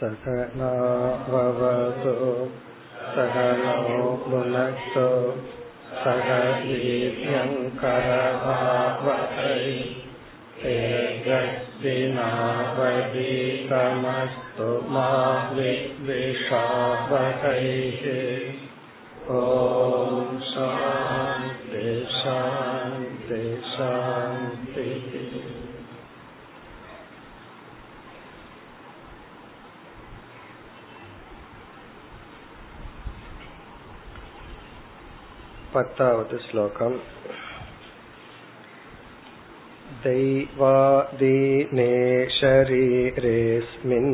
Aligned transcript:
सकतु 0.00 2.14
सघनो 3.14 4.02
गुणस्तु 4.28 5.08
सदीभ्यङ्कर 6.02 8.08
मा 8.46 8.58
जगति 10.64 11.96
न 12.14 12.16
दीकमस्तु 13.12 14.68
महाभैः 14.92 16.42
ॐ 19.30 19.32
स् 20.42 20.56
पत्तावत् 35.75 36.35
श्लोकम् 36.45 36.97
दैवादीने 40.03 41.91
शरीरेऽस्मिन् 42.37 44.11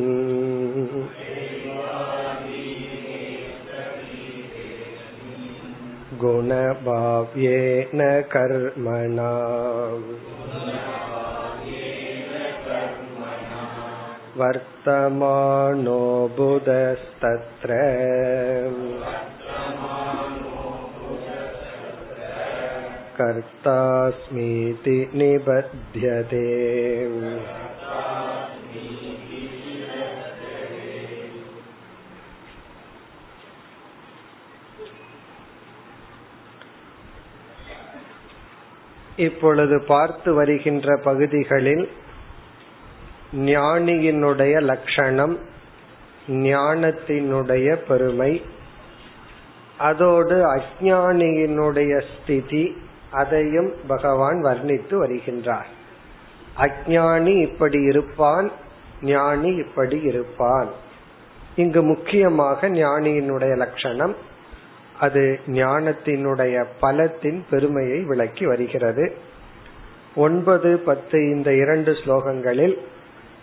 गुणभाव्येन 6.22 8.02
कर्मणा 8.34 9.32
वर्तमानो 14.40 16.02
बुधस्तत्र 16.38 17.78
कर्तास्मीति 23.18 24.98
निबध्यते 25.14 26.46
இப்பொழுது 39.18 39.78
பார்த்து 39.84 40.30
வருகின்ற 40.34 40.98
பகுதிகளில் 41.04 41.86
ஞானியினுடைய 43.46 44.56
லட்சணம் 44.62 45.36
ஞானத்தினுடைய 46.44 47.68
பெருமை 47.88 48.32
அதோடு 49.78 50.38
அஜானியினுடைய 50.54 51.94
ஸ்திதி 52.12 52.66
அதையும் 53.13 53.73
பகவான் 53.89 54.45
வர்ணித்து 54.45 54.95
வருகின்றார். 55.05 55.71
அஜானி 56.59 57.41
இப்படி 57.41 57.81
இருப்பான் 57.83 58.51
ஞானி 59.03 59.55
இப்படி 59.55 60.01
இருப்பான். 60.01 60.69
இங்கு 61.57 61.83
முக்கியமாக 61.83 62.69
ஞானியினுடைய 62.69 63.57
லட்சணம் 63.57 64.15
அது 65.01 65.41
ஞானத்தினுடைய 65.47 66.65
பலத்தின் 66.81 67.45
பெருமையை 67.51 68.01
விளக்கி 68.01 68.47
வருகிறது. 68.47 69.17
ஒன்பது 70.15 70.79
பத்து 70.79 71.19
இந்த 71.31 71.55
இரண்டு 71.55 71.93
ஸ்லோகங்களில் 71.93 72.79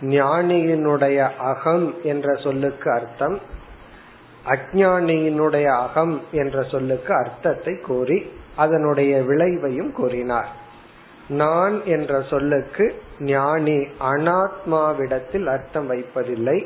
ஞானியினுடைய 0.00 1.36
அகம் 1.36 1.94
என்ற 2.02 2.34
சொல்லுக்கு 2.34 2.90
அர்த்தம் 2.92 3.38
அஜானியினுடைய 4.46 5.64
அகம் 5.64 6.22
என்ற 6.32 6.62
சொல்லுக்கு 6.62 7.14
அர்த்தத்தை 7.14 7.74
கூறி 7.78 8.30
அதனுடைய 8.64 9.12
விளைவையும் 9.28 9.92
கூறினார். 9.92 10.50
நான் 11.42 11.76
என்ற 11.94 12.12
சொல்லுக்கு 12.30 12.84
ஞானி 13.32 13.78
அனாத்மாவிடத்தில் 14.12 15.46
அர்த்தம் 15.54 15.88
வைப்பதில்லை. 15.90 16.58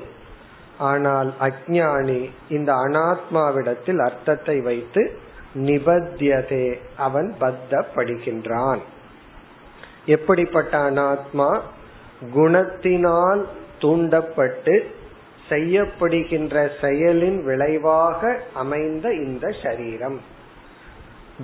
ஆனால் 0.90 1.30
அஜானி 1.48 2.20
இந்த 2.48 2.70
அனாத்மாவிடத்தில் 2.84 4.00
அர்த்தத்தை 4.08 4.56
வைத்து 4.60 5.02
நிபத்தியதே 5.66 6.66
அவன் 6.96 7.28
பத்தப்படுகின்றான். 7.40 8.82
எப்படிப்பட்ட 10.06 10.74
அனாத்மா 10.90 11.50
குணத்தினால் 12.34 13.42
தூண்டப்பட்டு 13.78 14.74
செய்யப்படுகின்ற 15.48 16.56
செயலின் 16.82 17.38
விளைவாக 17.48 18.20
அமைந்த 18.54 19.06
இந்த 19.24 19.46
சரீரம். 19.62 20.18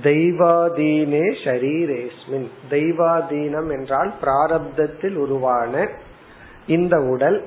தெய்வாதீனே 0.02 1.34
ஷரீரேஸ்மின். 1.44 2.48
தெய்வாதீனம் 2.70 3.70
என்றால் 3.70 4.12
பிராரப்தத்தில் 4.22 5.14
உருவான 5.14 5.88
இந்த 6.66 7.00
உடல். 7.00 7.44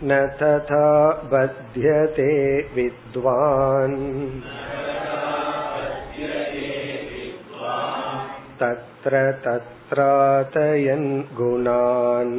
न 0.03 0.25
तथा 0.41 0.85
बध्यते 1.31 2.31
विद्वान् 2.75 3.97
तत्र 8.61 9.23
तत्रातयन् 9.45 11.09
गुणान् 11.39 12.37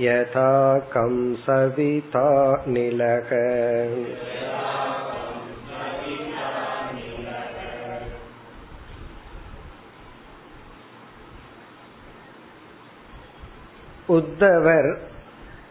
यथा 0.00 0.52
कंसविता 0.94 2.26
निलः 2.68 3.30
உத்தவர் 14.16 15.03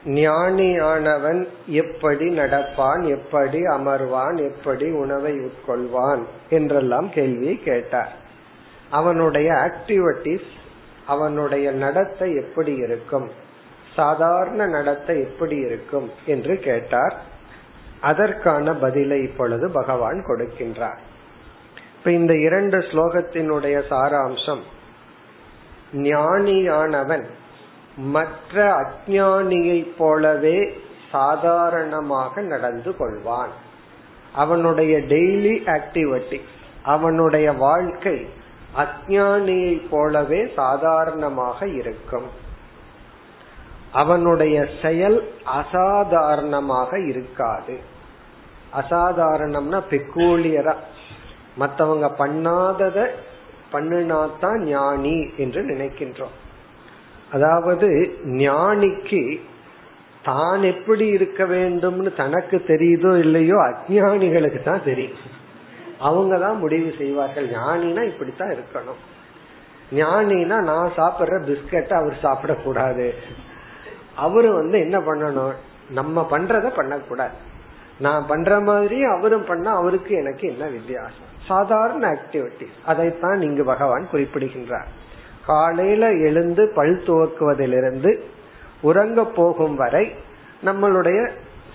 ஞானியானவன் 0.05 1.49
எப்படி 1.67 2.29
நடப்பான் 2.39 3.09
எப்படி 3.09 3.61
அமர்வான் 3.63 4.51
எப்படி 4.51 4.91
உணவை 4.91 5.33
உட்கொள்வான் 5.33 6.23
என்றெல்லாம் 6.51 7.11
கேள்வியை 7.11 7.63
கேட்டார். 7.63 8.13
அவனுடைய 8.91 9.53
ஆக்டிவிட்டிஸ் 9.53 10.51
அவனுடைய 11.07 11.73
நடத்தை 11.73 12.35
எப்படி 12.35 12.75
இருக்கும்? 12.75 13.31
சாதாரண 13.95 14.67
நடத்தை 14.67 15.21
எப்படி 15.21 15.57
இருக்கும் 15.57 16.11
என்று 16.27 16.59
கேட்டார். 16.59 17.17
அதற்கான 18.01 18.75
பதிலை 18.75 19.23
இப்பொழுது 19.23 19.71
பகவான் 19.71 20.25
கொடுக்கின்றார். 20.27 20.99
இப்ப 21.99 22.11
இந்த 22.11 22.37
இரண்டு 22.37 22.79
ஸ்லோகத்தினுடைய 22.79 23.83
சாராம்சம் 23.91 24.61
ஞானியானவன் 25.95 27.25
மற்ற 27.97 28.83
அஜானியை 28.83 29.93
போலவே 29.99 30.81
சாதாரணமாக 31.11 32.41
நடந்து 32.41 32.91
கொள்வான். 32.91 33.53
அவனுடைய 34.33 34.99
டெய்லி 34.99 35.67
ஆக்டிவிட்டி 35.67 36.41
அவனுடைய 36.83 37.53
வாழ்க்கை 37.53 38.29
அஜானியை 38.77 39.89
போலவே 39.91 40.53
சாதாரணமாக 40.57 41.69
இருக்கும். 41.69 42.29
அவனுடைய 43.93 44.69
செயல் 44.83 45.33
அசாதாரணமாக 45.45 47.01
இருக்காது. 47.01 47.79
அசாதாரணம்னா 48.81 49.83
பெக்கூலியரா 49.91 50.75
மற்றவங்க 51.59 52.11
பண்ணாதத 52.19 53.07
பண்ணினாதான் 53.73 54.59
ஞானி 54.59 55.31
என்று 55.37 55.63
நினைக்கின்றோம். 55.63 56.43
அதாவது 57.33 58.17
ஞானிக்கு 58.25 59.41
தான் 60.23 60.63
எப்படி 60.63 61.07
இருக்க 61.07 61.45
வேண்டும்னு 61.45 62.15
தனக்கு 62.15 62.63
தெரியுதோ 62.67 63.19
இல்லையோ 63.19 63.57
அஜானிகளுக்கு 63.57 64.63
தான் 64.63 64.85
தெரியும். 64.85 65.19
அவங்க 65.99 66.39
தான் 66.39 66.57
முடிவு 66.57 66.95
செய்வார்கள். 66.99 67.51
ஞானினா 67.51 68.03
இப்படித்தான் 68.03 68.51
இருக்கணும். 68.51 69.01
ஞானினா 69.93 70.61
நான் 70.61 70.93
சாப்பிடுற 70.97 71.39
பிஸ்கட் 71.49 71.93
அவர் 71.93 72.17
சாப்பிடக்கூடாது. 72.23 73.13
அவரு 74.15 74.53
வந்து 74.53 74.79
என்ன 74.79 74.99
பண்ணணும்? 74.99 75.53
நம்ம 75.91 76.27
பண்றத 76.31 76.69
பண்ணக்கூடாது. 76.69 77.33
நான் 77.99 78.27
பண்ற 78.27 78.61
மாதிரி 78.61 79.05
அவரும் 79.05 79.45
பண்ண 79.45 79.71
அவருக்கு 79.71 80.15
எனக்கு 80.15 80.49
என்ன 80.49 80.67
வித்தியாசம்? 80.67 81.31
சாதாரண 81.47 82.17
ஆக்டிவிட்டி 82.17 82.67
அதைத்தான் 82.85 83.41
இங்கு 83.41 83.65
பகவான் 83.65 84.09
குறிப்பிடுகின்றார். 84.11 85.03
காலையில 85.47 86.11
எழுந்து 86.11 86.73
பல் 86.75 87.03
துவக்குவதிலிருந்து 87.07 88.21
உறங்க 88.81 89.25
போகும் 89.25 89.77
வரை 89.77 90.15
நம்மளுடைய 90.65 91.31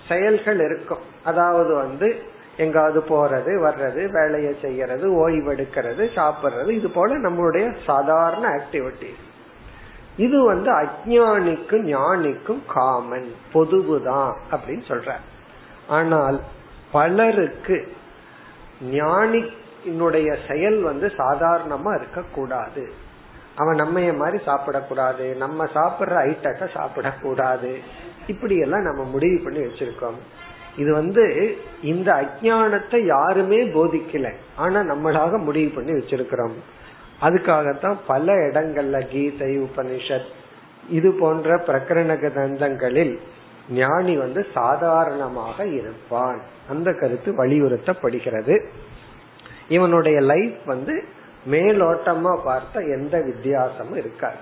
செயல்கள் 0.08 0.60
இருக்கும். 0.60 1.02
அதாவது 1.24 1.74
வந்து 1.74 2.16
எங்காவது 2.56 3.00
போறது 3.00 3.52
வர்றது 3.66 4.10
வேலையை 4.10 4.56
செய்யறது 4.62 5.28
ஓய்வெடுக்கிறது 5.28 6.02
சாப்பிடுறது 6.14 6.68
இது 6.68 6.90
போல 6.90 7.18
நம்மளுடைய 7.18 7.74
சாதாரண 7.86 8.48
ஆக்டிவிட்டி 8.48 9.10
இது 10.16 10.44
வந்து 10.44 10.70
அஜானிக்கும் 10.72 11.84
ஞானிக்கும் 11.86 12.62
காமன் 12.68 13.34
பொதுவுதான் 13.52 14.36
அப்படின்னு 14.50 14.82
சொல்ற 14.88 15.10
ஆனால் 15.88 16.40
பலருக்கு 16.92 17.92
ஞானியினுடைய 18.84 20.36
செயல் 20.48 20.80
வந்து 20.82 21.12
சாதாரணமா 21.18 21.96
இருக்கக்கூடாது. 21.96 23.08
அவன் 23.60 23.74
நம்ம 23.74 24.12
மாதிரி 24.12 24.42
சாப்பிடக்கூடாது 24.44 25.36
நம்ம 25.36 25.64
சாப்பிடுற 25.64 26.12
ஐட்டத்தை 26.30 26.66
சாப்பிடக்கூடாது. 26.74 27.74
இப்படி 28.26 28.56
எல்லாம் 28.58 28.82
நம்ம 28.82 29.02
முடிவு 29.04 29.40
பண்ணி 29.44 29.58
வச்சிருக்கோம். 29.58 30.18
இது 30.76 30.92
வந்து 30.92 31.56
இந்த 31.82 32.12
அஜானத்தை 32.12 32.98
யாருமே 33.06 33.60
போதிக்கல. 33.68 34.32
ஆனா 34.56 34.80
நம்மளாக 34.80 35.38
முடிவு 35.38 35.70
பண்ணி 35.70 35.92
வச்சிருக்கிறோம். 35.92 36.56
அதுக்காகத்தான் 37.22 37.96
பல 38.06 38.34
இடங்கள்ல 38.34 39.06
கீதை 39.08 39.58
உபனிஷத் 39.58 40.28
இது 40.88 41.10
போன்ற 41.12 41.56
பிரகரண 41.56 42.16
கிரந்தங்களில் 42.16 43.18
ஞானி 43.70 44.16
வந்து 44.16 44.46
சாதாரணமாக 44.54 45.66
இருப்பான். 45.66 46.40
அந்த 46.68 46.92
கருத்து 46.92 47.32
வலியுறுத்தப்படுகிறது. 47.32 48.66
இவனுடைய 49.68 50.20
லைஃப் 50.20 50.58
வந்து 50.66 51.04
மேலோட்டமா 51.46 52.38
பார்த்தா 52.46 52.74
எந்த 52.74 53.20
வித்தியாசமும் 53.20 53.96
இருக்காது. 53.96 54.36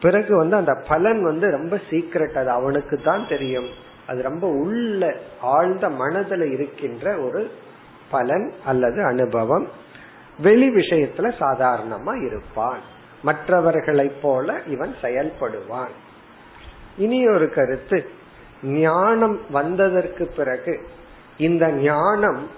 பிறகு 0.00 0.36
வந்து 0.36 0.56
அந்த 0.56 0.74
பலன் 0.88 1.24
வந்து 1.24 1.50
ரொம்ப 1.50 1.80
சீக்கிரட் 1.90 2.38
அது 2.38 2.50
அவனுக்கு 2.50 2.96
தான் 2.96 3.28
தெரியும். 3.28 3.68
அது 4.06 4.22
ரொம்ப 4.22 4.48
உள்ள 4.48 5.16
ஆழ்ந்த 5.40 5.88
மனதில் 5.90 6.52
இருக்கின்ற 6.52 7.18
ஒரு 7.18 7.50
பலன் 8.10 8.52
அல்லது 8.64 9.04
அனுபவம். 9.04 9.68
வெளி 10.38 10.74
விஷயத்துல 10.74 11.32
சாதாரணமா 11.40 12.26
இருப்பான். 12.26 12.78
மற்றவர்களைப் 13.22 14.22
போல 14.22 14.60
இவன் 14.66 14.94
செயல்படுவான். 15.02 15.94
இனி 16.98 17.28
ஒரு 17.28 17.50
கருத்து. 17.50 18.08
ஞானம் 18.62 19.40
வந்ததற்கு 19.50 20.26
பிறகு 20.36 20.86
இந்த 21.38 21.72
ஞானம் 21.72 22.50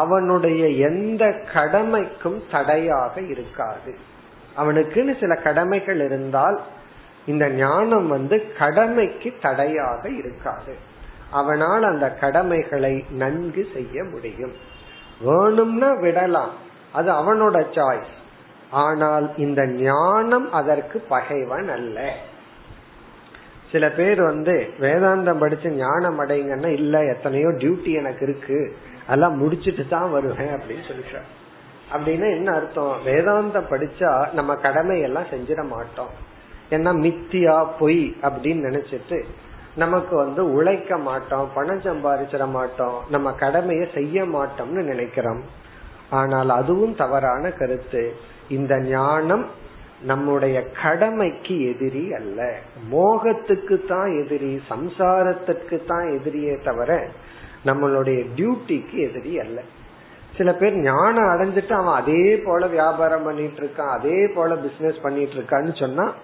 அவனுடைய 0.00 0.62
எந்த 0.88 1.24
கடமைக்கும் 1.54 2.40
தடையாக 2.50 3.20
இருக்காது. 3.20 3.92
அவனுக்குன்னு 4.56 5.20
சில 5.20 5.34
கடமைகள் 5.34 6.00
இருந்தால் 6.00 6.58
இந்த 7.26 7.44
ஞானம் 7.50 8.08
வந்து 8.08 8.36
கடமைக்கு 8.58 9.30
தடையாக 9.42 10.04
இருக்காது. 10.08 10.74
அவனால் 11.30 11.82
அந்த 11.82 12.06
கடமைகளை 12.22 12.94
நன்கு 13.10 13.62
செய்ய 13.74 14.04
முடியும். 14.04 14.54
வேணும்னா 15.20 15.90
விடலாம். 15.92 16.54
அது 16.92 17.10
அவனோட 17.12 17.56
சாய்ஸ் 17.76 18.12
ஆனால் 18.70 19.26
இந்த 19.36 19.66
ஞானம் 19.66 20.52
அதற்கு 20.52 20.98
பகைவன் 21.00 21.68
அல்ல. 21.68 22.14
சில 23.72 23.90
பேர் 23.90 24.20
வந்து 24.22 24.54
வேதாந்தம் 24.80 25.38
படிச்சு 25.38 25.70
ஞானம் 25.70 26.18
அடைங்கன்னா 26.20 26.70
இல்ல 26.80 27.04
எத்தனையோ 27.04 27.48
டியூட்டி 27.48 27.92
எனக்கு 27.92 28.22
இருக்கு. 28.28 28.60
அதெல்லாம் 29.06 29.38
முடிச்சுட்டு 29.42 29.84
தான் 29.88 30.10
வருவேன் 30.10 30.52
அப்படின்னு 30.56 30.84
சொல்லிடுற 30.90 31.20
அப்படின்னா 31.94 32.28
என்ன 32.36 32.48
அர்த்தம்? 32.58 32.92
வேதாந்தம் 33.06 33.70
படிச்சா 33.70 34.10
நம்ம 34.32 34.52
கடமையெல்லாம் 34.66 35.30
செஞ்சிட 35.30 35.62
மாட்டோம். 35.72 36.12
ஏன்னா 36.70 36.92
மித்தியா 37.06 37.56
பொய் 37.78 38.04
அப்படின்னு 38.26 38.66
நினைச்சிட்டு 38.68 39.18
நமக்கு 39.74 40.14
வந்து 40.16 40.42
உழைக்க 40.52 40.96
மாட்டோம் 40.98 41.46
பணம் 41.54 41.82
சம்பாதிச்சிட 41.84 42.44
மாட்டோம் 42.50 42.96
நம்ம 43.10 43.32
கடமையை 43.32 43.86
செய்ய 43.94 44.24
மாட்டோம்னு 44.24 44.82
நினைக்கிறோம். 44.92 45.42
ஆனால் 46.10 46.50
அதுவும் 46.50 46.94
தவறான 46.94 47.50
கருத்து. 47.50 48.02
இந்த 48.48 48.74
ஞானம் 48.80 49.44
நம்முடைய 50.10 50.56
கடமைக்கு 50.82 51.54
எதிரி 51.70 52.04
அல்ல. 52.12 52.40
மோகத்துக்கு 52.90 53.76
தான் 53.88 54.10
எதிரி 54.22 54.52
சம்சாரத்துக்கு 54.70 55.76
தான் 55.86 56.06
எதிரியே 56.16 56.54
தவிர 56.62 56.90
நம்மளுடைய 57.64 58.26
டியூட்டிக்கு 58.36 59.08
எதிரி 59.08 59.40
அல்ல. 59.40 59.60
சில 60.36 60.54
பேர் 60.54 60.76
ஞானம் 60.76 61.24
அடைஞ்சிட்டு 61.24 61.72
அவன் 61.72 62.02
அதே 62.02 62.36
போல 62.36 62.66
வியாபாரம் 62.66 63.22
பண்ணிட்டு 63.22 63.62
இருக்கான் 63.62 63.88
அதே 63.88 64.26
போல 64.34 64.56
பிசினஸ் 64.56 65.00
பண்ணிட்டு 65.02 65.34
இருக்கான்னு 65.34 65.78
சொன்னா 65.78 66.14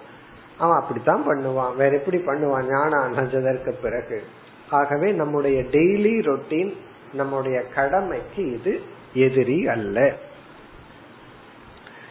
அவன் 0.59 0.77
அப்படித்தான் 0.77 1.29
பண்ணுவான். 1.29 1.77
வேற 1.77 1.97
எப்படி 1.97 2.17
பண்ணுவான்? 2.17 2.69
ஞானம் 2.69 3.17
அடைஞ்சதற்கு 3.17 3.73
பிறகு. 3.83 4.23
ஆகவே 4.71 5.13
நம்முடைய 5.13 5.63
டெய்லி 5.63 6.15
ரொட்டீன் 6.31 6.77
நம்முடைய 7.13 7.63
கடமைக்கு 7.63 8.53
இது 8.53 8.81
எதிரி 9.15 9.69
அல்ல. 9.69 10.15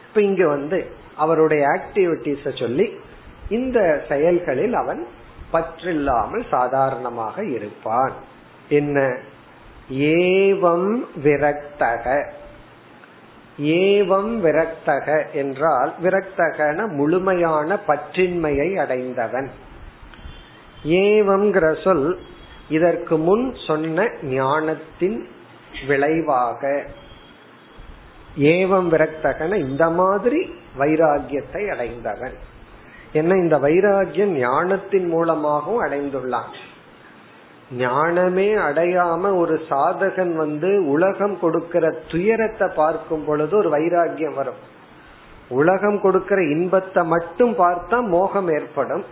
இப்ப 0.08 0.22
இங்க 0.22 0.48
வந்து 0.48 0.86
அவருடைய 1.16 1.66
ஆக்டிவிட்டிஸ 1.66 2.58
சொல்லி 2.58 3.00
இந்த 3.48 4.04
செயல்களில் 4.08 4.74
அவன் 4.74 5.06
பற்றில்லாமல் 5.52 6.44
சாதாரணமாக 6.50 7.44
இருப்பான். 7.44 8.12
என்ன? 8.68 9.16
ஏவம் 9.92 11.00
விரக்தக. 11.24 12.30
ஏவம் 13.62 14.40
விரக்தக 14.44 15.32
என்றால் 15.32 15.94
விரக்தகன 16.02 16.88
முழுமையான 16.88 17.78
பற்றின்மையை 17.86 18.74
அடைந்தவன். 18.74 19.50
ஏவம்ங்கிற 20.84 21.82
சொல் 21.82 22.20
இதற்கு 22.68 23.16
முன் 23.16 23.54
சொன்ன 23.66 24.10
ஞானத்தின் 24.22 25.28
விளைவாக. 25.86 26.84
ஏவம் 28.38 28.90
விரக்தகன 28.90 29.54
இந்த 29.54 29.90
மாதிரி 29.90 30.54
வைராகியத்தை 30.78 31.70
அடைந்தவன். 31.70 32.34
என்ன? 33.12 33.34
இந்த 33.34 33.58
வைராகியம் 33.58 34.36
ஞானத்தின் 34.36 35.06
மூலமாகவும் 35.06 35.84
அடைந்துள்ளான். 35.84 36.66
ஞானமே 37.72 38.54
அடையாம 38.54 39.36
ஒரு 39.36 39.60
சாதகன் 39.68 40.34
வந்து 40.34 40.86
உலகம் 40.86 41.38
கொடுக்கிற 41.40 41.90
துயரத்தை 42.10 42.68
பார்க்கும் 42.74 43.24
பொழுது 43.24 43.56
ஒரு 43.56 43.70
வைராகியம் 43.70 44.34
வரும். 44.34 44.60
உலகம் 45.48 46.00
கொடுக்கிற 46.00 46.42
இன்பத்தை 46.42 47.04
மட்டும் 47.04 47.54
பார்த்தா 47.58 48.06
மோகம் 48.06 48.48
ஏற்படும். 48.48 49.04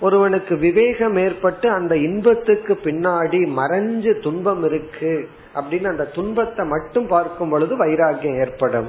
ஒருவனுக்கு 0.00 0.56
விவேகம் 0.56 1.16
ஏற்பட்டு 1.16 1.70
அந்த 1.70 1.96
இன்பத்துக்கு 1.96 2.78
பின்னாடி 2.84 3.40
மறைஞ்சு 3.56 4.20
துன்பம் 4.20 4.64
இருக்கு 4.64 5.28
அப்படின்னு 5.54 5.86
அந்த 5.86 6.04
துன்பத்தை 6.04 6.66
மட்டும் 6.66 7.06
பார்க்கும் 7.06 7.50
பொழுது 7.50 7.86
வைராகியம் 7.86 8.38
ஏற்படும். 8.38 8.88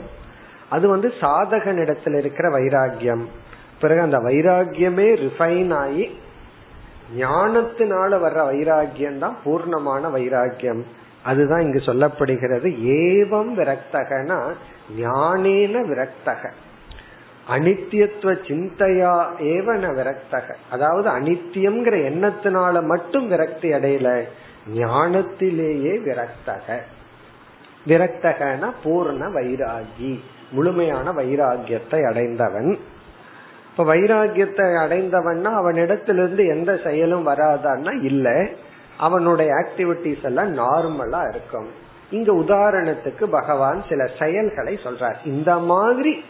அது 0.69 0.87
வந்து 0.87 1.13
சாதகன் 1.21 1.79
இடத்துல 1.79 2.17
இருக்கிற 2.17 2.49
வைராகியம் 2.49 3.25
பிறகு 3.79 4.01
அந்த 4.01 4.17
வைராகியமே 4.17 5.07
ரிஃபைன் 5.25 5.73
ஆகி 5.73 6.19
ஞானத்தினால 7.17 8.19
வர்ற 8.19 8.41
வைராகியம் 8.53 9.17
தான் 9.17 9.37
பூர்ணமான 9.45 10.09
வைராகியம் 10.15 10.81
அதுதான் 11.23 11.61
இங்கு 11.61 11.79
சொல்லப்படுகிறது. 11.79 12.67
ஏவம் 12.83 13.53
விரக்தகனா 13.57 14.53
ஞானேன 14.99 15.83
விரக்தக. 15.83 16.49
அனித்தியத்துவ 17.49 18.37
சிந்தையா 18.47 19.27
ஏவன 19.39 19.93
விரக்தக. 19.93 20.55
அதாவது 20.69 21.09
அனித்தியம்ங்கிற 21.09 21.95
எண்ணத்தினால 22.11 22.83
மட்டும் 22.83 23.27
விரக்தி 23.27 23.71
அடையல. 23.71 24.23
ஞானத்திலேயே 24.75 25.99
விரக்தக. 26.05 26.79
விரக்தகன 27.87 28.71
பூர்ண 28.83 29.27
வைராகி. 29.29 30.19
முழுமையான 30.51 31.11
வைராகியத்தை 31.11 32.07
அடைந்தவன். 32.07 32.79
இப்ப 33.79 33.95
வைராகியத்தை 33.95 34.75
அடைந்தவன்னா 34.85 35.53
அவனிடத்திலிருந்து 35.61 36.47
எந்த 36.47 36.79
செயலும் 36.83 37.27
வராதான்னா 37.27 38.03
இல்ல. 38.03 38.47
அவனுடைய 38.97 39.53
ஆக்டிவிட்டிஸ் 39.53 40.23
எல்லாம் 40.23 40.57
நார்மலா 40.57 41.29
இருக்கும். 41.29 41.67
இங்க 42.09 42.33
உதாரணத்துக்கு 42.33 43.23
பகவான் 43.23 43.83
சில 43.89 44.09
செயல்களை 44.19 44.79
சொல்றார். 44.83 45.15
இந்த 45.25 45.57
மாதிரி 45.57 46.23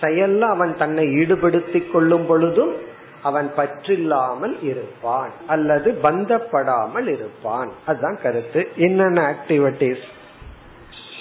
செயல்ல 0.00 0.40
அவன் 0.40 0.76
தன்னை 0.76 1.06
ஈடுபடுத்திக் 1.06 1.92
கொள்ளும் 1.92 2.26
பொழுதும் 2.26 2.74
அவன் 3.22 3.50
பற்றில்லாமல் 3.56 4.64
இருப்பான் 4.64 5.30
அல்லது 5.46 5.98
பந்தப்படாமல் 6.02 7.06
இருப்பான். 7.06 7.72
அதுதான் 7.86 8.18
கருத்து. 8.22 8.68
என்னென்ன 8.76 9.34
ஆக்டிவிட்டிஸ் 9.34 10.06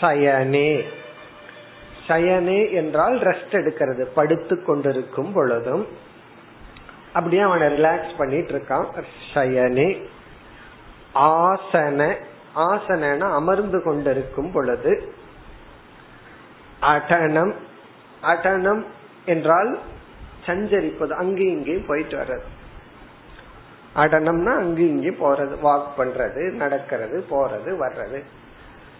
சயனே. 0.01 0.81
சயனே 2.09 2.71
என்றால் 2.71 3.17
ரெஸ்ட் 3.17 3.51
எடுக்கிறது 3.51 4.07
படுத்து 4.15 4.63
கொண்டிருக்கும் 4.63 5.33
பொழுதும். 5.33 5.87
அப்படியே 7.13 7.41
அவனை 7.41 7.67
ரிலாக்ஸ் 7.67 8.17
பண்ணிட்டு 8.17 8.51
இருக்கான். 8.51 9.03
சயனே. 9.33 10.01
ஆசன. 11.15 12.15
ஆசனன 12.55 13.19
அமர்ந்து 13.19 13.83
கொண்டிருக்கும் 13.83 14.51
பொழுது. 14.51 15.13
அடனம். 16.81 17.53
அடனம் 18.23 18.85
என்றால் 19.25 19.79
சஞ்சரிப்பது 20.45 21.09
அங்கேயும் 21.09 21.57
இங்கேயும் 21.57 21.85
போயிட்டு 21.85 22.17
வர்றது. 22.17 22.41
அடனம்னா 23.95 24.55
அங்கேயும் 24.55 24.89
இங்கேயும் 24.89 25.19
போறது 25.19 25.67
வாக் 25.67 25.87
பண்றது 25.97 26.51
நடக்கிறது 26.51 27.25
போறது 27.31 27.75
வர்றது. 27.79 28.23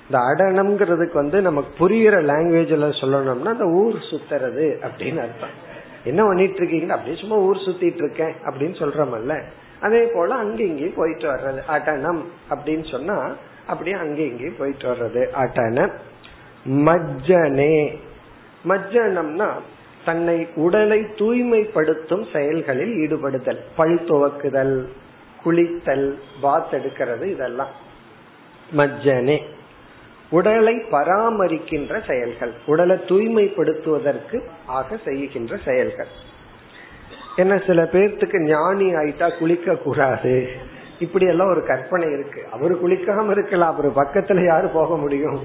இந்த 0.09 0.23
அடனம்ங்கிறதுக்கு 0.23 1.13
வந்து 1.13 1.41
நமக்கு 1.41 1.89
புரியுற 1.89 2.13
லாங்குவேஜ்ல 2.13 2.93
சொல்லணும்னா 3.01 3.45
அந்த 3.45 3.65
ஊர் 3.65 3.93
சுத்துறது 3.93 4.65
அப்படின்னு 4.65 5.19
அர்த்தம். 5.19 5.67
என்ன 6.03 6.23
பண்ணிட்டு 6.23 6.55
இருக்கீங்க? 6.55 6.93
அப்படியே 6.93 7.19
சும்மா 7.19 7.35
ஊர் 7.35 7.55
சுத்திட்டு 7.55 7.95
இருக்கேன் 7.95 8.33
அப்படின்னு 8.45 8.75
சொல்றமல்ல. 8.81 9.41
அதே 9.81 10.11
போல 10.13 10.35
அங்க 10.35 10.63
இங்கேயும் 10.63 10.93
போயிட்டு 10.95 11.33
வர்றது. 11.33 11.59
அடனம் 11.69 12.23
அப்படின்னு 12.49 12.91
சொன்னா 12.91 13.35
அப்படியே 13.67 13.95
அங்க 13.95 14.21
இங்கேயும் 14.21 14.57
போயிட்டு 14.57 14.87
வர்றது. 14.91 15.27
அடன 15.43 15.91
மஜ்ஜனே. 16.69 17.97
மஜ்ஜனம்னா 18.67 19.49
தன்னை 20.05 20.47
உடலை 20.55 20.99
தூய்மைப்படுத்தும் 20.99 22.25
செயல்களில் 22.33 22.95
ஈடுபடுதல். 22.95 23.59
பல் 23.75 23.99
துவக்குதல் 23.99 24.87
குளித்தல் 25.45 26.13
பாத் 26.41 26.73
எடுக்கிறது 26.73 27.25
இதெல்லாம். 27.25 27.69
மஜ்ஜனே. 28.77 29.57
உடலை 30.29 30.75
பராமரிக்கின்ற 30.75 32.07
செயல்கள் 32.07 32.53
உடலை 32.65 32.95
தூய்மைப்படுத்துவதற்கு 32.95 34.41
ஆக 34.65 34.99
செய்கின்ற 35.05 35.57
செயல்கள். 35.65 36.07
என்ன 37.35 37.61
சில 37.67 37.83
பேர்த்துக்கு 37.83 38.43
ஞானி 38.43 38.95
ஆயிட்டா 38.95 39.37
குளிக்க 39.37 39.75
கூடாது. 39.75 40.49
இப்படி 40.99 41.25
எல்லாம் 41.25 41.49
ஒரு 41.49 41.65
கற்பனை 41.65 42.11
இருக்கு. 42.11 42.47
அவரு 42.51 42.79
குளிக்காம 42.83 43.31
இருக்கலாம் 43.31 43.73
அவரு 43.73 43.91
பக்கத்துல 43.95 44.45
யாரு 44.45 44.67
போக 44.67 44.97
முடியும்? 44.97 45.43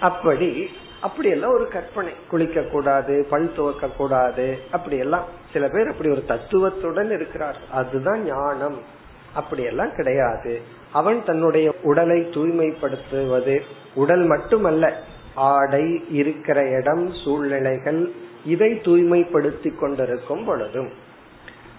அப்படி 0.00 0.70
அப்படி 1.00 1.28
எல்லாம் 1.28 1.52
ஒரு 1.52 1.68
கற்பனை. 1.68 2.12
குளிக்க 2.28 2.62
கூடாது 2.62 3.26
பல் 3.30 3.52
துவக்க 3.52 3.88
கூடாது 3.88 4.58
அப்படி 4.70 4.96
எல்லாம் 4.96 5.24
சில 5.52 5.68
பேர் 5.68 5.88
அப்படி 5.88 6.10
ஒரு 6.10 6.24
தத்துவத்துடன் 6.24 7.10
இருக்கிறார் 7.10 7.56
அதுதான் 7.70 8.24
ஞானம். 8.24 9.02
அப்படியெல்லாம் 9.34 9.94
கிடையாது. 9.94 10.60
அவன் 10.92 11.24
தன்னுடைய 11.24 11.74
உடலை 11.82 12.20
தூய்மைப்படுத்துவது 12.34 13.56
உடல் 13.94 14.24
மட்டுமல்ல 14.24 14.92
ஆடை 15.34 15.84
இருக்கிற 16.10 16.58
இடம் 16.68 17.12
சூழ்நிலைகள் 17.24 18.00
இதை 18.44 18.70
தூய்மைப்படுத்தி 18.84 19.70
கொண்டிருக்கும் 19.74 20.44
பொழுதும். 20.44 20.90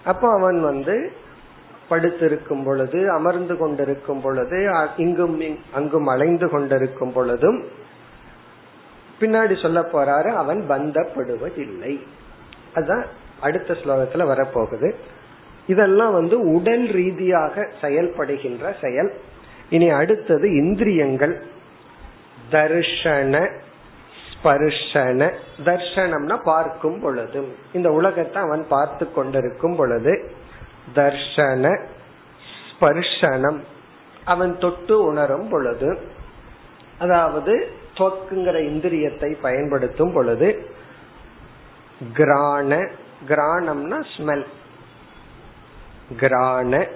அப்போ 0.04 0.28
அவன் 0.30 0.58
வந்து 0.62 1.12
படுத்திருக்கும் 1.88 2.64
பொழுது 2.64 3.10
அமர்ந்து 3.10 3.56
கொண்டிருக்கும் 3.58 4.20
பொழுது 4.20 4.58
இங்கும் 4.96 5.42
அங்கும் 5.74 6.06
அலைந்து 6.06 6.50
கொண்டிருக்கும் 6.50 7.12
பொழுதும் 7.12 7.58
பின்னாடி 9.20 9.54
சொல்ல 9.62 9.80
போறாரு 9.92 10.30
அவன் 10.34 10.64
பந்தப்படுவதில்லை. 10.68 11.92
அதுதான் 12.74 13.04
அடுத்த 13.40 13.74
ஸ்லோகத்துல 13.74 14.26
வரப்போகுது. 14.32 14.90
இதெல்லாம் 15.66 16.12
வந்து 16.12 16.36
உடல் 16.54 16.86
ரீதியாக 16.88 17.68
செயல்படுகின்ற 17.80 18.64
செயல். 18.80 19.10
இனி 19.70 19.88
அடுத்தது 19.90 20.46
இந்திரியங்கள். 20.56 21.34
தர்ஷன 22.50 23.34
ஸ்பர்ஷன. 24.30 25.30
தர்ஷனம்னா 25.64 26.36
பார்க்கும் 26.44 27.00
பொழுதும் 27.00 27.50
இந்த 27.72 27.88
உலகத்தை 27.92 28.42
அவன் 28.42 28.64
பார்த்து 28.68 29.12
கொண்டிருக்கும் 29.12 29.76
பொழுது 29.76 30.12
தர்ஷன 30.94 31.64
ஸ்பர்ஷனம் 32.70 33.58
அவன் 34.24 34.58
தொட்டு 34.58 35.04
உணரும் 35.04 35.48
பொழுது 35.48 35.98
அதாவது 36.98 37.54
தொக்குங்கிற 37.94 38.56
இந்திரியத்தை 38.70 39.36
பயன்படுத்தும் 39.40 40.12
பொழுது 40.12 40.48
கிராண 42.12 42.70
கிராணம்னா 43.28 43.98
ஸ்மெல் 44.16 44.46
கிராண. 46.20 46.86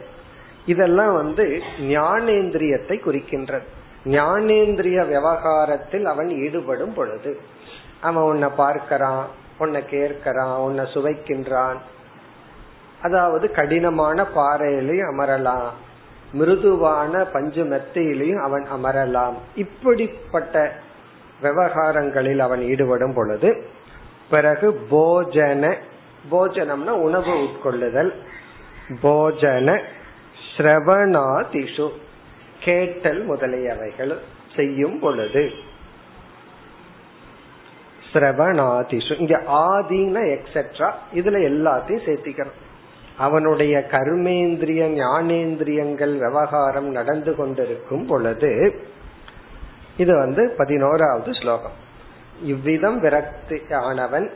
இதெல்லாம் 0.67 1.15
வந்து 1.15 1.63
ஞானேந்திரியத்தை 1.81 2.97
குறிக்கின்றது. 3.03 3.67
ஞானேந்திரிய 4.05 5.07
விவகாரத்தில் 5.07 6.07
அவன் 6.07 6.29
ஈடுபடும் 6.29 6.95
பொழுது 6.95 7.41
அவன் 8.01 8.23
உன்னை 8.23 8.49
பார்க்கறான் 8.59 9.23
உன்னை 9.59 9.83
கேட்கிறான் 9.91 10.57
உன்னை 10.57 10.85
சுவைக்கின்றான். 10.85 11.77
அதாவது 13.03 13.51
கடினமான 13.51 14.27
பாறையிலையும் 14.35 15.11
அமரலாம். 15.13 15.69
மிருதுவான 16.33 17.25
பஞ்சு 17.25 17.65
மெத்தையிலையும் 17.65 18.43
அவன் 18.43 18.67
அமரலாம். 18.73 19.35
இப்படிப்பட்ட 19.55 20.73
விவகாரங்களில் 21.43 22.39
அவன் 22.39 22.63
ஈடுபடும் 22.63 23.15
பொழுது 23.15 23.65
பிறகு 24.31 24.81
போஜன 24.91 25.77
போஜனம்னா 26.31 26.91
உணவு 26.91 27.33
உட்கொள்ளுதல். 27.35 28.13
போஜன 29.03 29.83
ஸ்ரவணாதிஷு 30.57 31.89
கேட்டல் 32.65 33.29
முதலியவைகள் 33.29 34.19
செய்யும் 34.57 34.99
பொழுது. 34.99 35.51
ஸ்ரவணாதிஷு 38.13 39.21
இங்க 39.21 39.43
ஆதின 39.47 40.17
எக்ஸெட்ரா 40.37 40.91
இதுல 41.15 41.41
எல்லாத்தையும் 41.51 42.07
சேர்த்திக்கிறோம் 42.07 42.59
அவனுடைய 43.19 43.87
கர்மேந்திரிய 43.91 44.83
ஞானேந்திரியங்கள் 45.01 46.19
விவகாரம் 46.19 46.91
நடந்து 46.91 47.37
கொண்டிருக்கும் 47.37 48.07
பொழுது 48.07 48.83
இது 49.97 50.17
வந்து 50.17 50.55
பதினோராவது 50.57 51.35
ஸ்லோகம். 51.35 51.77
இவ்விதம் 52.43 53.01
விரக்தி 53.01 53.59
ஆனவன் 53.71 54.31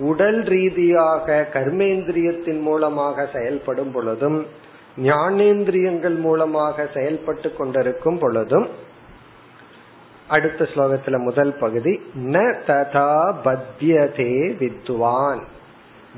உடல் 0.00 0.42
ரீதியாக 0.42 1.46
கர்மேந்திரியத்தின் 1.52 2.60
மூலமாக 2.60 3.28
செயல்படும் 3.32 3.90
பொழுதும் 3.90 4.46
ஞானேந்திரியங்கள் 5.02 6.18
மூலமாக 6.20 6.86
செயல்பட்டு 6.94 7.54
கொண்டிருக்கும் 7.54 8.18
பொழுதும் 8.18 8.68
அடுத்த 10.28 10.68
ஸ்லோகத்துல 10.74 11.18
முதல் 11.18 11.54
பகுதி 11.54 12.00
ந 12.14 12.38
ததா 12.66 13.12
பத்தியதே 13.44 14.34
வித்வான். 14.58 15.40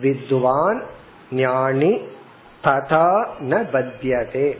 வித்வான் 0.00 0.82
ஞானி 1.30 1.92
ததா 2.64 3.24
ந 3.40 3.60
பத்தியதே 3.72 4.56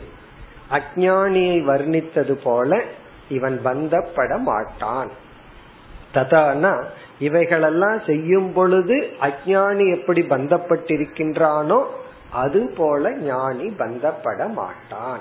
அஜானியை 0.71 1.57
வர்ணித்தது 1.69 2.31
போல 2.43 2.81
இவன் 3.29 3.59
பந்தப்பட 3.65 4.37
மாட்டான் 4.37 5.09
ததானா 6.13 6.73
இவைகளெல்லாம் 7.19 8.01
செய்யும் 8.05 8.53
பொழுது 8.53 9.09
அஜானி 9.21 9.99
எப்படி 9.99 10.21
பந்தப்பட்டிருக்கின்றானோ 10.21 11.83
அது 12.31 12.73
போல 12.77 13.11
ஞானி 13.11 13.69
பந்தப்பட 13.69 14.51
மாட்டான். 14.51 15.19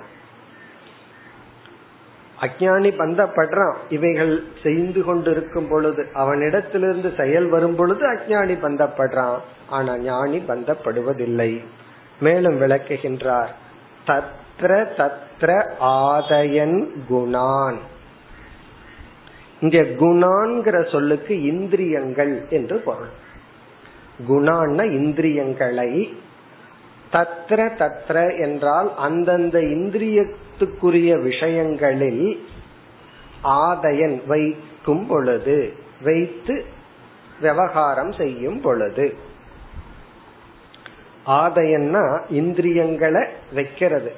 அஜானி 2.40 2.90
பந்தப்படுறான். 2.99 3.75
இவைகள் 3.90 4.44
செய்து 4.62 5.04
கொண்டிருக்கும் 5.04 5.68
பொழுது 5.68 6.06
அவனிடத்திலிருந்து 6.14 7.16
செயல் 7.16 7.49
வரும் 7.49 7.75
பொழுது 7.75 8.12
அஜானி 8.12 8.56
பந்தப்படுறான். 8.62 9.38
ஆனா 9.68 9.99
ஞானி 9.99 10.38
பந்தப்படுவதில்லை. 10.38 11.64
மேலும் 12.20 12.61
விளக்குகின்றார் 12.61 13.49
தத்ர 14.06 14.87
தத்ர 14.96 15.64
ஆதயன் 15.80 16.87
குணான். 17.11 17.76
இங்க 19.62 19.78
குணான்கிற 19.78 20.90
சொல்லுக்கு 20.90 21.42
இந்திரியங்கள் 21.42 22.42
என்று 22.50 22.78
பொருள். 22.78 23.12
குணான்னா 24.28 24.85
இந்திரியங்களை. 24.85 26.14
தத்ர 27.12 27.71
தத்ர 27.78 28.40
என்றால் 28.40 28.97
அந்தந்த 28.97 29.61
இந்திரியத்துக்குரிய 29.61 31.23
விஷயங்களில் 31.23 32.47
ஆதயன் 33.45 34.26
வைக்கும் 34.26 35.07
பொழுது 35.07 35.73
வைத்து 36.02 36.64
விவகாரம் 37.40 38.12
செய்யும் 38.12 38.61
பொழுது. 38.61 39.14
ஆதயன்னா 41.26 42.21
இந்திரியங்களை 42.31 43.25
வைக்கிறது. 43.54 44.12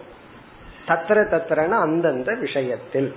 தத்திர 0.87 1.29
தத்திரன 1.29 1.79
அந்தந்த 1.79 2.35
விஷயத்தில். 2.35 3.15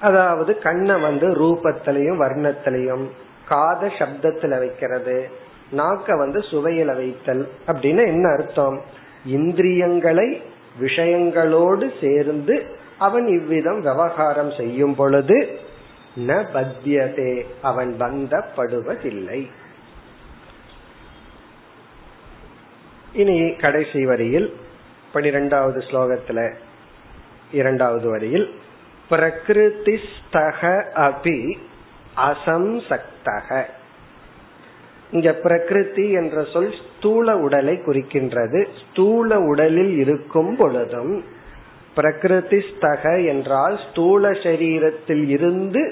அதாவது 0.00 0.58
கண்ணை 0.58 1.00
வந்து 1.00 1.26
ரூபத்திலையும் 1.28 2.20
வர்ணத்திலையும் 2.20 3.04
காத 3.48 3.86
சப்தத்துல 3.98 4.58
வைக்கிறது 4.58 5.28
நாக்க 5.72 6.16
வந்து 6.16 6.40
சுவையில 6.40 6.96
வைத்தல் 6.96 7.48
அப்படின்னு 7.66 8.06
என்ன 8.06 8.28
அர்த்தம்? 8.28 8.78
இந்திரியங்களை 9.24 10.42
விஷயங்களோடு 10.80 12.00
சேர்ந்து 12.00 12.54
அவன் 12.98 13.26
இவ்விதம் 13.28 13.80
விவகாரம் 13.80 14.52
செய்யும் 14.56 14.94
பொழுது 14.94 15.36
ந 16.16 16.44
பத்தியதே 16.54 17.32
அவன் 17.62 17.94
பந்தப்படுவதில்லை 17.98 19.40
இனி 23.12 23.54
கடைசி 23.56 24.04
வரியில் 24.04 24.48
பனிரெண்டாவது 25.12 25.80
ஸ்லோகத்துல 25.80 26.40
இரண்டாவது 27.52 28.08
வரியில் 28.10 28.46
பிரகிருதிஸ்தக 29.10 30.60
அபி 30.94 31.56
அசம்சக்தக. 32.16 33.64
இங்க 35.10 35.32
பிரகிருதி 35.32 36.10
என்ற 36.10 36.44
சொல் 36.44 36.74
ஸ்தூல 36.80 37.36
உடலை 37.36 37.74
குறிக்கின்றது. 37.86 38.66
ஸ்தூல 38.80 39.38
உடலில் 39.40 39.98
இருக்கும் 39.98 40.56
பொழுதும் 40.56 41.24
பிரகிருதிஸ்தக 41.96 43.26
என்றால் 43.26 43.80
ஸ்தூல 43.90 44.30
சரீரத்தில் 44.30 45.28
இருந்து 45.28 45.82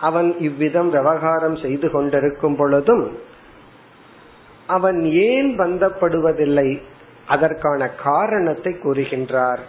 அவன் 0.00 0.38
இவ்விதம் 0.38 0.90
விவகாரம் 0.90 1.56
செய்து 1.56 1.90
கொண்டிருக்கும் 1.90 2.56
பொழுதும் 2.56 3.18
அவன் 4.66 5.04
ஏன் 5.04 5.58
பந்தப்படுவதில்லை? 5.58 6.68
அதற்கான 7.26 7.88
காரணத்தை 7.88 8.72
கூறுகின்றார். 8.72 9.62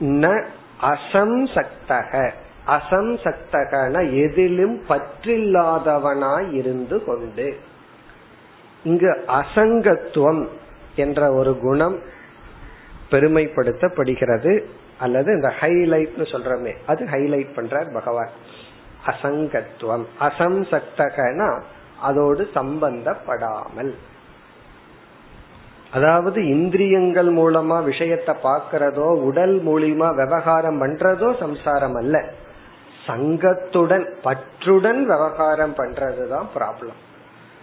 ந 0.00 0.44
அசம்சக்தக. 0.84 2.30
அசம்சக்தகன 2.66 4.22
எதிலும் 4.22 4.84
பற்றில்லாதவனாய் 4.88 6.52
இருந்து 6.52 7.04
கொண்டு. 7.04 7.56
இங்கு 8.84 9.24
அசங்கத்துவம் 9.28 10.48
என்ற 10.96 11.32
ஒரு 11.32 11.58
குணம் 11.58 11.98
பெருமைப்படுத்தப்படுகிறது. 13.10 14.64
அல்லது 14.98 15.34
இந்த 15.34 15.52
ஹைலைட் 15.60 16.16
சொல்றமே 16.16 16.74
அது 16.86 17.04
ஹைலைட் 17.04 17.54
பண்றார் 17.56 17.92
பகவான். 17.92 18.28
அசங்கத்துவம் 19.06 20.04
அசம்சக்தகனா 20.20 21.62
அதோடு 22.00 22.48
சம்பந்தப்படாமல். 22.54 23.94
அதாவது 25.94 26.40
இந்திரியங்கள் 26.48 27.30
மூலமா 27.32 27.76
விஷயத்த 27.90 28.30
பாக்கிறதோ 28.42 29.08
உடல் 29.20 29.56
மூலியமா 29.66 30.08
விவகாரம் 30.14 30.80
பண்றதோ 30.82 31.28
சம்சாரம் 31.40 31.94
அல்ல. 31.94 32.16
சங்கத்துடன் 33.06 34.06
பற்றுடன் 34.24 35.00
விவகாரம் 35.02 35.74
பண்றதுதான் 35.74 36.46
ப்ராப்ளம் 36.56 37.00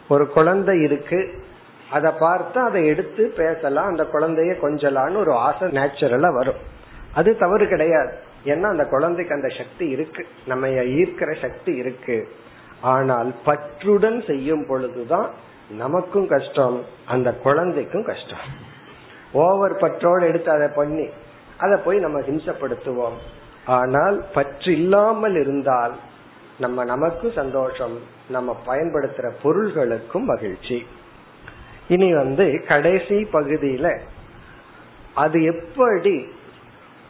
ஒரு 0.08 0.26
குழந்தை 0.28 0.76
இருக்கு 0.82 1.20
அதை 1.92 2.12
பார்த்து 2.20 2.60
அதை 2.62 2.88
எடுத்து 2.88 3.34
பேசலாம் 3.38 3.86
அந்த 3.86 4.04
குழந்தைய 4.14 4.52
கொஞ்சலான்னு 4.62 5.18
ஒரு 5.18 5.34
ஆசை 5.34 5.68
நேச்சுரலா 5.70 6.29
வரும். 6.34 6.60
அது 7.14 7.38
தவறு 7.38 7.68
கிடையாது. 7.68 8.14
ஏன்னா 8.46 8.68
அந்த 8.70 8.86
குழந்தைக்கு 8.86 9.36
அந்த 9.36 9.50
சக்தி 9.58 9.86
இருக்கு. 9.90 10.24
நம்ம 10.48 10.68
ஈர்க்கிற 10.68 11.32
சக்தி 11.42 11.74
இருக்கு. 11.74 12.18
ஆனால் 12.82 13.34
பற்றுடன் 13.46 14.20
செய்யும் 14.27 14.66
பொழுதுதான் 14.68 15.29
நமக்கும் 15.77 16.27
கஷ்டம் 16.27 16.77
அந்த 17.05 17.34
குழந்தைக்கும் 17.34 18.03
கஷ்டம். 18.03 18.46
ஓவர் 19.31 19.75
பற்றோடு 19.77 20.27
எடுத்து 20.27 20.51
அதை 20.51 20.68
பண்ணி 20.75 21.10
அதை 21.57 21.77
போய் 21.77 22.00
நம்ம 22.00 22.20
ஹிம்சப்படுத்துவோம். 22.20 23.18
ஆனால் 23.66 24.25
பற்று 24.34 24.72
இல்லாமல் 24.72 25.36
இருந்தால் 25.36 25.96
நம்ம 26.60 26.84
நமக்கும் 26.84 27.31
சந்தோஷம் 27.31 27.98
நம்ம 28.29 28.55
பயன்படுத்துற 28.66 29.31
பொருள்களுக்கும் 29.44 30.25
மகிழ்ச்சி. 30.25 30.86
இனி 31.88 32.14
வந்து 32.14 32.64
கடைசி 32.68 33.27
பகுதியில 33.34 34.00
அது 35.14 35.44
எப்படி 35.44 36.25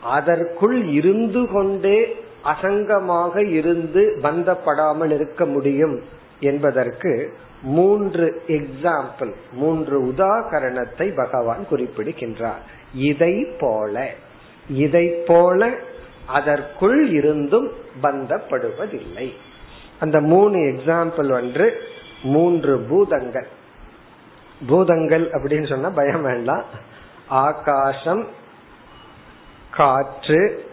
அதற்குள் 0.04 0.86
இருந்து 0.86 1.48
கொண்டே 1.48 2.18
அசங்கமாக 2.44 3.36
இருந்து 3.50 4.20
பந்தப்படாமல் 4.22 5.12
இருக்க 5.12 5.46
முடியும் 5.46 6.02
என்பதற்கு 6.40 7.34
மூன்று 7.62 8.44
எக்ஸாம்பிள் 8.48 9.34
மூன்று 9.52 10.06
உதாகரணத்தை 10.06 11.16
பகவான் 11.16 11.68
குறிப்பிடுகின்றார். 11.68 12.62
இதை 12.94 13.46
போல 13.60 14.14
இதை 14.68 15.08
போல 15.08 15.72
அதற்குள் 16.28 17.10
இருந்தும் 17.10 17.72
பந்தப்படுவதில்லை. 18.04 19.32
அந்த 20.00 20.20
மூணு 20.20 20.58
எக்ஸாம்பிள் 20.58 21.32
ஒன்று 21.32 21.82
மூன்று 22.24 22.80
பூதங்கள். 22.80 23.48
பூதங்கள் 24.68 25.30
அப்படின்னு 25.30 25.70
சொன்னா 25.70 25.90
பயம் 25.90 26.22
வேண்டாம். 26.22 26.64
ஆகாசம் 27.28 28.28
காற்று 29.72 30.70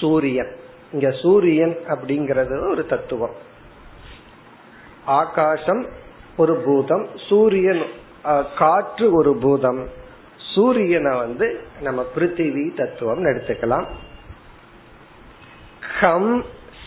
சூரியன். 0.00 0.56
இங்க 0.92 1.10
சூரியன் 1.10 1.76
அப்படிங்கறது 1.88 2.70
ஒரு 2.70 2.86
தத்துவம். 2.86 3.44
ஆகாசம் 5.20 5.82
ஒரு 6.36 6.54
பூதம் 6.64 7.04
சூரியன் 7.28 7.84
காற்று 8.58 9.06
ஒரு 9.12 9.32
பூதம். 9.42 9.82
சூரியனை 10.52 11.12
வந்து 11.16 11.46
நம்ம 11.80 12.00
பிருத்திவி 12.14 12.64
தத்துவம் 12.76 13.24
எடுத்துக்கலாம். 13.24 13.86
கம் 16.00 16.32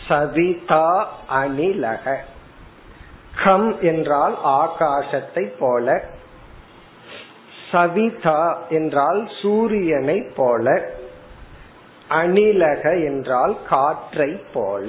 சவிதா 0.07 0.87
அணிலக. 1.41 2.15
கம் 3.43 3.69
என்றால் 3.81 4.35
ஆகாசத்தை 4.61 5.45
போல 5.59 5.87
சவிதா 7.71 8.41
என்றால் 8.69 9.21
சூரியனை 9.41 10.17
போல 10.35 10.65
அணிலக 12.09 12.83
என்றால் 13.05 13.55
காற்றை 13.69 14.31
போல. 14.53 14.87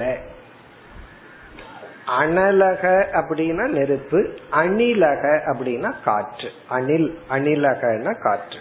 அனலக 2.07 2.83
அப்படின்னா 3.13 3.67
நெருப்பு 3.67 4.29
அணிலக 4.51 5.23
அப்படின்னா 5.45 5.93
காற்று. 6.03 6.49
அணில் 6.69 7.19
அணிலகன 7.29 8.19
காற்று. 8.21 8.59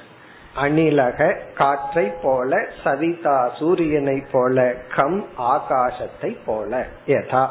அணிலக 0.56 1.36
காற்றை 1.54 2.12
போல 2.22 2.66
சவிதா 2.84 3.48
சூரியனை 3.58 4.22
போல 4.32 4.74
கம் 4.96 5.24
ஆகாசத்தை 5.38 6.36
போல 6.46 6.86
யதா. 7.06 7.48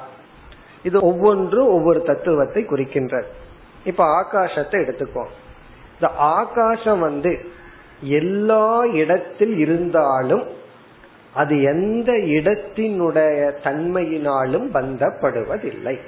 இது 0.83 0.99
ஒவ்வொன்றும் 1.01 1.67
ஒவ்வொரு 1.67 2.03
தத்துவத்தை 2.03 2.65
குறிக்கின்றது. 2.65 3.25
இப்ப 3.83 4.05
ஆகாசத்தை 4.21 4.77
எடுத்துக்கோ 4.85 5.25
இந்த 5.93 6.15
ஆகாசம் 6.17 6.99
வந்து 6.99 7.45
எல்லா 8.01 8.83
இடத்தில் 8.85 9.57
இருந்தாலும் 9.57 10.47
அது 11.33 11.61
எந்த 11.61 12.11
இடத்தினுடைய 12.11 13.51
தன்மையினாலும் 13.63 14.67
பந்தப்படுவதில்லை. 14.73 15.99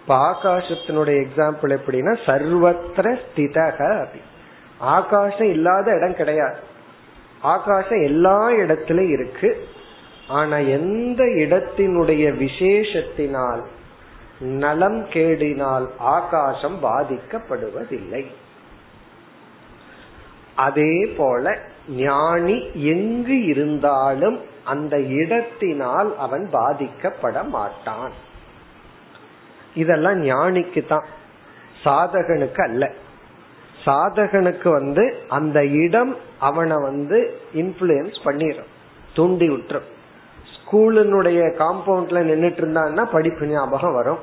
இப்ப 0.00 0.32
ஆகாசத்தினுடைய 0.32 1.26
எக்ஸாம்பிள் 1.26 1.78
எப்படின்னா 1.78 2.18
சர்வத்திர 2.26 3.18
ஸ்திதக 3.20 4.00
அப்படி 4.00 4.22
ஆகாசம் 4.78 5.50
இல்லாத 5.50 5.96
இடம் 5.96 6.16
கிடையாது. 6.16 6.58
ஆகாசம் 7.40 8.02
எல்லா 8.02 8.50
இடத்திலும் 8.50 9.10
இருக்கு. 9.10 9.68
ஆனா 10.28 10.56
எந்த 10.56 11.24
இடத்தினுடைய 11.24 12.48
விசேஷத்தினால் 12.48 13.62
நலம் 14.40 15.04
கேடினால் 15.04 15.86
ஆகாசம் 15.98 16.82
பாதிக்கப்படுவதில்லை. 16.82 18.26
அதே 20.56 21.14
போல 21.16 21.58
ஞானி 21.88 22.72
எங்கு 22.72 23.44
இருந்தாலும் 23.44 24.40
அந்த 24.64 24.98
இடத்தினால் 24.98 26.16
அவன் 26.16 26.48
பாதிக்கப்பட 26.52 27.48
மாட்டான். 27.48 28.12
இதெல்லாம் 29.74 30.22
ஞானிக்கு 30.22 30.86
தான் 30.86 31.04
சாதகனுக்கு 31.84 32.62
அல்ல. 32.62 32.92
சாதகனுக்கு 33.84 34.70
வந்து 34.70 35.16
அந்த 35.28 35.66
இடம் 35.66 36.16
அவனை 36.38 36.76
வந்து 36.76 37.38
இன்ஃபுளுயன்ஸ் 37.54 38.24
பண்ணிடும் 38.24 38.70
தூண்டி 39.14 39.48
விட்டுரும் 39.48 39.90
ஸ்கூலினுடைய 40.54 41.40
காம்பவுண்ட்ல 41.58 42.20
நின்றுட்டு 42.20 42.62
இருந்தான்னா 42.62 43.04
படிப்பு 43.04 43.46
ஞாபகம் 43.46 43.92
வரும். 43.92 44.18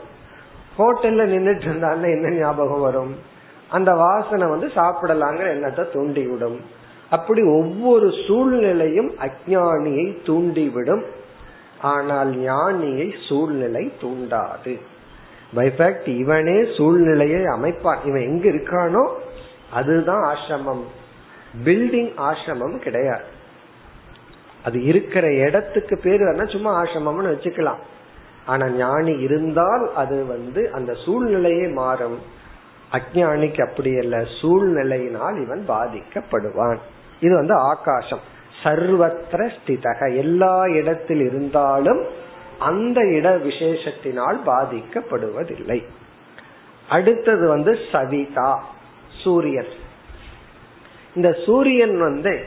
ஹோட்டல்ல 0.77 1.25
நின்றுட்டு 1.25 1.65
இருந்தான்னா 1.69 2.07
என்ன 2.11 2.29
ஞாபகம் 2.29 2.79
வரும்? 2.79 3.15
அந்த 3.69 3.93
வாசனை 3.93 4.47
வந்து 4.47 4.67
சாப்பிடலாங்கிற 4.67 5.47
எண்ணத்தை 5.47 5.85
தூண்டி 5.93 6.27
விடும் 6.27 6.59
அப்படி 7.11 7.41
ஒவ்வொரு 7.41 8.07
சூழ்நிலையும் 8.27 9.11
அஜானியை 9.27 10.07
தூண்டிவிடும். 10.25 11.03
ஆனால் 11.81 12.31
ஞானியை 12.37 13.07
சூழ்நிலை 13.27 13.83
தூண்டாது. 14.01 14.73
பைஃபேக்ட் 15.55 16.09
இவனே 16.17 16.57
சூழ்நிலையை 16.77 17.41
அமைப்பான். 17.55 18.01
இவன் 18.05 18.27
எங்க 18.29 18.45
இருக்கானோ 18.49 19.03
அதுதான் 19.71 20.23
ஆசிரமம். 20.33 20.83
பில்டிங் 21.65 22.11
ஆசிரமம் 22.27 22.77
கிடையாது. 22.77 23.27
அது 24.65 24.83
இருக்கிற 24.83 25.33
இடத்துக்கு 25.45 25.97
பேரு 25.97 26.23
வேணா 26.25 26.45
சும்மா 26.51 26.71
ஆசிரமம்னு 26.83 27.33
வச்சுக்கலாம். 27.33 27.81
ஆனா 28.45 28.65
ஞானி 28.69 29.13
இருந்தால் 29.19 29.85
அது 29.95 30.25
வந்து 30.25 30.61
அந்த 30.71 30.91
சூழ்நிலையே 31.05 31.67
மாறும். 31.67 32.17
அஜானிக்கு 32.91 33.69
அப்படி 33.69 33.97
அல்ல. 33.97 34.17
சூழ்நிலையினால் 34.17 35.41
இவன் 35.43 35.65
பாதிக்கப்படுவான். 35.67 36.77
இது 37.19 37.35
வந்து 37.35 37.53
ஆகாசம். 37.53 38.19
சர்வத்திர 38.63 39.51
ஸ்திதக. 39.57 40.15
எல்லா 40.15 40.65
இடத்தில் 40.65 41.21
இருந்தாலும் 41.21 42.05
அந்த 42.59 43.01
இட 43.01 43.37
விசேஷத்தினால் 43.37 44.39
பாதிக்கப்படுவதில்லை. 44.45 45.85
அடுத்தது 46.89 47.47
வந்து 47.47 47.77
சவிதா. 47.91 48.63
சூரியன். 49.23 49.79
இந்த 51.15 51.37
சூரியன் 51.45 51.99
வந்து 51.99 52.45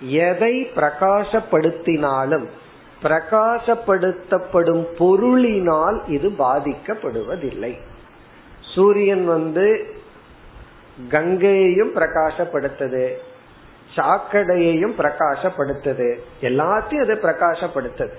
எதை 0.00 0.70
பிரகாசப்படுத்தினாலும் 0.76 2.46
பிரகாசப்படுத்தப்படும் 3.02 4.86
பொருளினால் 4.98 6.08
இது 6.08 6.28
பாதிக்கப்படுவதில்லை. 6.28 7.78
சூரியன் 8.78 9.24
வந்து 9.36 9.66
கங்கையையும் 11.14 11.92
பிரகாசப்படுத்தது 11.98 13.04
சாக்கடையையும் 13.96 14.94
பிரகாசப்படுத்தது 14.98 16.08
எல்லாத்தையும் 16.48 17.04
அதை 17.04 17.16
பிரகாசப்படுத்தது. 17.24 18.14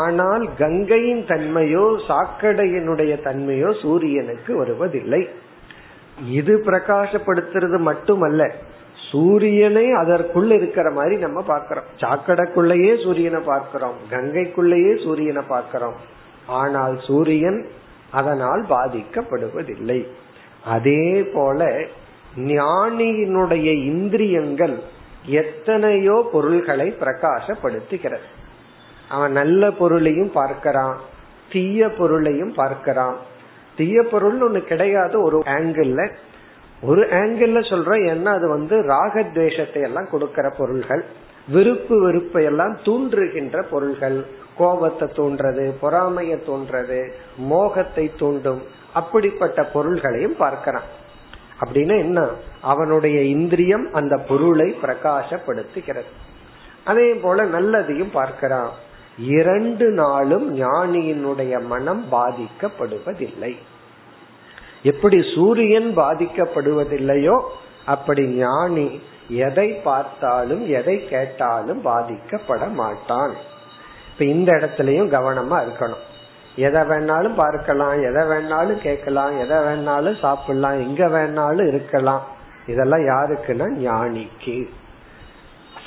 ஆனால் 0.00 0.44
கங்கையின் 0.60 1.22
தன்மையோ 1.30 1.84
சாக்கடையினுடைய 2.08 3.12
தன்மையோ 3.28 3.70
சூரியனுக்கு 3.82 4.52
வருவதில்லை. 4.60 5.22
இது 6.38 6.54
பிரகாசப்படுத்துறது 6.68 7.78
மட்டுமல்ல 7.88 8.42
சூரியனை 9.10 9.86
அதற்குள்ள 10.00 10.50
இருக்கிற 10.60 10.88
மாதிரி 10.98 11.16
நம்ம 11.24 11.38
பார்க்கிறோம். 11.52 11.88
சாக்கடைக்குள்ளேயே 12.02 12.92
சூரியனை 13.04 13.40
பார்க்கிறோம் 13.52 13.96
கங்கைக்குள்ளேயே 14.12 14.92
சூரியனை 15.04 15.44
பார்க்கிறோம். 15.54 15.96
ஆனால் 16.60 16.94
சூரியன் 17.08 17.60
அதனால் 18.12 18.62
பாதிக்கப்படுவதில்லை. 18.68 20.00
அதே 20.64 21.04
போல 21.34 21.70
ஞானியினுடைய 22.36 23.68
இந்திரியங்கள் 23.92 24.76
எத்தனையோ 25.40 26.16
பொருள்களை 26.32 26.88
பிரகாசப்படுத்துகிறது. 27.00 28.26
அவன் 29.08 29.32
நல்ல 29.32 29.70
பொருளையும் 29.70 30.32
பார்க்கிறான் 30.32 30.96
தீய 31.52 31.88
பொருளையும் 31.88 32.54
பார்க்கிறான். 32.54 33.16
தீய 33.76 34.02
பொருள் 34.02 34.38
ஒண்ணு 34.42 34.60
கிடையாது 34.64 35.16
ஒரு 35.22 35.38
ஆங்கிள் 35.56 35.92
ஒரு 36.82 37.02
ஆங்கிள் 37.20 37.58
சொல்ற 37.72 37.90
ஏன்னா 38.12 38.30
அது 38.38 38.46
வந்து 38.48 38.76
ராகத்வேஷத்தை 38.94 39.80
எல்லாம் 39.88 40.08
கொடுக்கிற 40.10 40.46
பொருள்கள். 40.58 41.02
விருப்பு 41.48 42.00
வெறுப்பை 42.00 42.44
எல்லாம் 42.44 42.78
தூண்டுகின்ற 42.84 43.62
பொருள்கள். 43.62 44.26
கோபத்தை 44.58 45.08
தூண்டுறது 45.16 45.72
பொறாமைய 45.82 46.38
தூண்டுறது 46.46 47.12
மோகத்தை 47.36 48.10
தூண்டும் 48.18 48.62
அப்படிப்பட்ட 48.92 49.64
பொருள்களையும் 49.64 50.36
பார்க்கிறான். 50.36 51.00
அப்படின்னா 51.60 51.98
என்ன? 51.98 52.28
அவனுடைய 52.60 53.22
இந்திரியம் 53.22 53.92
அந்த 53.92 54.16
பொருளை 54.16 54.76
பிரகாசப்படுத்துகிறது. 54.82 56.10
அதே 56.84 57.14
போல 57.14 57.44
நல்லதையும் 57.44 58.12
பார்க்கிறான். 58.12 58.70
இரண்டு 59.18 59.90
நாளும் 59.90 60.58
ஞானியினுடைய 60.58 61.62
மனம் 61.62 62.04
பாதிக்கப்படுவதில்லை. 62.12 63.56
எப்படி 64.82 65.22
சூரியன் 65.34 65.96
பாதிக்கப்படுவதில்லையோ 65.96 67.42
அப்படி 67.86 68.26
ஞானி 68.26 69.00
எதை 69.28 69.68
பார்த்தாலும் 69.68 70.68
எதை 70.68 71.08
கேட்டாலும் 71.08 71.84
பாதிக்கப்பட 71.84 72.72
மாட்டான். 72.72 73.34
இப்ப 74.12 74.24
இந்த 74.24 74.52
இடத்துலயும் 74.52 75.12
கவனமா 75.16 75.62
இருக்கணும். 75.62 76.02
எதை 76.56 76.82
வேணாலும் 76.82 77.34
பார்க்கலாம் 77.34 78.02
எதை 78.02 78.22
வேணாலும் 78.22 78.78
கேட்கலாம் 78.78 79.38
எதை 79.38 79.56
வேணாலும் 79.56 80.18
சாப்பிடலாம் 80.18 80.80
எங்க 80.80 81.06
வேணாலும் 81.06 81.66
இருக்கலாம். 81.66 82.22
இதெல்லாம் 82.66 83.00
யாருக்குன்னா 83.00 83.66
ஞானிக்கு. 83.78 84.68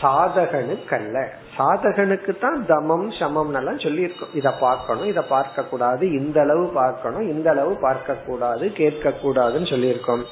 சாதகனுக்கல்ல. 0.01 1.27
சாதகனுக்கு 1.57 2.37
தான் 2.39 2.65
தமம் 2.67 3.19
சமம் 3.19 3.53
எல்லாம் 3.53 3.77
சொல்லியிருக்கோம். 3.77 4.33
இத 4.33 4.51
பார்க்கணும் 4.51 5.05
இத 5.05 5.21
பார்க்க 5.21 5.63
கூடாது 5.63 6.11
இந்த 6.11 6.41
அளவு 6.41 6.67
பார்க்கணும் 6.67 7.21
இந்த 7.21 7.49
அளவு 7.49 7.75
பார்க்க 7.75 8.13
கூடாது 8.13 8.71
கேட்க 8.71 9.09
கூடாதுன்னு 9.09 9.69
சொல்லியிருக்கோம். 9.69 10.23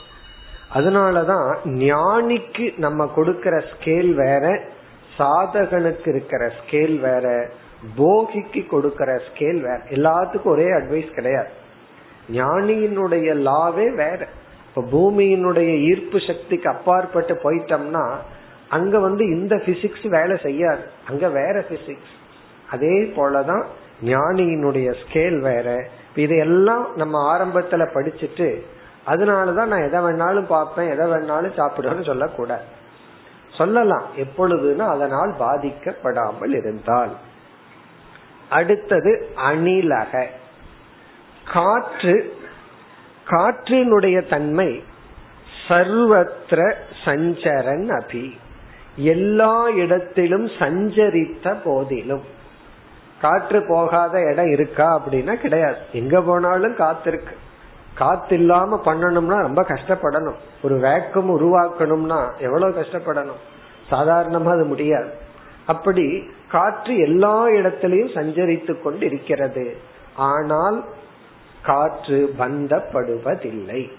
அதனாலதான் 0.73 1.55
ஞானிக்கு 1.65 2.77
நம்ம 2.77 3.11
கொடுக்கற 3.15 3.63
ஸ்கேல் 3.71 4.13
வேற 4.13 4.59
சாதகனுக்கு 5.19 6.07
இருக்கிற 6.07 6.51
ஸ்கேல் 6.59 6.99
வேற 6.99 7.49
போகிக்கு 7.97 8.61
கொடுக்கற 8.71 9.19
ஸ்கேல் 9.27 9.61
வேற. 9.61 9.77
எல்லாத்துக்கும் 9.77 10.43
ஒரே 10.43 10.65
அட்வைஸ் 10.65 11.13
கிடையாது. 11.13 11.49
ஞானியினுடைய 12.33 13.27
லாவே 13.47 13.95
வேற. 13.95 14.27
இப்ப 14.67 14.81
பூமியினுடைய 14.81 15.79
ஈர்ப்பு 15.79 16.19
சக்திக்கு 16.27 16.69
அப்பாற்பட்டு 16.69 17.33
போயிட்டோம்னா 17.33 18.15
அங்க 18.69 18.99
வந்து 18.99 19.25
இந்த 19.25 19.55
பிசிக்ஸ் 19.55 20.07
வேலை 20.07 20.37
செய்யாது. 20.43 20.83
அங்க 21.09 21.29
வேற 21.29 21.65
பிசிக்ஸ் 21.69 22.13
அதே 22.71 23.01
போலதான் 23.01 23.65
ஞானியினுடைய 24.03 24.95
ஸ்கேல் 25.03 25.39
வேற. 25.39 25.87
இதையெல்லாம் 26.15 26.87
நம்ம 26.95 27.37
ஆரம்பத்துல 27.37 27.87
படிச்சுட்டு 27.93 28.63
அதனாலதான் 29.07 29.65
நான் 29.65 29.83
எதை 29.83 29.99
வேணாலும் 29.99 30.45
பார்ப்பேன் 30.45 30.91
எதை 30.91 31.07
வேணாலும் 31.07 31.57
சாப்பிடுவேன்னு 31.57 32.05
சொல்லக்கூடாது 32.05 32.81
சொல்லலாம் 33.57 34.03
எப்பொழுதுனா 34.17 34.79
அதனால் 34.79 35.35
பாதிக்கப்படாமல் 35.39 36.53
இருந்தால். 36.53 37.15
அடுத்தது 38.49 39.29
அணிலக. 39.51 40.25
காற்று 41.53 42.37
காற்றினுடைய 43.29 44.29
தன்மை 44.29 44.83
சர்வத்திர 45.67 46.73
சஞ்சரன் 47.05 47.89
அபி. 47.89 48.37
எல்லா 48.95 49.69
இடத்திலும் 49.69 50.47
சஞ்சரித்த 50.47 51.55
போதிலும். 51.63 52.23
காற்று 53.21 53.65
போகாத 53.67 54.19
இடம் 54.21 54.51
இருக்கா 54.51 55.01
அப்படின்னா 55.01 55.33
கிடையாது. 55.33 55.77
எங்க 55.91 56.21
போனாலும் 56.21 56.75
காத்திருக்கு. 56.75 57.35
காத்து 57.93 58.35
இல்லாம 58.35 58.81
பண்ணணும்னா 58.85 59.41
ரொம்ப 59.41 59.61
கஷ்டப்படணும். 59.61 60.35
ஒரு 60.63 60.75
வேக்கம் 60.77 61.29
உருவாக்கணும்னா 61.35 62.39
எவ்வளவு 62.39 62.81
கஷ்டப்படணும்? 62.81 63.41
சாதாரணமா 63.91 64.51
அது 64.51 64.65
முடியாது. 64.65 65.13
அப்படி 65.65 66.29
காற்று 66.51 66.97
எல்லா 66.97 67.45
இடத்திலையும் 67.45 68.15
சஞ்சரித்து 68.15 68.81
கொண்டு 68.81 69.05
இருக்கிறது 69.05 69.77
ஆனால் 70.15 70.83
காற்று 71.61 72.33
பந்தப்படுவதில்லை. 72.39 73.91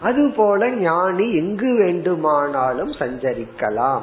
அதுபோல 0.00 0.70
ஞானி 0.70 1.36
எங்கு 1.36 1.74
வேண்டுமானாலும் 1.78 2.92
சஞ்சரிக்கலாம். 2.92 4.02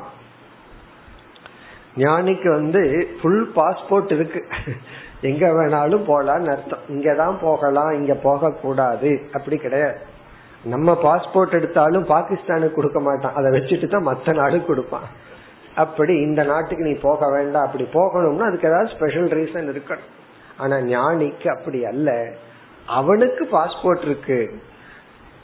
ஞானிக்கு 1.98 2.50
வந்து 2.50 3.08
ஃபுல் 3.22 3.52
பாஸ்போர்ட் 3.56 4.12
இருக்கு. 4.12 4.46
எங்க 5.26 5.48
வேணாலும் 5.48 6.06
போலான்னு 6.08 6.50
அர்த்தம். 6.50 6.84
இங்கதான் 6.90 7.38
போகலாம் 7.42 7.92
இங்க 7.92 8.14
போக 8.14 8.52
கூடாது 8.52 9.22
அப்படி 9.34 9.58
கிடையாது. 9.58 10.00
நம்ம 10.64 10.98
பாஸ்போர்ட் 11.04 11.52
எடுத்தாலும் 11.52 12.06
பாகிஸ்தானுக்கு 12.06 12.72
கொடுக்க 12.72 13.00
மாட்டான். 13.00 13.34
அதை 13.36 13.52
வச்சுட்டு 13.52 13.88
தான் 13.88 14.02
மற்ற 14.02 14.34
நாடு 14.34 14.66
கொடுப்பான். 14.66 15.08
அப்படி 15.76 16.14
இந்த 16.16 16.44
நாட்டுக்கு 16.44 16.84
நீ 16.84 16.94
போக 16.94 17.30
வேண்டாம். 17.30 17.66
அப்படி 17.66 17.88
போகணும்னா 17.94 18.48
அதுக்கு 18.48 18.68
ஏதாவது 18.68 18.94
ஸ்பெஷல் 18.96 19.28
ரீசன் 19.28 19.72
இருக்கணும். 19.74 20.08
ஆனா 20.58 20.76
ஞானிக்கு 20.76 21.48
அப்படி 21.48 21.86
அல்ல. 21.86 22.32
அவனுக்கு 22.88 23.48
பாஸ்போர்ட் 23.52 24.02
இருக்கு. 24.02 24.60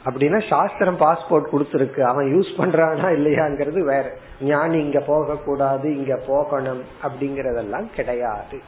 அப்படின்னா 0.04 0.48
சாஸ்திரம் 0.48 0.98
பாஸ்போர்ட் 0.98 1.52
கொடுத்துருக்கு. 1.52 2.00
அவன் 2.00 2.26
யூஸ் 2.34 2.60
பண்றானா 2.60 3.08
இல்லையாங்கிறது 3.18 3.80
வேற. 3.80 4.04
ஞானி 4.40 4.78
இங்க 4.78 5.00
போக 5.00 5.34
கூடாது 5.34 5.96
இங்க 5.96 6.20
போகணும் 6.26 6.82
அப்படிங்கறதெல்லாம் 7.02 7.94
கிடையாது. 7.94 8.60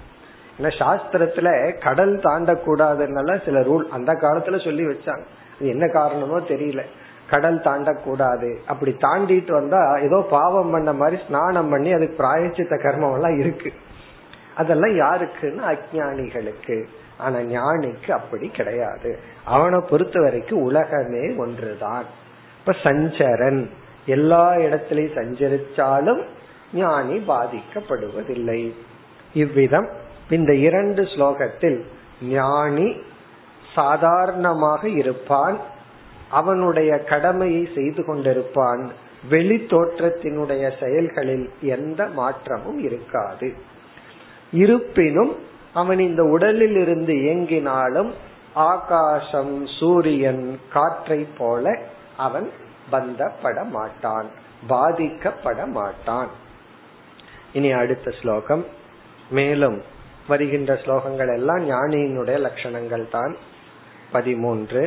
ஏன்னா 0.58 0.62
சாஸ்திரத்துல 0.62 1.78
கடல் 1.82 2.18
தாண்டக்கூடாதுன்னால 2.18 3.44
சில 3.44 3.60
ரூல் 3.60 3.88
அந்த 3.88 4.12
காலத்துல 4.12 4.64
சொல்லி 4.64 4.86
வச்சாங்க. 4.86 5.24
அது 5.56 5.68
என்ன 5.68 5.88
காரணமோ 5.88 6.38
தெரியல. 6.38 6.82
கடல் 7.30 7.58
தாண்டக்கூடாது. 7.58 8.56
அப்படி 8.66 8.96
தாண்டிட்டு 9.00 9.52
வந்தா 9.52 9.96
ஏதோ 9.96 10.26
பாவம் 10.30 10.70
பண்ண 10.70 10.92
மாதிரி 10.92 11.22
ஸ்நானம் 11.26 11.68
பண்ணி 11.68 11.92
அதுக்கு 11.92 12.24
பிராயச்சித்த 12.24 12.76
கர்மம் 12.76 13.14
எல்லாம் 13.14 13.38
இருக்கு. 13.38 13.72
அதெல்லாம் 14.56 14.90
யாருக்குன்னா 14.90 15.76
அஜானிகளுக்கு 15.76 16.84
ஆனா 17.18 17.36
ஞானிக்கு 17.36 18.10
அப்படி 18.10 18.48
கிடையாது. 18.48 19.18
அவனை 19.44 19.80
பொறுத்த 19.90 20.20
வரைக்கும் 20.20 20.62
உலகமே 20.62 21.34
ஒன்றுதான். 21.36 22.04
இப்ப 22.58 22.72
சஞ்சரன். 22.82 23.70
எல்லா 24.06 24.54
இடத்திலையும் 24.54 25.16
சஞ்சரிச்சாலும் 25.18 26.22
ஞானி 26.72 27.16
பாதிக்கப்படுவதில்லை. 27.28 28.72
இவ்விதம் 29.34 29.88
இந்த 30.30 30.54
இரண்டு 30.54 31.02
ஸ்லோகத்தில் 31.02 31.84
ஞானி 32.22 32.96
சாதாரணமாக 33.74 34.88
இருப்பான் 34.88 35.58
அவனுடைய 36.30 36.98
கடமையை 36.98 37.68
செய்து 37.74 38.02
கொண்டிருப்பான் 38.02 38.88
வெளி 39.28 39.56
தோற்றத்தினுடைய 39.56 40.84
செயல்களில் 40.84 41.50
எந்த 41.60 42.06
மாற்றமும் 42.06 42.78
இருக்காது. 42.78 43.54
இருப்பினும் 44.52 45.36
அவன் 45.74 45.98
இந்த 45.98 46.24
உடலில் 46.24 46.76
இருந்து 46.76 47.14
இயங்கினாலும் 47.14 48.12
ஆகாசம் 48.54 49.66
சூரியன் 49.66 50.60
காற்றை 50.72 51.26
போல 51.38 51.78
அவன் 52.16 52.50
பந்தப்பட 52.92 53.64
மாட்டான் 53.64 54.26
பாதிக்கப்பட 54.68 55.66
மாட்டான். 55.66 56.28
இனி 57.52 57.72
அடுத்த 57.72 58.10
ஸ்லோகம். 58.20 58.64
மேலும் 59.30 59.82
வருகின்ற 60.27 60.73
ஸ்லோகங்கள் 60.83 61.31
எல்லாம் 61.33 61.63
ஞானியினுடைய 61.69 62.37
லட்சணங்கள் 62.39 63.05
தான் 63.09 63.33
பதிமூன்று 64.11 64.83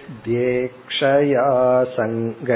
वैशारद्येक्षया 0.00 1.46
सङ्ग 1.94 2.50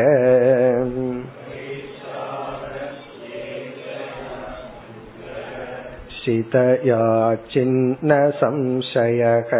शितया 6.16 7.00
चिन्न 7.46 8.12
संशयः 8.36 9.50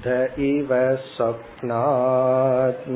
प्रतिबुद्ध 0.00 0.40
इव 0.40 0.70
स्वप्नात् 1.06 2.88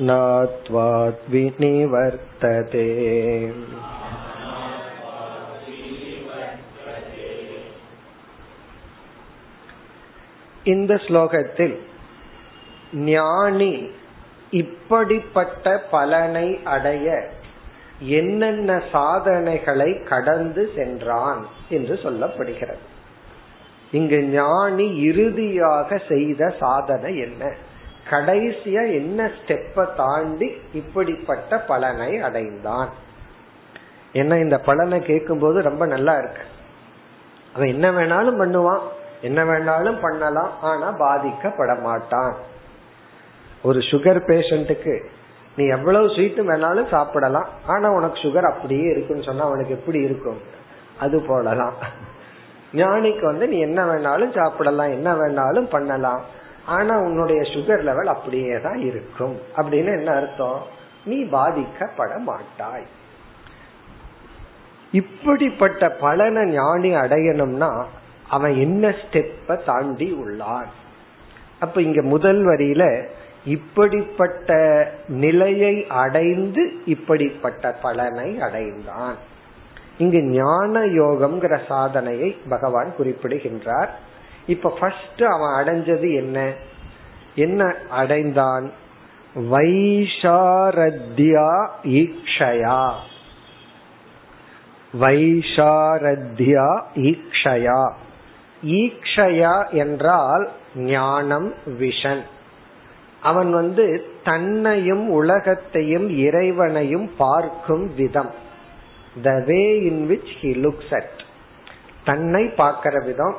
नात्वात् 0.00 1.28
विनिवर्तते 1.30 2.88
இந்த 10.66 10.92
ஸ்லோகத்தில் 10.96 11.76
ஞானி 13.04 13.74
இப்படிப்பட்ட 14.52 15.64
பலனை 15.90 16.48
அடைய 16.64 17.06
என்னென்ன 18.07 18.81
சாதனைகளை 18.91 20.03
கடந்து 20.03 20.69
சென்றான் 20.75 21.45
என்று 21.69 21.95
சொல்லப்படுகிறது. 21.95 22.83
இங்கு 23.91 24.23
ஞானி 24.23 24.95
இறுதியாக 24.95 26.01
செய்த 26.09 26.53
சாதனை 26.59 27.17
என்ன? 27.17 27.55
கடைசியா 28.09 28.93
என்ன 28.93 29.31
ஸ்டெப்ப 29.37 29.95
தாண்டி 29.95 30.51
இப்படிப்பட்ட 30.73 31.59
பலனை 31.59 32.19
அடைந்தான். 32.19 32.89
என்ன 34.13 34.37
இந்த 34.37 34.59
பலனை 34.59 34.99
கேட்கும் 34.99 35.39
போது 35.39 35.61
ரொம்ப 35.61 35.85
நல்லா 35.85 36.17
இருக்கு. 36.17 36.41
அவன் 37.53 37.67
என்ன 37.67 37.91
வேணாலும் 37.91 38.39
பண்ணுவான் 38.41 38.81
என்ன 39.21 39.43
வேணாலும் 39.43 40.01
பண்ணலாம் 40.01 40.51
ஆனா 40.61 40.91
பாதிக்கப்பட 40.99 41.81
மாட்டான். 41.81 42.35
ஒரு 43.63 43.79
சுகர் 43.79 44.25
பேஷண்ட்டுக்கு 44.27 45.05
நீ 45.57 45.65
எவ்வளவு 45.65 46.09
ஸ்வீட் 46.09 46.39
வேணாலும் 46.39 46.89
சாப்பிடலாம். 46.89 47.49
ஆனா 47.65 47.91
உனக்கு 47.91 48.19
சுகர் 48.19 48.51
அப்படியே 48.51 48.85
இருக்குன்னு 48.91 49.23
சொன்னா 49.23 49.43
அவனுக்கு 49.45 49.73
எப்படி 49.73 49.99
இருக்கும்? 49.99 50.39
அது 50.99 51.17
போலலாம் 51.19 51.75
ஞானிக்கு 52.73 53.21
வந்து 53.21 53.47
நீ 53.47 53.59
என்ன 53.59 53.85
வேணாலும் 53.85 54.35
சாப்பிடலாம் 54.37 54.91
என்ன 54.91 55.13
வேணாலும் 55.13 55.67
பண்ணலாம். 55.69 56.21
ஆனா 56.65 56.97
உன்னுடைய 56.97 57.41
சுகர் 57.41 57.81
லெவல் 57.81 58.07
அப்படியே 58.07 58.61
தான் 58.61 58.79
இருக்கும். 58.79 59.35
அப்படின்னு 59.57 59.91
என்ன 59.97 60.11
அர்த்தம்? 60.11 60.61
நீ 61.05 61.23
பாதிக்கப்பட 61.23 62.17
மாட்டாய். 62.17 62.85
இப்படிப்பட்ட 64.91 65.89
பலனை 65.89 66.45
ஞானி 66.45 66.95
அடையணும்னா 66.95 67.83
அவன் 68.29 68.55
என்ன 68.55 68.89
ஸ்டெப்ப 68.89 69.63
தாண்டி 69.63 70.07
உள்ளான்? 70.23 70.69
அப்ப 71.59 71.81
இங்க 71.81 72.01
முதல் 72.01 72.45
வரியில 72.45 73.07
இப்படிப்பட்ட 73.45 74.91
நிலையை 75.07 75.87
அடைந்து 75.87 76.73
இப்படிப்பட்ட 76.85 77.71
பலனை 77.71 78.41
அடைந்தான். 78.41 79.15
இங்கு 79.97 80.23
ஞான 80.23 80.79
யோகம்ங்கிற 80.79 81.59
சாதனையை 81.67 82.37
பகவான் 82.49 82.95
குறிப்பிடுகின்றார். 82.95 83.99
இப்ப 84.47 84.69
ஃபர்ஸ்ட் 84.69 85.23
அவன் 85.23 85.39
அடைஞ்சது 85.39 86.15
என்ன? 86.15 86.53
என்ன 87.35 87.75
அடைந்தான்? 87.89 88.71
வைஷாரத்யா 89.35 91.67
ஈக்ஷயா. 91.83 92.91
வைஷாரத்யா 94.99 96.81
ஈக்ஷயா. 96.95 97.93
ஈக்ஷயா 98.65 99.71
என்றால் 99.71 100.51
ஞானம் 100.75 101.53
விஷன். 101.67 102.21
அவன் 103.23 103.51
வந்து 103.51 103.85
தன்னையும் 104.23 105.09
உலகத்தையும் 105.09 106.07
இறைவனையும் 106.17 107.07
பார்க்கும் 107.17 107.95
விதம். 107.95 108.31
The 109.23 109.43
way 109.45 109.61
in 109.79 110.03
which 110.09 110.31
he 110.41 110.51
looks 110.65 110.93
at 110.93 111.21
தன்னை 112.05 112.43
பார்க்கிற 112.47 112.99
விதம். 113.05 113.35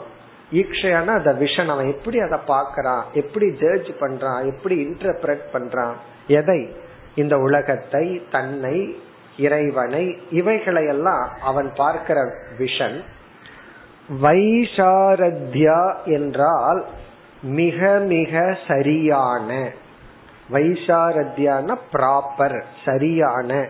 ஈக்ஷையான 0.52 1.06
அந்த 1.06 1.32
விஷன் 1.32 1.66
அவன் 1.66 1.86
எப்படி 1.86 2.18
அதை 2.18 2.38
பார்க்கறான்? 2.46 3.02
எப்படி 3.12 3.46
ஜட்ஜ் 3.50 3.90
பண்றான்? 4.00 4.40
எப்படி 4.56 4.74
இன்டர்பிரட் 4.84 5.44
பண்றான்? 5.52 5.94
எதை? 6.26 6.60
இந்த 7.14 7.38
உலகத்தை 7.38 8.22
தன்னை 8.30 8.76
இறைவனை 9.38 10.04
இவைகளையெல்லாம் 10.30 11.24
அவன் 11.40 11.72
பார்க்கிற 11.76 12.18
விஷன் 12.58 12.98
வைஷாரத்யா 14.22 15.80
என்றால் 16.04 16.84
மிக 17.44 17.98
மிக 17.98 18.58
சரியான 18.68 19.70
வைசாரத்தியான 20.52 21.76
ப்ராப்பர் 21.92 22.62
சரியான 22.84 23.68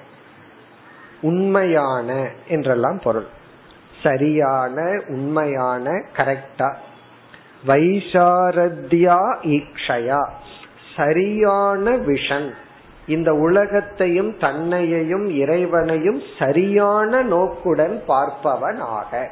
உண்மையான 1.21 2.29
என்றெல்லாம் 2.49 3.01
பொருள். 3.05 3.27
சரியான 4.03 5.01
உண்மையான 5.09 6.03
கரெக்டா 6.17 6.75
வைசாரத்யா 7.67 9.37
ஈக்ஷயா. 9.43 10.29
சரியான 10.97 11.97
விஷன். 11.97 12.51
இந்த 13.07 13.35
உலகத்தையும் 13.35 14.39
தன்னையையும் 14.39 15.29
இறைவனையும் 15.29 16.23
சரியான 16.39 17.23
நோக்குடன் 17.23 18.03
பார்ப்பவன் 18.09 18.79
ஆக 18.79 19.31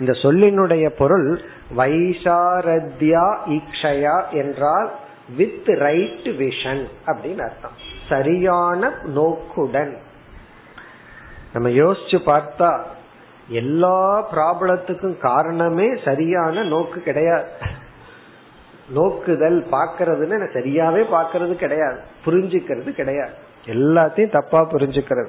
இந்த 0.00 0.12
சொல்லினுடைய 0.12 0.88
பொருள் 0.88 1.40
வைசாரத்யா 1.76 3.36
ஈக்ஷயா 3.48 4.30
என்றால் 4.30 4.90
வித் 5.36 5.66
ரைட் 5.66 6.24
விஷன் 6.24 6.86
அப்படின்னு 7.06 7.40
அர்த்தம். 7.40 7.70
சரியான 8.08 8.92
நோக்குடன். 9.04 9.96
நம்ம 11.52 11.68
யோசிச்சு 11.68 12.18
பார்த்தா 12.26 12.82
எல்லா 13.48 14.32
ப்ராப்ளத்துக்கும் 14.32 15.18
காரணமே 15.18 15.96
சரியான 16.04 16.62
நோக்கு 16.62 17.00
கிடையாது. 17.00 17.48
நோக்குதல் 18.96 19.66
பாக்கிறதுன்னு 19.72 20.52
சரியாவே 20.52 21.04
பாக்கிறது 21.12 21.54
கிடையாது. 21.54 22.00
புரிஞ்சுக்கிறது 22.26 22.92
கிடையாது. 22.92 23.32
எல்லாத்தையும் 23.66 24.30
தப்பா 24.30 24.70
புரிஞ்சுக்கிறது. 24.70 25.28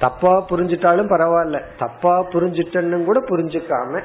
தப்பா 0.00 0.32
புரிஞ்சிட்டாலும் 0.48 1.12
பரவாயில்ல. 1.14 1.58
தப்பா 1.78 2.14
புரிஞ்சிட்டன்னு 2.32 3.04
கூட 3.04 3.20
புரிஞ்சுக்காம 3.20 4.02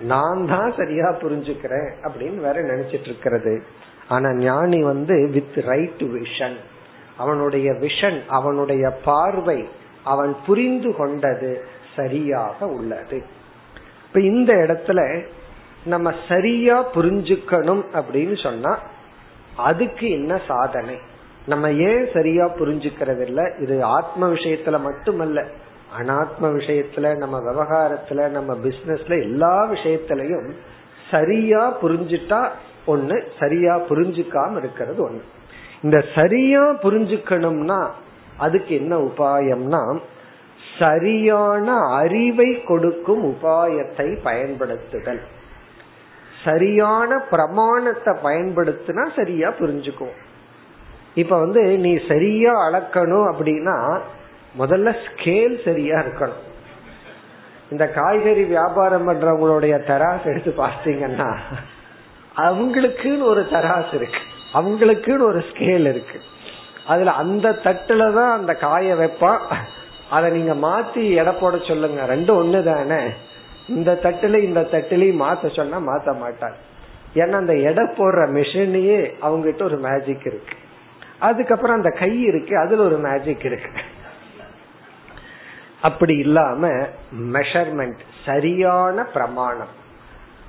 நான் 0.00 0.46
தான் 0.46 0.72
சரியா 0.76 1.08
புரிஞ்சுக்கிறேன் 1.22 1.90
அப்படின்னு 2.02 2.38
வேற 2.40 2.56
நினைச்சிட்டு 2.62 3.08
இருக்கிறது. 3.12 3.62
ஆனா 4.08 4.34
ஞானி 4.34 4.82
வந்து 4.82 5.28
வித் 5.32 5.58
ரைட் 5.64 6.02
விஷன் 6.16 6.58
அவனுடைய 7.16 7.72
விஷன் 7.72 8.18
அவனுடைய 8.28 8.90
பார்வை 9.04 9.68
அவன் 10.04 10.36
புரிந்து 10.46 10.90
கொண்டது 10.96 11.64
சரியாக 11.96 12.66
உள்ளது. 12.66 13.18
இப்ப 14.06 14.20
இந்த 14.20 14.52
இடத்துல 14.54 15.00
நம்ம 15.84 16.12
சரியா 16.28 16.76
புரிஞ்சுக்கணும் 16.94 17.84
அப்படின்னு 17.98 18.42
சொன்னா 18.42 18.78
அதுக்கு 19.56 20.06
என்ன 20.10 20.40
சாதனை? 20.48 20.96
நம்ம 21.46 21.70
ஏன் 21.70 22.08
சரியா 22.12 22.44
புரிஞ்சுக்கிறது 22.44 23.22
இல்ல 23.26 23.42
இது 23.58 23.84
ஆத்ம 23.84 24.28
விஷயத்துல 24.28 24.80
மட்டுமல்ல. 24.80 25.44
அனாத்ம 25.98 26.44
விஷயத்துல 26.58 27.16
நம்ம 27.16 27.36
விவகாரத்துல 27.40 28.28
நம்ம 28.28 28.54
பிசினஸ்ல 28.54 29.22
எல்லா 29.22 29.70
விஷயத்திலையும் 29.70 30.48
சரியா 31.10 31.62
புரிஞ்சுட்டா 31.82 32.40
ஒண்ணு 32.86 33.16
சரியா 33.38 33.76
புரிஞ்சுக்காம 33.78 34.56
இருக்கிறது 34.56 35.00
ஒண்ணு. 35.08 35.22
இந்த 35.82 36.04
சரியா 36.14 36.62
புரிஞ்சுக்கணும்னா 36.62 37.80
அதுக்கு 38.36 38.74
என்ன 38.74 38.98
உபாயம்னா 38.98 39.82
சரியான 40.78 41.68
அறிவை 41.78 42.62
கொடுக்கும் 42.62 43.24
உபாயத்தை 43.24 44.08
பயன்படுத்துதல். 44.22 45.22
சரியான 46.44 47.18
பிரமாணத்தை 47.30 48.12
பயன்படுத்தினா 48.22 49.04
சரியா 49.16 49.48
புரிஞ்சுக்குவோம். 49.48 50.20
இப்ப 51.22 51.38
வந்து 51.38 51.62
நீ 51.84 51.92
சரியா 52.08 52.52
அளக்கணும் 52.68 53.26
அப்படின்னா 53.30 53.76
முதல்ல 54.58 54.90
ஸ்கேல் 55.04 55.54
சரியா 55.64 55.96
இருக்கணும். 55.98 56.42
இந்த 57.70 57.84
காய்கறி 57.88 58.44
வியாபாரம் 58.44 59.06
பண்றவங்களுடைய 59.08 59.74
தராசு 59.90 60.24
எடுத்து 60.24 60.52
பார்த்தீங்கன்னா 60.58 61.30
அவங்களுக்குன்னு 62.36 63.22
ஒரு 63.22 63.42
தராசு 63.52 63.94
இருக்கு. 63.94 64.22
அவங்களுக்குன்னு 64.54 65.28
ஒரு 65.30 65.40
ஸ்கேல் 65.50 65.86
இருக்கு. 65.92 66.18
அதுல 66.86 67.12
அந்த 67.22 67.48
தட்டுல 67.64 68.02
தான் 68.14 68.34
அந்த 68.38 68.54
காய 68.54 68.94
வைப்பான். 68.94 69.40
அதை 70.10 70.28
நீங்க 70.30 70.54
மாத்தி 70.66 71.04
எடை 71.20 71.32
போட 71.40 71.56
சொல்லுங்க. 71.68 72.00
ரெண்டும் 72.14 72.40
ஒண்ணு 72.42 72.60
தானே. 72.62 73.00
இந்த 73.68 73.92
தட்டுல 74.02 74.42
இந்த 74.42 74.60
தட்டுலயும் 74.72 75.22
மாத்த 75.22 75.54
சொன்னா 75.56 75.78
மாத்த 75.88 76.14
மாட்டாங்க 76.24 76.60
ஏன்னா 77.14 77.36
அந்த 77.42 77.54
எடை 77.68 77.84
போடுற 77.98 78.22
மிஷினையே 78.36 79.00
அவங்ககிட்ட 79.22 79.62
ஒரு 79.62 79.78
மேஜிக் 79.88 80.26
இருக்கு. 80.30 80.56
அதுக்கப்புறம் 81.18 81.76
அந்த 81.76 81.90
கை 81.90 82.22
இருக்கு 82.22 82.58
அதுல 82.58 82.82
ஒரு 82.82 82.96
மேஜிக் 82.96 83.44
இருக்கு. 83.44 83.70
அப்படி 85.82 86.16
இல்லாம 86.16 86.68
மெஷர்மெண்ட் 87.32 87.98
சரியான 88.24 89.04
பிரமாணம். 89.04 89.84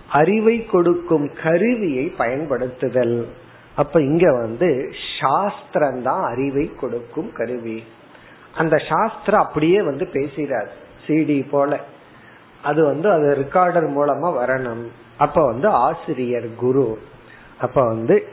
அறிவை 0.10 0.66
கொடுக்கும் 0.66 1.34
கருவியை 1.44 2.06
பயன்படுத்துதல். 2.06 3.28
அப்ப 3.76 4.02
இங்க 4.02 4.32
வந்து 4.32 4.92
சாஸ்திரம் 5.20 6.02
தான் 6.02 6.24
அறிவை 6.24 6.76
கொடுக்கும் 6.76 7.34
கருவி. 7.34 7.84
அந்த 8.58 8.78
சாஸ்திரம் 8.78 9.46
அப்படியே 9.46 9.82
வந்து 9.82 10.06
பேசுறாரு 10.06 10.68
சிடி 11.08 11.50
போல. 11.50 11.80
அது 12.64 12.86
வந்து 12.86 13.12
அது 13.12 13.36
ரெக்கார்டர் 13.36 13.94
மூலமா 13.98 14.46
வரணும். 14.46 14.88
அப்ப 15.18 15.46
வந்து 15.46 15.68
ஆசிரியர் 15.68 16.56
குரு. 16.56 17.00
அப்ப 17.62 17.86
வந்து 17.86 18.28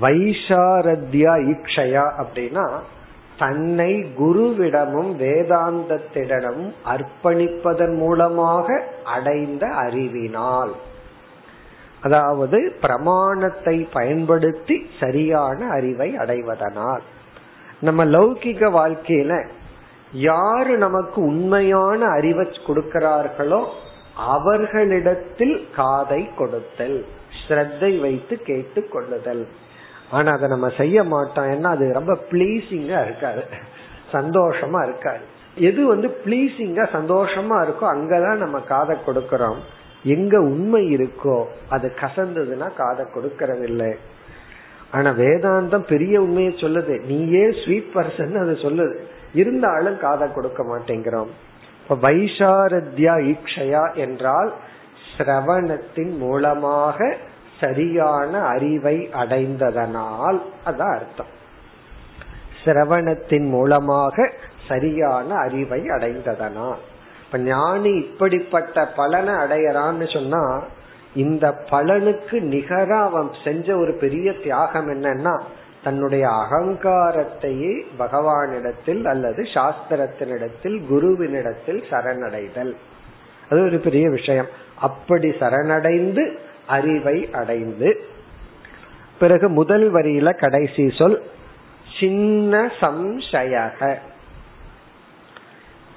வைஷாரத்யா 0.00 1.34
ஈக்ஷயா 1.52 2.04
அப்படின்னா 2.22 2.66
தன்னை 3.38 4.04
குருவிடமும் 4.18 5.10
வேதாந்தத்திடமும் 5.18 6.72
அர்ப்பணிப்பதன் 6.84 7.96
மூலமாக 7.96 8.82
அடைந்த 9.04 9.66
அறிவினால். 9.66 10.74
அதாவது 12.00 12.72
பிரமாணத்தை 12.80 13.88
பயன்படுத்தி 13.92 14.86
சரியான 15.00 15.68
அறிவை 15.68 16.16
அடைவதனால். 16.16 17.02
நம்ம 17.80 18.04
லௌகிக 18.04 18.70
வாழ்க்கையில 18.70 19.44
யாரு 20.12 20.78
நமக்கு 20.78 21.20
உண்மையான 21.22 22.06
அறிவை 22.06 22.46
கொடுக்கிறார்களோ 22.66 23.64
அவர்களிடத்தில் 24.16 25.68
காதை 25.76 26.28
கொடுத்தல் 26.36 27.04
ஸ்ரத்தை 27.48 28.00
வைத்து 28.00 28.42
கேட்டு 28.42 28.88
கொள்ளுதல். 28.88 29.46
ஆனா 30.12 30.32
அதை 30.32 30.48
நம்ம 30.48 30.68
செய்ய 30.68 31.04
மாட்டோம். 31.04 31.50
ஏன்னா 31.50 31.70
அது 31.76 31.92
ரொம்ப 31.92 32.14
பிளீசிங்கா 32.30 32.98
இருக்காது. 33.04 33.42
சந்தோஷமா 34.12 34.80
இருக்காது. 34.88 35.24
எது 35.54 35.86
வந்து 35.86 36.08
பிளீசிங்கா 36.24 36.84
சந்தோஷமா 36.96 37.56
இருக்கோ 37.64 37.86
அங்கதான் 37.94 38.42
நம்ம 38.44 38.60
காதை 38.60 38.96
கொடுக்கறோம். 39.06 39.60
எங்க 40.04 40.40
உண்மை 40.40 40.82
இருக்கோ 40.96 41.44
அது 41.68 41.92
கசந்ததுன்னா 42.00 42.68
காதை 42.74 43.04
கொடுக்கறதில்லை. 43.14 43.92
ஆனா 44.90 45.10
வேதாந்தம் 45.10 45.88
பெரிய 45.88 46.20
உண்மையை 46.20 46.52
சொல்லுது. 46.52 46.94
நீயே 47.04 47.44
ஸ்வீட் 47.64 47.90
பர்சன் 47.94 48.40
அது 48.40 48.58
சொல்லுது. 48.62 48.96
இருந்தாலும் 49.34 49.98
காதை 49.98 50.28
கொடுக்க 50.32 50.62
மாட்டேங்கிறோம். 50.62 51.30
இப்ப 51.82 52.10
வைஷாரத்யா 52.10 53.14
ஈக்ஷயா 53.30 53.84
என்றால் 53.94 54.52
சிரவணத்தின் 55.16 56.16
மூலமாக 56.16 57.16
சரியான 57.62 58.38
அறிவை 58.54 58.96
அடைந்ததனால் 59.12 60.38
அதான் 60.66 60.94
அர்த்தம். 60.98 61.30
சிரவணத்தின் 62.64 63.48
மூலமாக 63.48 64.30
சரியான 64.68 65.34
அறிவை 65.34 65.80
அடைந்ததனால். 65.80 66.80
இப்ப 67.26 67.38
ஞானி 67.38 67.92
இப்படிப்பட்ட 67.96 68.86
பலனை 68.86 69.34
அடையறான்னு 69.34 70.06
சொன்னா 70.12 70.44
இந்த 71.14 71.46
பலனுக்கு 71.70 72.36
நிகரா 72.52 73.00
அவன் 73.00 73.30
செஞ்ச 73.44 73.76
ஒரு 73.76 73.92
பெரிய 74.00 74.32
தியாகம் 74.32 74.88
என்னன்னா 74.88 75.34
தன்னுடைய 75.84 76.24
அகங்காரத்தையே 76.42 77.72
பகவானிடத்தில் 77.98 79.02
அல்லது 79.04 79.42
சாஸ்திரத்தினிடத்தில் 79.54 80.76
குருவினிடத்தில் 80.90 81.82
சரணடைதல். 81.90 82.72
அது 83.50 83.60
ஒரு 83.64 83.78
பெரிய 83.78 84.10
விஷயம். 84.10 84.46
அப்படி 84.80 85.28
சரணடைந்து 85.30 86.24
அறிவை 86.66 87.28
அடைந்து 87.32 88.06
பிறகு 89.18 89.48
முதல் 89.48 89.92
வரியில 89.92 90.34
கடைசி 90.34 90.90
சொல் 90.90 91.30
சின்ன 92.00 92.72
சம்சயக. 92.80 93.96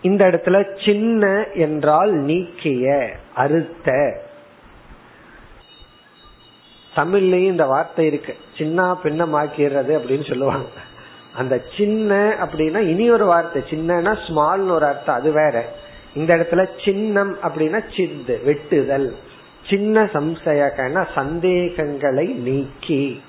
இந்த 0.02 0.26
இடத்துல 0.26 0.86
சின்ன 0.86 1.48
என்றால் 1.54 2.12
நீக்கிய 2.12 3.12
அறுத்த. 3.36 4.20
தமிழ்லயும் 6.96 7.46
இந்த 7.46 7.66
வார்த்தை 7.66 8.06
இருக்கு. 8.06 8.36
சின்ன 8.58 8.98
பின்னமாக்கிறது 9.04 9.98
அப்படின்னு 9.98 10.30
சொல்லுவாங்க. 10.30 10.68
அந்த 11.36 11.62
சின்ன 11.78 12.36
அப்படின்னா 12.40 12.78
இனி 12.78 13.12
ஒரு 13.12 13.26
வார்த்தை. 13.26 13.64
சின்னன்னா 13.70 14.18
ஸ்மால்னு 14.28 14.70
ஒரு 14.70 14.86
அர்த்தம். 14.86 15.16
அது 15.16 15.32
வேற. 15.32 15.66
இந்த 16.14 16.36
இடத்துல 16.36 16.68
சின்னம் 16.86 17.38
அப்படின்னா 17.38 17.96
சிந்து 17.96 18.42
வெட்டுதல். 18.46 19.14
சின்ன 19.70 20.04
சம்சயகன 20.04 21.06
சந்தேகங்களை 21.16 22.28
நீக்கி. 22.28 23.22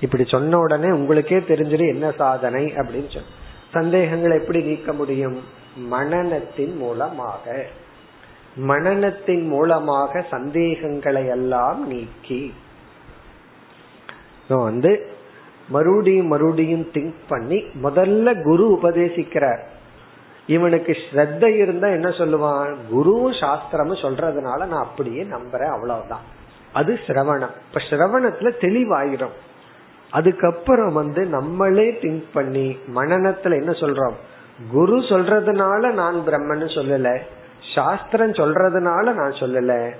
இப்படி 0.00 0.24
சொன்ன 0.26 0.58
உடனே 0.58 0.90
உங்களுக்கே 0.90 1.36
தெரிஞ்சிடும் 1.36 1.88
என்ன 1.88 2.12
சாதனை 2.12 2.64
அப்படின்னு 2.64 3.10
சொன்ன 3.10 3.28
சந்தேகங்களை 3.72 4.40
எப்படி 4.40 4.62
நீக்க 4.62 4.92
முடியும்? 4.92 5.42
மனநத்தின் 5.90 6.76
மூலமாக. 6.76 7.66
மனநத்தின் 8.68 9.46
மூலமாக 9.46 10.20
சந்தேகங்களை 10.30 11.26
எல்லாம் 11.26 11.86
நீக்கி. 11.86 12.52
வந்து 14.48 15.08
மறுபடியும் 15.68 16.26
மறுபடியும் 16.26 16.90
திங்க் 16.92 17.14
பண்ணி 17.28 17.64
முதல்ல 17.82 18.42
குரு 18.42 18.78
உபதேசிக்கிறார். 18.82 19.60
இவனுக்கு 20.50 20.96
ஸ்ரத்த 21.10 21.46
இருந்தா 21.56 21.88
என்ன 21.88 22.08
சொல்லுவான்? 22.08 22.74
குருவும் 22.94 23.38
சாஸ்திரமும் 23.40 24.02
சொல்றதுனால 24.02 24.66
நான் 24.66 24.84
அப்படியே 24.84 25.22
நம்புறேன் 25.24 25.72
அவ்வளவுதான். 25.72 26.24
அது 26.72 26.98
சிரவணம். 27.06 27.54
இப்ப 27.68 27.80
சிரவணத்துல 27.90 28.50
தெளிவாயிரும். 28.60 29.36
அதுக்கப்புறம் 30.10 30.92
வந்து 30.92 31.26
நம்மளே 31.26 31.90
திங்க் 32.00 32.24
பண்ணி 32.32 32.78
மனநத்துல 32.94 33.54
என்ன 33.54 33.70
சொல்றோம்? 33.70 34.14
குரு 34.70 34.98
சொல்றதுனால 34.98 35.92
நான் 35.92 36.16
பிரம்மன்னு 36.16 36.68
சொல்லல. 36.78 37.18
சாஸ்திரம் 37.74 38.32
சொல்றதுனால 38.32 39.14
நான் 39.14 39.32
சொல்லல. 39.32 39.92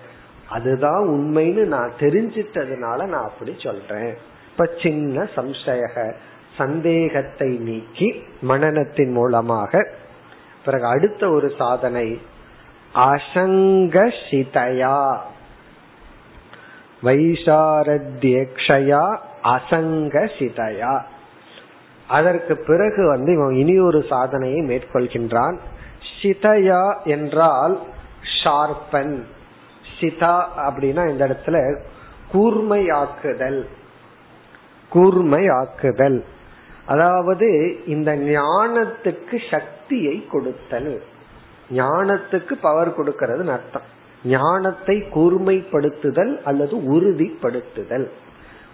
அதுதான் 0.48 1.06
உண்மைன்னு 1.06 1.64
நான் 1.64 1.92
தெரிஞ்சிட்டதுனால 1.98 3.06
நான் 3.06 3.28
அப்படி 3.28 3.54
சொல்றேன். 3.58 4.14
இப்ப 4.50 4.68
சின்ன 4.82 5.28
சம்சய 5.36 6.12
சந்தேகத்தை 6.56 7.48
நீக்கி 7.48 8.22
மனநத்தின் 8.48 9.12
மூலமாக 9.12 9.88
பிறகு 10.64 10.86
அடுத்த 10.86 11.30
ஒரு 11.30 11.52
சாதனை 11.58 12.20
அசங்கசிதயா 12.94 15.18
வைசாரத்யக்ஷயா 17.02 19.18
அசங்கசிதயா 19.44 21.02
அதற்கு 22.08 22.56
பிறகு 22.56 23.08
வந்து 23.08 23.32
இவன் 23.32 23.54
இனி 23.54 23.80
ஒரு 23.80 24.04
சாதனையை 24.08 24.60
மேற்கொள்கின்றான். 24.60 25.58
சிதயா 26.22 27.04
என்றால் 27.04 27.80
ஷார்பன் 28.44 29.22
சிதா 30.00 30.44
அப்படின்னா 30.56 31.08
இந்த 31.08 31.28
இடத்துல 31.28 31.80
கூர்மையாக்குதல். 32.32 33.66
கூர்மையாக்குதல். 34.94 36.24
அதாவது 36.90 37.48
இந்த 37.86 38.10
ஞானத்துக்கு 38.16 39.36
சக்தியை 39.50 40.16
கொடுத்தல். 40.30 40.92
ஞானத்துக்கு 41.70 42.54
பவர் 42.60 42.94
கொடுக்கிறது 42.94 43.44
அர்த்தம். 43.50 43.88
ஞானத்தை 44.24 44.96
கூர்மைப்படுத்துதல் 45.14 46.32
அல்லது 46.42 46.76
உறுதிப்படுத்துதல். 46.94 48.06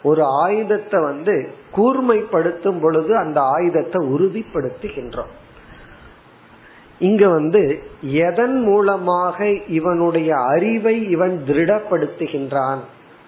ஒரு 0.02 0.22
ஆயுதத்தை 0.44 0.98
வந்து 1.00 1.34
கூர்மைப்படுத்தும் 1.76 2.80
பொழுது 2.80 3.12
அந்த 3.16 3.38
ஆயுதத்தை 3.40 4.00
உறுதிப்படுத்துகின்றோம். 4.14 5.32
இங்க 6.98 7.28
வந்து 7.28 7.62
எதன் 8.00 8.58
மூலமாக 8.60 9.48
இவனுடைய 9.78 10.30
அறிவை 10.36 10.96
இவன் 11.10 11.34
திருடப்படுத்துகின்றான்? 11.46 12.82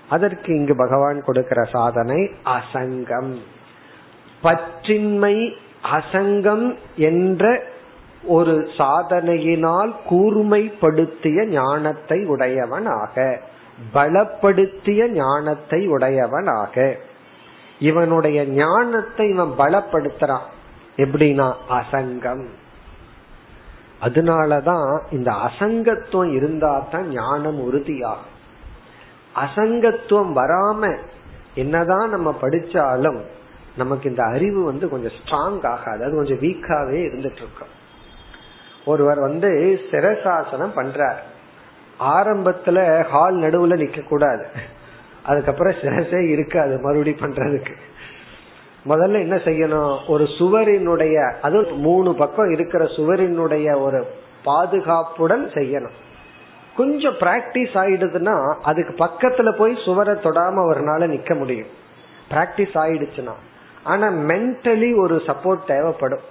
அதற்கு 0.08 0.50
இங்கு 0.54 0.74
பகவான் 0.76 1.18
கொடுக்கிற 1.20 1.60
சாதனை 1.72 2.20
அசங்கம். 2.56 3.32
பற்றின்மை 4.42 5.52
அசங்கம் 5.94 6.76
என்ற 6.96 7.62
ஒரு 8.22 8.70
சாதனையினால் 8.76 9.92
கூர்மைப்படுத்திய 10.10 11.46
ஞானத்தை 11.46 12.24
உடையவனாக 12.24 13.40
பலப்படுத்திய 13.94 15.08
ஞானத்தை 15.08 15.88
உடையவனாக. 15.88 16.96
இவனுடைய 17.78 18.46
ஞானத்தை 18.46 19.28
இவன் 19.28 19.52
பலப்படுத்துறான். 19.58 20.46
எப்படின்னா 20.96 21.54
அசங்கம். 21.70 22.44
அதனாலதான் 24.02 25.00
இந்த 25.10 25.32
அசங்கத்துவம் 25.32 26.32
இருந்தா 26.32 26.86
தான் 26.90 27.08
ஞானம் 27.08 27.72
உறுதியாகும். 27.72 28.34
அசங்கத்துவம் 29.36 30.32
வராம 30.34 30.98
என்னதான் 31.54 32.10
நம்ம 32.10 32.34
படிச்சாலும் 32.42 33.20
நமக்கு 33.78 34.10
இந்த 34.10 34.22
அறிவு 34.24 34.64
வந்து 34.64 34.88
கொஞ்சம் 34.88 35.12
ஸ்ட்ராங் 35.24 35.66
ஆகாது. 35.66 36.04
அது 36.04 36.14
கொஞ்சம் 36.14 36.40
வீக்காவே 36.40 36.98
இருந்துட்டு 37.06 37.40
இருக்கும் 37.42 37.76
ஒருவர் 38.84 39.20
வந்து 39.20 39.80
சிரசாசனம் 39.90 40.76
பண்றார். 40.76 41.20
ஆரம்பத்துல 42.00 43.04
ஹால் 43.04 43.36
நடுவுல 43.36 43.78
நிக்க 43.78 44.04
கூடாது 44.04 44.46
அதுக்கப்புறம் 45.22 45.74
சிரசே 45.74 46.28
இருக்காது 46.28 46.78
மறுபடி 46.78 47.16
பண்றதுக்கு. 47.20 47.74
முதல்ல 48.86 49.18
என்ன 49.20 49.36
செய்யணும்? 49.36 49.98
ஒரு 50.08 50.24
சுவரினுடைய 50.24 51.34
அது 51.42 51.62
மூணு 51.62 52.14
பக்கம் 52.14 52.50
இருக்கிற 52.50 52.84
சுவரினுடைய 52.84 53.80
ஒரு 53.80 54.06
பாதுகாப்புடன் 54.44 55.46
செய்யணும். 55.46 55.96
கொஞ்சம் 56.76 57.12
பிராக்டிஸ் 57.12 57.74
ஆயிடுதுன்னா 57.74 58.54
அதுக்கு 58.62 59.04
பக்கத்துல 59.04 59.52
போய் 59.52 59.78
சுவரை 59.84 60.14
தொடாம 60.14 60.56
அவர்னால 60.64 61.08
நிக்க 61.08 61.36
முடியும். 61.36 61.66
பிராக்டிஸ் 62.30 62.74
ஆயிடுச்சுன்னா. 62.74 63.32
ஆனா 63.88 64.06
மென்டலி 64.30 64.90
ஒரு 64.96 65.16
சப்போர்ட் 65.26 65.64
தேவைப்படும். 65.66 66.24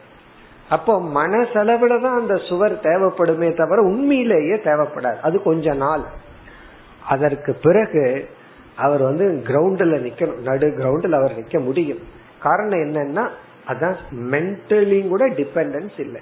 அப்போ 0.76 0.94
மனசளவுல 1.16 1.96
தான் 2.06 2.20
அந்த 2.22 2.36
சுவர் 2.48 2.76
தேவைப்படுமே 2.82 3.50
தவிர 3.56 3.82
உண்மையிலேயே 3.92 4.56
தேவைப்படாது. 4.68 5.20
அது 5.28 5.38
கொஞ்ச 5.42 5.74
நாள். 5.84 6.06
அதற்கு 7.08 7.52
பிறகு 7.66 8.04
அவர் 8.76 9.02
வந்து 9.02 9.26
கிரவுண்டில் 9.48 9.96
நிக்கணும். 10.06 10.42
நடு 10.48 10.68
கிரவுண்டில் 10.80 11.18
அவர் 11.20 11.38
நிக்க 11.40 11.60
முடியும். 11.64 12.02
காரணம் 12.40 12.84
என்னன்னா 12.88 13.24
அதான் 13.72 13.96
மென்டலியும் 14.34 15.12
கூட 15.14 15.24
டிபெண்டன்ஸ் 15.40 15.98
இல்லை. 16.06 16.22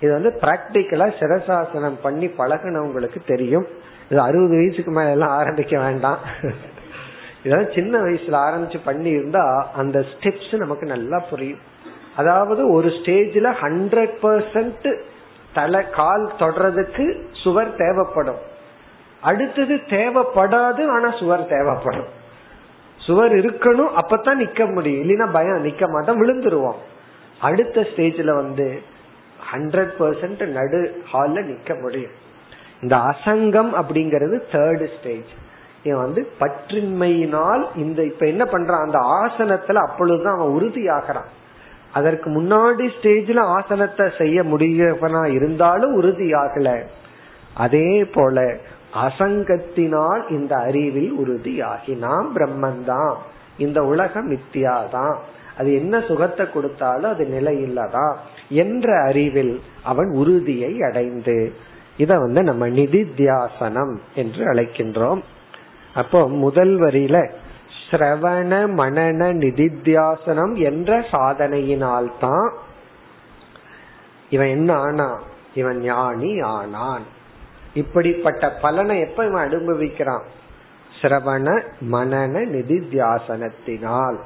இது 0.00 0.10
வந்து 0.12 0.30
பிராக்டிக்கலா 0.42 1.06
சிரசாசனம் 1.20 2.00
பண்ணி 2.02 2.26
பழகினவங்களுக்கு 2.38 3.20
தெரியும். 3.26 3.66
இது 4.10 4.20
அறுபது 4.20 4.56
வயசுக்கு 4.56 4.90
மேல 4.90 5.14
எல்லாம் 5.16 5.36
ஆரம்பிக்க 5.40 5.74
வேண்டாம். 5.78 6.18
இதெல்லாம் 7.42 7.72
சின்ன 7.74 7.98
வயசுல 7.98 8.36
ஆரம்பிச்சு 8.48 8.80
பண்ணி 8.84 9.08
இருந்தா 9.08 9.70
அந்த 9.76 10.04
ஸ்டெப்ஸ் 10.12 10.56
நமக்கு 10.56 10.86
நல்லா 10.86 11.18
புரியும். 11.30 11.58
அதாவது 12.16 12.72
ஒரு 12.72 12.88
ஸ்டேஜ்ல 12.88 13.48
ஹண்ட்ரட் 13.60 14.14
பர்சன்ட் 14.22 15.00
தலை 15.54 15.90
கால் 15.90 16.32
தொடறதுக்கு 16.38 17.24
சுவர் 17.32 17.76
தேவைப்படும். 17.76 18.40
அடுத்தது 19.20 19.74
தேவைப்படாது 19.74 20.88
ஆனா 20.88 21.10
சுவர் 21.10 21.46
தேவைப்படும். 21.46 22.08
சுவர் 22.96 23.32
இருக்கணும் 23.32 23.90
அப்பதான் 23.96 24.40
நிக்க 24.42 24.74
முடியும். 24.74 25.02
இல்லைன்னா 25.02 25.32
பயம் 25.32 25.64
நிக்க 25.64 25.88
மாட்டோம் 25.88 26.20
விழுந்துருவோம். 26.22 26.76
அடுத்த 27.40 27.80
ஸ்டேஜ்ல 27.80 28.34
வந்து 28.34 28.82
ஹண்ட்ரட் 29.52 29.92
பர்சன்ட் 29.98 30.46
நடு 30.46 31.02
ஹால்ல 31.12 31.42
நிக்க 31.50 31.80
முடியும். 31.80 32.16
இந்த 32.82 32.96
அசங்கம் 32.96 33.70
அப்படிங்கறது 33.80 34.36
தேர்ட் 34.52 34.88
ஸ்டேஜ் 34.98 35.30
வாக்கியம் 35.90 36.04
வந்து 36.04 36.22
பற்றின்மையினால் 36.40 37.64
இந்த 37.76 38.04
இப்ப 38.04 38.26
என்ன 38.26 38.44
பண்றான்? 38.44 38.84
அந்த 38.86 38.98
ஆசனத்துல 38.98 39.74
அப்பொழுதுதான் 39.74 40.38
அவன் 40.38 40.54
உறுதி 40.54 40.88
ஆகிறான் 40.88 41.28
அதற்கு 41.92 42.28
முன்னாடி 42.30 42.88
ஸ்டேஜ்ல 42.96 43.38
ஆசனத்தை 43.38 44.10
செய்ய 44.18 44.42
முடியவனா 44.42 45.22
இருந்தாலும் 45.32 45.94
உறுதி 45.94 46.32
ஆகல 46.32 46.82
அதே 47.54 48.04
போல 48.04 48.56
அசங்கத்தினால் 48.94 50.30
இந்த 50.30 50.56
அறிவில் 50.56 51.12
உறுதியாகி 51.18 51.96
நாம் 51.96 52.28
பிரம்மன் 52.34 52.84
தான் 52.84 53.16
இந்த 53.58 53.82
உலகம் 53.82 54.30
மித்தியாதான். 54.30 55.16
அது 55.58 55.74
என்ன 55.74 56.00
சுகத்தை 56.00 56.50
கொடுத்தாலும் 56.50 57.10
அது 57.10 57.24
நிலையில்லதான் 57.24 58.14
என்ற 58.48 59.02
அறிவில் 59.02 59.60
அவன் 59.82 60.10
உறுதியை 60.12 60.82
அடைந்து 60.82 61.52
இத 61.96 62.18
வந்து 62.18 62.42
நம்ம 62.42 62.68
நிதித்தியாசனம் 62.68 63.94
என்று 64.14 64.42
அழைக்கின்றோம். 64.52 65.20
அப்போ 65.98 66.28
முதல் 66.28 66.80
வரியில 66.80 67.32
சிரவண 67.90 68.66
மனன 68.76 69.32
நிதித்தியாசனம் 69.32 70.54
என்ற 70.54 70.98
சாதனையினால்தான் 70.98 72.54
இவன் 74.30 74.46
என்ன 74.46 74.74
ஆனா? 74.74 75.22
இவன் 75.54 75.78
ஞானி 75.78 76.40
ஆனான். 76.40 77.02
இப்படிப்பட்ட 77.74 78.50
பலனை 78.50 79.00
எப்ப 79.00 79.26
இவன் 79.26 79.50
அனுபவிக்கிறான்? 79.50 80.22
சிரவண 81.02 81.62
மனன 81.92 82.44
நிதித்தியாசனத்தினால். 82.46 84.16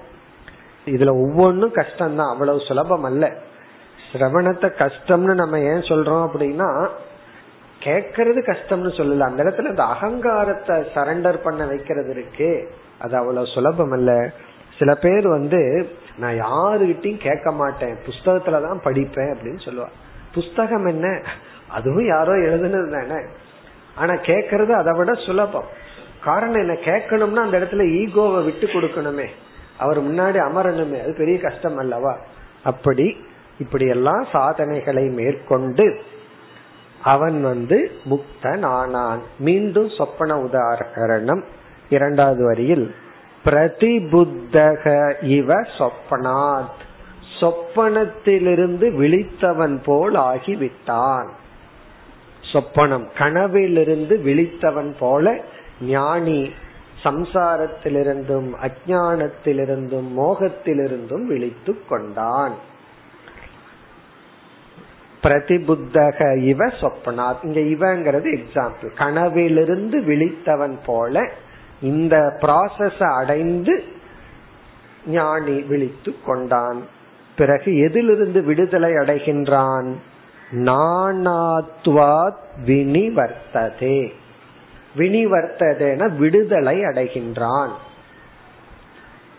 இதுல 0.86 1.10
ஒவ்வொன்றும் 1.10 1.74
கஷ்டம்தான். 1.74 2.28
அவ்வளவு 2.28 2.60
சுலபம் 2.60 3.02
அல்ல. 3.02 3.32
சிரவணத்தை 4.12 4.92
கஷ்டம்னு 4.92 5.34
நம்ம 5.34 5.58
ஏன் 5.58 5.80
சொல்றோம் 5.80 6.28
அப்படின்னா 6.28 6.88
கேட்கறது 7.84 8.40
கஷ்டம்னு 8.46 8.90
சொல்லல. 8.90 9.18
அந்த 9.18 9.44
இடத்துல 9.44 9.68
இந்த 9.68 9.82
அகங்காரத்தை 9.82 10.76
சரண்டர் 10.76 11.42
பண்ண 11.42 11.66
வைக்கிறது 11.66 12.10
இருக்கு. 12.10 12.70
அது 12.98 13.16
அவ்வளவு 13.16 13.46
சுலபம் 13.46 13.90
அல்ல. 13.90 14.30
சில 14.78 14.94
பேர் 14.94 15.28
வந்து 15.28 15.88
நான் 16.18 16.42
யாருகிட்டையும் 16.42 17.28
கேட்க 17.28 17.52
மாட்டேன். 17.52 17.96
புஸ்தகத்துலதான் 18.06 18.80
படிப்பேன் 18.84 19.34
அப்படின்னு 19.34 19.64
சொல்லுவார் 19.64 19.92
புஸ்தகம் 20.34 20.84
என்ன? 20.84 21.22
அதுவும் 21.68 22.06
யாரோ 22.06 22.32
எழுதுனது 22.32 22.90
தானே. 22.90 23.20
ஆனா 23.94 24.14
கேட்கறது 24.14 24.70
அதை 24.70 24.92
விட 24.98 25.14
சுலபம். 25.14 25.64
காரணம் 26.24 26.54
என்ன? 26.54 26.72
கேட்கணும்னா 26.72 27.36
அந்த 27.36 27.58
இடத்துல 27.58 27.84
ஈகோவை 27.84 28.44
விட்டு 28.44 28.66
கொடுக்கணுமே. 28.66 29.26
அவர் 29.78 30.02
முன்னாடி 30.02 30.36
அமரணுமே. 30.36 31.02
அது 31.02 31.14
பெரிய 31.18 31.38
கஷ்டம் 31.38 31.76
அல்லவா? 31.76 32.18
அப்படி 32.62 33.24
இப்படி 33.58 33.86
எல்லாம் 33.86 34.26
சாதனைகளை 34.32 35.04
மேற்கொண்டு 35.04 36.00
அவன் 37.02 37.42
வந்து 37.42 37.90
முக்தன் 38.10 38.64
ஆனான் 38.64 39.22
மீண்டும் 39.38 39.88
சொப்பன 39.88 40.38
உதாரணம் 40.38 41.44
இரண்டாவது 41.90 42.44
வரியில் 42.44 42.94
பிரதிபுத்தக 43.44 45.14
இவ 45.22 45.54
சொப்பனாத். 45.54 46.80
சொப்பனத்திலிருந்து 47.40 48.90
விழித்தவன் 49.00 49.82
போல் 49.84 50.14
ஆகிவிட்டான். 50.14 51.28
சொப்பனம் 52.52 53.06
கனவிலிருந்து 53.18 54.22
விழித்தவன் 54.24 54.94
போல 54.98 55.40
ஞானி 55.80 56.50
சம்சாரத்திலிருந்தும் 57.04 58.52
அஜானத்திலிருந்தும் 58.62 60.08
மோகத்திலிருந்தும் 60.16 61.22
விழித்து 61.22 61.86
கொண்டான். 61.88 62.52
பிரதிபுத்தக 65.22 66.36
இவ 66.36 66.66
சொப்பனாத் 66.66 67.44
இங்க 67.44 67.60
இவங்கிறது 67.60 68.38
எக்ஸாம்பிள் 68.38 68.96
கனவிலிருந்து 68.96 70.00
விழித்தவன் 70.00 70.78
போல 70.86 71.28
இந்த 71.82 72.38
ப்ராசஸ 72.40 73.16
அடைந்து 73.16 73.84
ஞானி 75.06 75.60
விழித்து 75.60 76.14
கொண்டான். 76.26 76.86
பிறகு 77.36 77.78
எதிலிருந்து 77.78 78.42
விடுதலை 78.42 78.92
அடைகின்றான்? 78.92 79.92
நானாத்வாத் 80.52 82.42
வினிவர்த்ததே. 82.66 84.12
வினிவர்த்ததேன 84.96 86.16
விடுதலை 86.16 86.80
அடைகின்றான். 86.80 87.70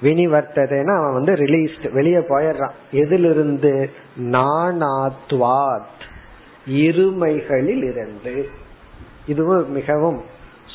வினிவர்த்ததேன 0.01 0.97
அவன் 0.97 1.13
வந்து 1.13 1.33
ரிலீஸ்ட் 1.33 1.91
வெளியே 1.91 2.17
போயிடுறான். 2.17 2.71
எதிலிருந்து? 2.91 3.89
நானாத்வாத் 4.21 6.01
இருமைகளில் 6.69 7.83
இருந்து. 7.83 8.49
இதுவும் 9.25 9.71
மிகவும் 9.71 10.23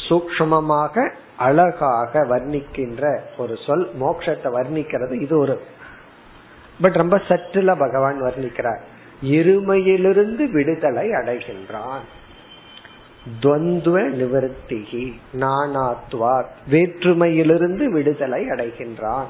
சூக்மமாக 0.09 1.11
அழகாக 1.37 2.25
வர்ணிக்கின்ற 2.25 3.21
ஒரு 3.39 3.57
சொல். 3.67 3.91
மோட்சத்தை 4.01 4.49
வர்ணிக்கிறது 4.49 5.21
இது 5.21 5.39
ஒரு. 5.39 5.61
பட் 6.81 6.95
ரொம்ப 6.95 7.17
சற்றுல 7.29 7.79
பகவான் 7.79 8.23
வர்ணிக்கிறார். 8.23 8.79
இருமையிலிருந்து 9.25 10.51
விடுதலை 10.51 11.09
அடைகின்றான். 11.09 12.01
துவந்துவ 13.41 14.03
நிவர்த்திகி 14.11 15.13
நானாத்வா 15.33 16.45
வேற்றுமையிலிருந்து 16.71 17.85
விடுதலை 17.85 18.47
அடைகின்றான். 18.47 19.25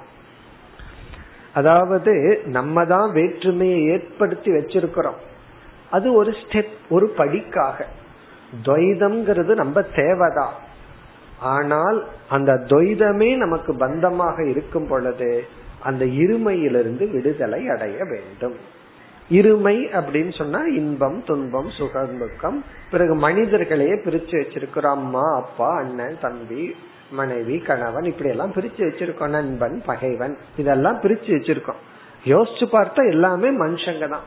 அதாவது 1.54 2.40
நம்ம 2.44 2.84
தான் 2.84 3.12
வேற்றுமையை 3.12 3.84
ஏற்படுத்தி 3.84 4.50
வச்சிருக்கிறோம். 4.50 5.18
அது 5.90 6.12
ஒரு 6.12 6.30
ஸ்டெப் 6.30 6.76
ஒரு 6.88 7.08
படிக்காக. 7.08 7.86
துவைதம்ங்கிறது 8.64 9.54
நம்ம 9.54 9.82
தேவைதான். 9.82 10.52
ஆனால் 11.40 12.08
அந்த 12.28 12.52
துவைதமே 12.52 13.36
நமக்கு 13.36 13.74
பந்தமாக 13.74 14.48
இருக்கும் 14.48 14.86
பொழுது 14.86 15.44
அந்த 15.82 16.04
இருமையிலிருந்து 16.04 17.10
விடுதலை 17.10 17.68
அடைய 17.68 18.04
வேண்டும். 18.04 18.76
இருமை 19.30 20.00
அப்படின்னு 20.00 20.36
சொன்னா 20.36 20.60
இன்பம் 20.60 21.24
துன்பம் 21.24 21.70
சுகம் 21.70 22.18
துக்கம் 22.18 22.64
பிறகு 22.90 23.14
மனிதர்களையே 23.14 23.92
பிரிச்சு 23.92 24.42
வச்சிருக்கிறோம். 24.42 24.96
அம்மா 24.98 25.34
அப்பா 25.34 25.76
அண்ணன் 25.76 26.18
தம்பி 26.20 26.76
மனைவி 27.10 27.58
கணவன் 27.58 28.04
இப்படி 28.04 28.30
எல்லாம் 28.30 28.52
பிரிச்சு 28.52 28.78
வச்சிருக்கோம். 28.78 29.28
நண்பன் 29.28 29.82
பகைவன். 29.86 30.36
இதெல்லாம் 30.56 31.00
பிரிச்சு 31.00 31.30
வச்சிருக்கோம். 31.34 31.80
யோசிச்சு 32.24 32.66
பார்த்தா 32.72 33.10
எல்லாமே 33.10 33.48
மனுஷங்க 33.48 34.08
தான். 34.08 34.22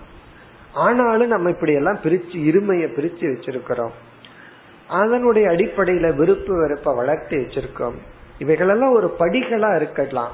ஆனாலும் 0.74 1.28
நம்ம 1.28 1.50
இப்படி 1.50 1.74
எல்லாம் 1.74 2.00
பிரிச்சு 2.04 2.36
இருமைய 2.36 2.86
பிரிச்சு 2.98 3.26
வச்சிருக்கிறோம். 3.34 3.92
அதனுடைய 4.88 5.50
அடிப்படையில 5.50 6.16
விருப்பு 6.16 6.56
வெறுப்ப 6.56 6.96
வளர்த்து 6.96 7.38
வச்சிருக்கோம். 7.38 7.94
இவைகளெல்லாம் 8.40 8.92
ஒரு 8.92 9.16
படிகளா 9.20 9.76
இருக்கலாம். 9.76 10.32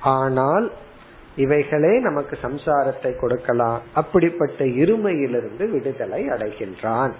ஆனால் 0.00 0.72
இவைகளே 1.36 1.98
நமக்கு 1.98 2.38
சம்சாரத்தை 2.42 3.18
கொடுக்கலாம். 3.18 3.80
அப்படிப்பட்ட 3.94 4.64
இருமையிலிருந்து 4.64 5.64
விடுதலை 5.70 6.28
அடைகின்றான். 6.28 7.12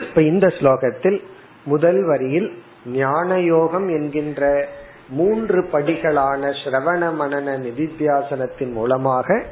இப்ப 0.00 0.22
இந்த 0.22 0.46
ஸ்லோகத்தில் 0.46 1.18
முதல் 1.64 2.04
வரியில் 2.04 2.48
ஞான 2.86 3.40
யோகம் 3.40 3.88
என்கின்ற 3.88 4.68
மூன்று 5.08 5.60
படிகளான 5.72 6.42
சிரவண 6.64 7.02
மனன 7.20 7.54
நிதித்தியாசனத்தின் 7.58 8.72
மூலமாக 8.72 9.42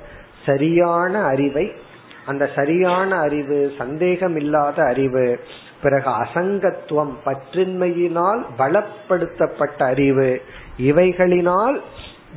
சரியான 0.46 1.22
அறிவை 1.22 1.72
அந்த 2.26 2.44
சரியான 2.54 3.16
அறிவு 3.16 3.58
சந்தேகம் 3.78 4.36
இல்லாத 4.36 4.78
அறிவு 4.82 5.40
பிறகு 5.82 6.11
அசங்கத்துவம் 6.11 7.12
பற்றின்மையினால் 7.24 8.40
பலப்படுத்தப்பட்ட 8.58 9.80
அறிவு 9.84 10.42
இவைகளினால் 10.78 11.80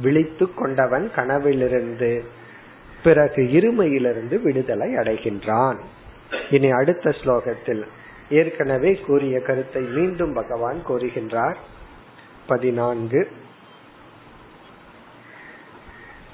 விழித்து 0.01 0.55
கொண்டவன் 0.55 1.11
கனவிலிருந்து 1.17 2.23
பிறகு 3.03 3.43
இருமையிலிருந்து 3.59 4.43
விடுதலை 4.43 4.95
அடைகின்றான் 4.95 5.77
இனி 6.51 6.71
அடுத்த 6.71 7.15
ஸ்லோகத்தில் 7.21 7.85
ஏற்கனவே 8.31 9.01
கூறிய 9.07 9.41
கருத்தை 9.41 9.83
மீண்டும் 9.97 10.33
பகவான் 10.33 10.83
கூறுகின்றார் 10.89 11.57
பதினான்கு 12.47 13.29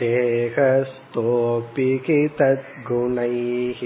देहस्थोऽपि 0.02 1.90
हि 2.08 2.20
तद्गुणैः 2.40 3.82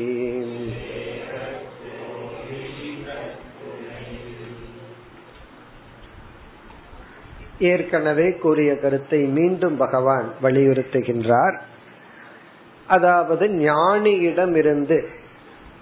ஏற்கனவே 7.59 8.32
கூறிய 8.32 8.78
கருத்தை 8.78 9.20
மீண்டும் 9.22 9.76
பகவான் 9.76 10.30
வலியுறுத்துகின்றார். 10.42 11.57
அதாவது 12.86 13.46
ஞானியிடம் 13.46 14.57
இருந்து 14.57 15.09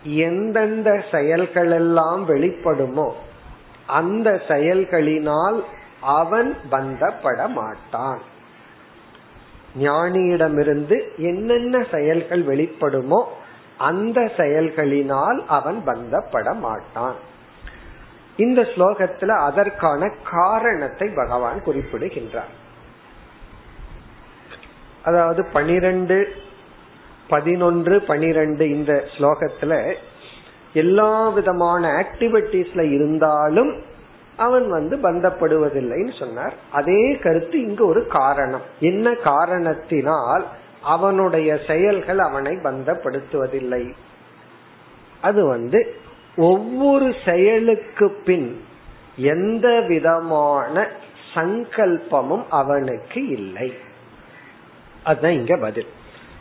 எந்தெந்த 0.05 1.05
செயல்களெல்லாம் 1.11 2.23
வெளிப்படுமோ 2.29 3.11
அந்த 3.87 4.43
செயல்களினால் 4.49 5.63
அவன் 6.01 6.57
பந்தப்பட 6.71 7.49
மாட்டான் 7.49 8.21
ஞானியிடமிருந்து 9.81 11.03
என்னென்ன 11.17 11.87
செயல்கள் 11.91 12.43
வெளிப்படுமோ 12.45 13.25
அந்த 13.79 14.21
செயல்களினால் 14.37 15.45
அவன் 15.45 15.83
பந்தப்பட 15.87 16.55
மாட்டான் 16.55 17.15
இந்த 18.37 18.63
ஸ்லோகத்துல 18.63 19.29
அதற்கான 19.29 20.13
காரணத்தை 20.31 21.09
பகவான் 21.09 21.63
குறிப்பிடுகின்றார். 21.63 22.63
அதாவது 25.03 25.47
பனிரெண்டு 25.53 26.29
பதினொன்று 27.29 28.03
பனிரெண்டு 28.03 28.71
இந்த 28.71 29.05
ஸ்லோகத்துல 29.19 29.95
எல்லா 30.73 31.29
விதமான 31.29 31.89
ஆக்டிவிட்டிஸ்ல 31.89 32.93
இருந்தாலும் 32.93 33.83
அவன் 34.37 34.71
வந்து 34.71 34.97
பந்தப்படுவதில்லைன்னு 34.97 36.19
சொன்னார். 36.19 36.55
அதே 36.73 37.19
கருத்து 37.23 37.61
இங்கு 37.61 37.87
ஒரு 37.87 38.07
காரணம். 38.07 38.61
என்ன 38.81 39.15
காரணத்தினால் 39.15 40.47
அவனுடைய 40.83 41.59
செயல்கள் 41.67 42.19
அவனை 42.19 42.57
பந்தப்படுத்துவதில்லை. 42.57 43.95
அது 45.21 45.47
வந்து 45.47 45.97
ஒவ்வொரு 46.37 47.15
செயலுக்கு 47.25 48.23
பின் 48.25 48.65
எந்த 49.17 49.81
விதமான 49.81 50.89
சங்கல்பமும் 51.35 52.45
அவனுக்கு 52.51 53.29
இல்லை. 53.29 53.73
அதுதான் 55.05 55.33
இங்க 55.33 55.57
பதில். 55.57 55.87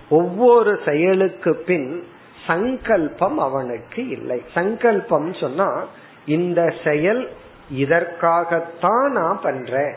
ஒவ்வொரு 0.10 0.80
செயலுக்கு 0.86 1.56
பின் 1.56 2.08
சங்கல்பம் 2.48 3.38
அவனுக்கு 3.38 4.08
இல்லை. 4.08 4.42
சங்கல்பம் 4.54 5.34
சொன்னா 5.34 5.86
இந்த 6.26 6.74
செயல் 6.84 7.32
இதற்காகத்தான் 7.72 9.12
நான் 9.12 9.40
பண்றேன். 9.44 9.96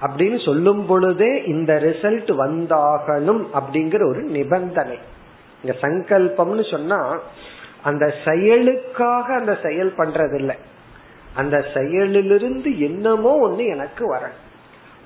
அப்படின்னு 0.00 0.44
சொல்லும் 0.44 0.86
பொழுதே 0.86 1.42
இந்த 1.46 1.74
ரிசல்ட் 1.74 2.30
வந்தாகணும் 2.46 3.46
அப்படிங்கிற 3.54 4.08
ஒரு 4.08 4.22
நிபந்தனை. 4.22 4.98
இங்க 5.62 5.78
சங்கல்பம்னு 5.80 6.70
சொன்னா 6.70 7.20
அந்த 7.82 8.14
செயலுக்காக 8.24 9.34
அந்த 9.34 9.58
செயல் 9.62 9.92
பண்றதில்லை. 9.98 10.54
அந்த 11.34 11.64
செயலிலிருந்து 11.74 12.78
என்னமோ 12.78 13.48
ஒண்ணு 13.48 13.66
எனக்கு 13.66 14.06
வர 14.06 14.28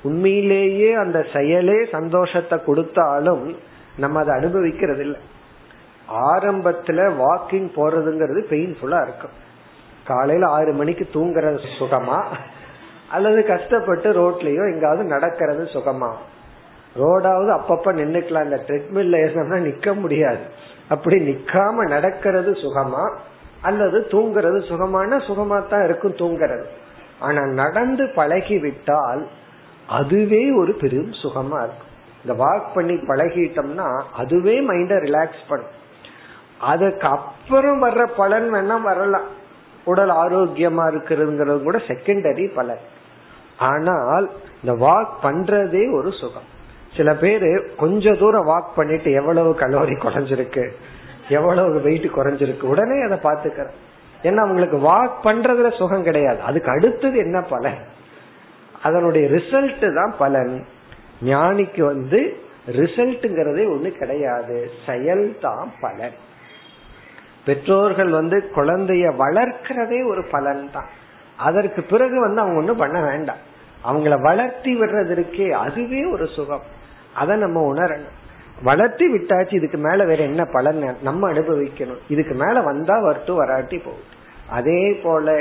உண்மையிலேயே 0.02 0.92
அந்த 0.92 1.26
செயலே 1.32 1.84
சந்தோஷத்தை 1.84 2.64
கொடுத்தாலும் 2.64 3.56
நம்ம 3.96 4.20
அதை 4.20 4.34
அனுபவிக்கிறது 4.34 5.00
இல்லை 5.00 5.20
ஆரம்பத்துல 6.10 7.14
வாக்கிங் 7.14 7.68
போறதுங்கிறது 7.76 8.40
பெயின்ஃபுல்லா 8.50 9.02
இருக்கும். 9.02 9.30
காலையில 10.04 10.46
ஆறு 10.46 10.72
மணிக்கு 10.72 11.08
தூங்குறது 11.12 11.58
சுகமா? 11.78 12.22
அல்லது 13.10 13.46
கஷ்டப்பட்டு 13.46 14.12
ரோட்லயோ 14.12 14.72
எங்காவது 14.72 15.04
நடக்கிறது 15.04 15.64
சுகமா? 15.64 16.12
ரோடாவது 16.96 17.60
அப்பப்ப 17.60 17.92
நின்னுக்கலாம். 17.92 18.44
இந்த 18.44 18.62
ட்ரெட்மில்ல 18.66 19.20
ஏறினோம்னா 19.22 19.60
நிக்க 19.60 19.94
முடியாது. 19.94 20.40
அப்படி 20.92 21.16
நிக்காம 21.16 21.88
நடக்கிறது 21.88 22.52
சுகமா? 22.52 23.04
அல்லது 23.62 23.98
தூங்குறது 24.10 24.58
சுகமான 24.66 25.16
சுகமா 25.16 25.68
தான் 25.68 25.84
இருக்கும் 25.84 26.16
தூங்குறது. 26.16 26.64
ஆனா 27.20 27.46
நடந்து 27.46 28.08
பழகி 28.14 28.58
விட்டால் 28.58 29.28
அதுவே 29.88 30.50
ஒரு 30.50 30.72
பெரும் 30.72 31.12
சுகமா 31.22 31.58
இருக்கும். 31.66 31.90
இந்த 32.24 32.44
வாக் 32.44 32.74
பண்ணி 32.74 32.94
பழகிட்டோம்னா 32.94 34.02
அதுவே 34.16 34.60
மைண்ட 34.60 34.94
ரிலாக்ஸ் 34.96 35.44
பண்ணும். 35.48 35.80
அதுக்கு 36.60 37.08
அப்புறம் 37.08 37.82
வர்ற 37.82 38.06
பலன் 38.16 38.54
வேணா 38.54 38.80
வரலாம். 38.80 39.28
உடல் 39.84 40.10
ஆரோக்கியமா 40.10 40.84
இருக்கிறதுங்கிறது 40.92 41.62
கூட 41.62 41.78
செகண்டரி 41.78 42.54
பலன். 42.54 42.82
ஆனால் 43.58 44.30
இந்த 44.62 44.86
வாக் 44.86 45.24
பண்றதே 45.24 45.92
ஒரு 45.92 46.12
சுகம். 46.12 46.51
சில 46.96 47.14
பேரு 47.14 47.74
கொஞ்ச 47.76 48.12
தூரம் 48.12 48.48
வாக் 48.48 48.76
பண்ணிட்டு 48.76 49.12
எவ்வளவு 49.12 49.52
கலோரி 49.52 49.92
குறைஞ்சிருக்கு 49.92 50.70
எவ்வளவு 51.28 51.80
வெயிட் 51.80 52.10
குறைஞ்சிருக்கு 52.16 52.62
உடனே 52.62 53.00
அதை 53.00 53.18
பாத்துக்கிறேன் 53.18 53.72
ஏன்னா 54.22 54.36
அவங்களுக்கு 54.36 54.76
வாக் 54.76 55.12
பண்றதுல 55.24 55.76
சுகம் 55.76 56.02
கிடையாது. 56.02 56.40
அதுக்கு 56.40 56.70
அடுத்தது 56.70 57.16
என்ன 57.16 57.40
பலன்? 57.40 57.78
அதனுடைய 58.82 59.28
ரிசல்ட் 59.28 59.94
தான் 59.94 60.14
பலன். 60.18 60.64
ஞானிக்கு 61.24 61.80
வந்து 61.80 62.36
ரிசல்ட்டுங்கிறதே 62.72 63.64
ஒண்ணு 63.68 63.90
கிடையாது. 63.90 64.70
செயல் 64.86 65.36
தான் 65.40 65.72
பலன். 65.80 66.12
பெற்றோர்கள் 67.44 68.08
வந்து 68.08 68.50
குழந்தைய 68.54 69.14
வளர்க்கிறதே 69.18 70.06
ஒரு 70.06 70.24
பலன் 70.30 70.68
தான். 70.72 70.86
அதற்கு 71.36 71.82
பிறகு 71.82 72.20
வந்து 72.20 72.40
அவங்க 72.40 72.58
ஒண்ணும் 72.58 72.76
பண்ண 72.76 73.00
வேண்டாம். 73.00 73.50
அவங்கள 73.84 74.20
வளர்த்தி 74.20 74.80
விடுறதற்கே 74.80 75.50
அதுவே 75.50 76.04
ஒரு 76.04 76.26
சுகம். 76.26 76.80
அதை 77.20 77.34
நம்ம 77.36 77.58
உணரணும். 77.72 78.16
வளர்த்தி 78.62 79.06
விட்டாச்சு 79.12 79.54
இதுக்கு 79.54 79.78
மேல 79.78 80.04
வேற 80.04 80.20
என்ன 80.22 80.42
பலன் 80.56 80.80
நம்ம 81.02 81.22
அனுபவிக்கணும். 81.32 82.02
இதுக்கு 82.08 82.34
மேல 82.34 82.56
வந்தா 82.60 82.96
வரட்டும் 83.00 83.40
வராட்டி 83.42 83.78
போகும். 83.78 84.08
அதே 84.50 84.82
போல 85.02 85.36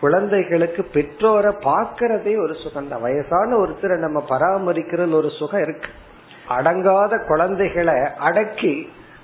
குழந்தைகளுக்கு 0.00 0.82
பெற்றோரை 0.94 1.52
பார்க்கறதே 1.64 2.34
ஒரு 2.42 2.54
சுகம் 2.62 2.88
தான் 2.88 3.04
வயசான 3.06 3.56
ஒருத்தரை 3.56 3.96
நம்ம 3.98 4.18
பராமரிக்கிறது 4.28 5.14
ஒரு 5.20 5.30
சுகம் 5.38 5.64
இருக்கு. 5.66 5.90
அடங்காத 6.56 7.14
குழந்தைகளை 7.26 7.96
அடக்கி 8.28 8.74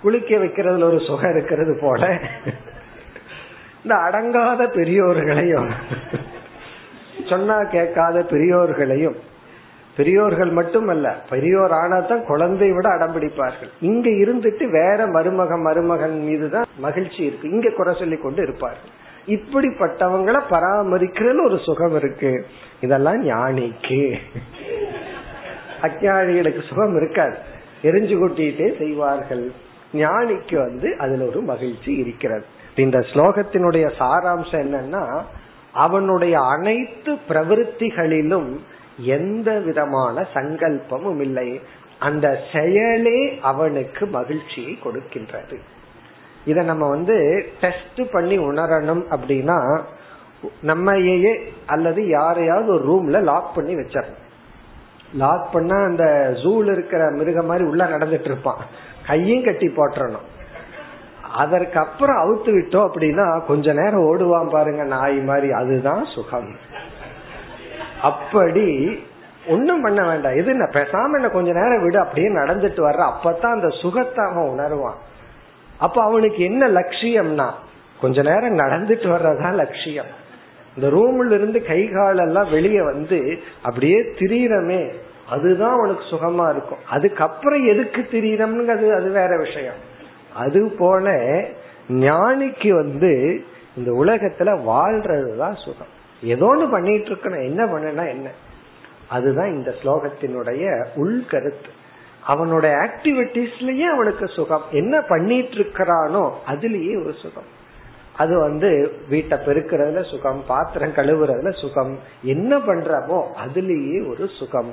குளிக்க 0.03 0.37
வைக்கிறதுல 0.37 0.89
ஒரு 0.93 1.01
சுகம் 1.09 1.33
இருக்கிறது 1.35 1.75
போல. 1.83 2.03
இந்த 3.83 3.95
அடங்காத 4.07 4.63
பெரியோர்களையும் 4.79 5.71
சொன்னா 7.31 7.57
கேட்காத 7.75 8.19
பெரியோர்களையும் 8.33 9.17
பெரியோர்கள் 9.97 10.51
மட்டுமல்ல 10.51 11.23
பெரியோர் 11.31 11.71
ஆனாதான் 11.71 12.27
குழந்தை 12.27 12.73
விட 12.73 12.89
அடம்பிடிப்பார்கள் 12.89 13.71
இங்க 13.81 14.11
இருந்துட்டு 14.11 14.71
வேற 14.71 15.07
மருமகன் 15.07 15.61
மருமகன் 15.61 16.19
மீதுதான் 16.19 16.65
மகிழ்ச்சி 16.79 17.23
இருக்கு. 17.23 17.51
இங்க 17.51 17.71
குறை 17.71 17.97
சொல்லி 17.99 18.17
கொண்டு 18.17 18.43
இருப்பார்கள். 18.43 19.03
இப்படிப்பட்டவங்களை 19.27 20.41
பராமரிக்கிறன்னு 20.51 21.45
ஒரு 21.45 21.59
சுகம் 21.59 21.97
இருக்கு. 21.97 22.47
இதெல்லாம் 22.81 23.29
ஞானிக்கு. 23.29 24.15
அஜானிகளுக்கு 25.83 26.67
சுகம் 26.69 26.97
இருக்காது. 26.97 27.37
எரிஞ்சு 27.83 28.17
கொட்டிட்டே 28.17 28.79
செய்வார்கள். 28.79 29.51
ஞானிக்கு 29.93 30.57
வந்து 30.57 30.97
அதுல 30.99 31.25
ஒரு 31.25 31.41
மகிழ்ச்சி 31.41 31.93
இருக்கிறது. 31.93 32.45
இந்த 32.77 32.99
ஸ்லோகத்தினுடைய 32.99 33.91
சாராம்சம் 33.99 34.65
என்னன்னா 34.65 35.23
அவனுடைய 35.73 36.41
அனைத்து 36.41 37.13
பிரவருத்திகளிலும் 37.29 38.57
எந்த 38.97 39.59
விதமான 39.59 40.27
சங்கல்பமும் 40.35 41.21
இல்லை. 41.21 41.61
அந்த 41.99 42.41
செயலே 42.53 43.39
அவனுக்கு 43.43 44.07
மகிழ்ச்சியை 44.07 44.79
கொடுக்கின்றது. 44.85 45.59
இத 46.45 46.63
நம்ம 46.63 46.89
வந்து 46.89 47.47
டெஸ்ட் 47.61 48.13
பண்ணி 48.13 48.39
உணரணும் 48.39 49.03
அப்படின்னா 49.11 49.81
நம்மையே 50.63 51.53
அல்லது 51.67 52.09
யாரையாவது 52.09 52.69
ஒரு 52.69 52.93
ரூம்ல 52.93 53.23
லாக் 53.23 53.55
பண்ணி 53.55 53.75
வச்சிடணும். 53.75 54.23
லாக் 55.15 55.53
பண்ணா 55.53 55.83
அந்த 55.83 56.33
ஜூல 56.35 56.73
இருக்கிற 56.73 57.11
மிருகம் 57.11 57.47
மாதிரி 57.47 57.65
உள்ள 57.65 57.85
நடந்துட்டு 57.85 58.25
இருப்பான். 58.25 58.65
கையும் 59.07 59.45
கட்டி 59.45 59.67
போட்டுறணும். 59.67 60.33
அதற்கு 61.35 61.79
அப்புறம் 61.79 62.17
அவுத்து 62.17 62.49
விட்டோம் 62.49 62.89
அப்படின்னா 62.89 63.45
கொஞ்ச 63.45 63.73
நேரம் 63.73 64.01
ஓடுவான் 64.01 64.51
பாருங்க 64.51 64.83
நாய் 64.83 65.19
மாதிரி. 65.19 65.51
அதுதான் 65.51 66.05
சுகம். 66.05 66.57
அப்படி 68.05 68.67
ஒன்னும் 69.49 69.83
பண்ண 69.83 70.01
வேண்டாம். 70.09 70.37
எது 70.37 70.47
என்ன 70.47 70.67
பேசாம 70.73 71.15
என்ன 71.15 71.29
கொஞ்ச 71.29 71.53
நேரம் 71.53 71.83
விடு 71.83 71.99
அப்படியே 71.99 72.29
நடந்துட்டு 72.29 72.81
வர்ற 72.87 73.03
அப்பதான் 73.13 73.57
அந்த 73.57 73.69
சுகத்தை 73.69 74.25
அவன் 74.25 74.51
உணர்வான். 74.55 75.01
அப்ப 75.79 76.03
அவனுக்கு 76.03 76.41
என்ன 76.45 76.69
லட்சியம்னா 76.69 77.49
கொஞ்ச 78.01 78.23
நேரம் 78.23 78.59
நடந்துட்டு 78.59 79.09
வர்றதான் 79.15 79.55
லட்சியம். 79.55 80.13
இந்த 80.77 80.89
ரூம்ல 80.97 81.33
இருந்து 81.33 81.65
கை 81.65 81.89
காலெல்லாம் 81.89 82.51
வெளியே 82.51 82.83
வந்து 82.83 83.19
அப்படியே 83.63 83.99
திரியறமே 84.19 84.83
அதுதான் 85.31 85.75
அவனுக்கு 85.75 86.05
சுகமா 86.05 86.51
இருக்கும். 86.51 86.83
அதுக்கப்புறம் 86.91 87.67
எதுக்கு 87.67 88.01
திரியறம்ங்கிறது 88.13 88.87
அது 88.97 89.11
வேற 89.11 89.39
விஷயம். 89.39 89.81
அது 90.35 90.61
போல 90.79 91.11
ஞானிக்கு 91.89 92.69
வந்து 92.69 93.13
இந்த 93.77 93.91
உலகத்துல 93.93 94.51
வாழ்றதுதான் 94.71 95.57
சுகம். 95.65 95.93
ஏதோ 96.25 96.47
ஒன்று 96.47 96.69
பண்ணிட்டு 96.69 97.09
இருக்கணும். 97.09 97.45
என்ன 97.45 97.65
பண்ணனா 97.65 98.09
என்ன? 98.09 98.31
அதுதான் 99.09 99.55
இந்த 99.55 99.75
ஸ்லோகத்தினுடைய 99.83 100.87
உள்கருத்து 100.97 101.71
அவனுடைய 102.25 102.77
ஆக்டிவிட்டிஸ்லயே 102.77 103.83
அவனுக்கு 103.83 104.29
சுகம். 104.29 104.63
என்ன 104.71 105.01
பண்ணிட்டு 105.01 105.55
இருக்கிறானோ 105.55 106.33
அதுலயே 106.49 107.05
ஒரு 107.05 107.13
சுகம். 107.13 107.63
அது 108.17 108.39
வந்து 108.39 108.93
வீட்டை 109.09 109.39
பெருக்கிறதுல 109.39 110.11
சுகம் 110.11 110.45
பாத்திரம் 110.47 110.95
கழுவுறதுல 110.95 111.61
சுகம். 111.61 111.99
என்ன 112.23 112.59
பண்றமோ 112.59 113.25
அதுலயே 113.47 114.09
ஒரு 114.09 114.29
சுகம். 114.29 114.73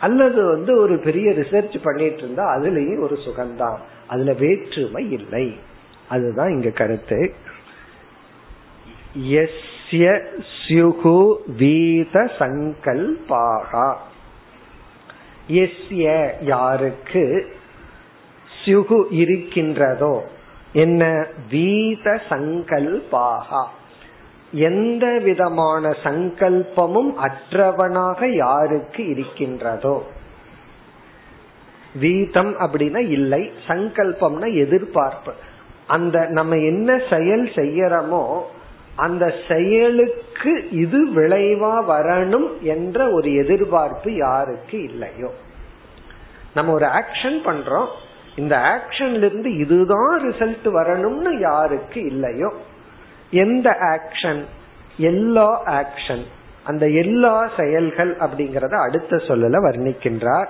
அல்லது 0.00 0.44
வந்து 0.44 0.76
ஒரு 0.76 0.98
பெரிய 0.98 1.30
ரிசர்ச் 1.30 1.78
பண்ணிட்டு 1.82 2.16
இருந்தா 2.16 2.56
அதுலேயும் 2.56 3.00
ஒரு 3.00 3.14
சுகம்தான். 3.14 3.76
அதுல 4.06 4.32
வேற்றுமை 4.32 5.10
இல்லை. 5.10 5.58
அதுதான் 6.08 6.50
இங்க 6.50 6.70
கருத்து. 6.70 7.32
எஸ் 9.28 9.76
தஸ்ய 9.90 10.08
ஸ்யுகு 10.54 11.34
வீத 11.58 12.14
சங்கல்பாகா. 12.38 13.94
எஸ்ய 15.48 16.32
யாருக்கு 16.42 17.22
சியுகு 18.64 18.98
இருக்கின்றதோ 19.10 20.24
என்ன 20.72 21.26
வீத 21.50 22.20
சங்கல்பாகா. 22.28 23.62
எந்த 24.52 25.18
விதமான 25.18 25.94
சங்கல்பமும் 26.02 27.12
அற்றவனாக 27.18 28.34
யாருக்கு 28.34 29.08
இருக்கின்றதோ. 29.08 29.96
வீதம் 31.94 32.54
அப்படின்னா 32.58 33.08
இல்லை 33.08 33.50
சங்கல்பம்னா 33.68 34.54
எதிர்பார்ப்பு. 34.54 35.32
அந்த 35.86 36.26
நம்ம 36.28 36.56
என்ன 36.56 37.00
செயல் 37.10 37.48
செய்யறோமோ 37.54 38.22
அந்த 38.98 39.34
செயலுக்கு 39.48 40.52
இது 40.70 40.98
விளைவா 41.08 41.74
வரணும் 41.88 42.48
என்ற 42.60 43.10
ஒரு 43.10 43.34
எதிர்பார்ப்பு 43.34 44.14
யாருக்கு 44.14 44.82
இல்லையோ. 44.82 45.34
நம்ம 46.54 46.72
ஒரு 46.72 46.86
ஆக்ஷன் 46.86 47.38
பண்றோம். 47.44 47.86
இந்த 48.36 48.56
ஆக்ஷன்ல 48.56 49.22
இருந்து 49.22 49.56
இதுதான் 49.56 50.20
ரிசல்ட் 50.28 50.66
வரணும்னு 50.66 51.40
யாருக்கு 51.40 52.04
இல்லையோ. 52.04 52.52
எந்த 53.30 53.70
ஆக்ஷன் 53.70 54.44
எல்லா 54.96 55.62
ஆக்ஷன் 55.66 56.24
அந்த 56.64 56.88
எல்லா 56.88 57.50
செயல்கள் 57.56 58.16
அப்படிங்கறத 58.16 58.74
அடுத்த 58.82 59.16
சொல்லல 59.16 59.56
வர்ணிக்கின்றார். 59.66 60.48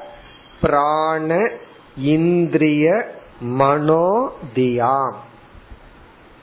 பிராண 0.61 1.51
இந்திரிய 1.97 3.07
மனோதியாம் 3.45 5.19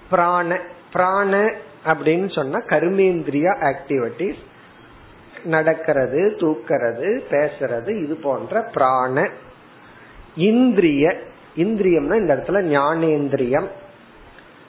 பிராண 0.10 0.60
பிராண 0.91 1.51
அப்படின்னு 1.86 2.34
சொன்னா 2.36 2.60
கர்மேந்திரிய 2.60 3.48
ஆக்டிவிட்டிஸ் 3.72 4.42
நடக்கிறது 5.44 6.22
தூக்கிறது 6.40 7.10
பேசுறது 7.30 8.04
இது 8.04 8.16
போன்ற 8.16 8.62
பிராண 8.62 9.30
இந்திரிய 10.36 11.18
இந்திரியம்னா 11.58 12.16
இந்த 12.16 12.36
இடத்துல 12.36 12.62
ஞானேந்திரியம். 12.78 13.68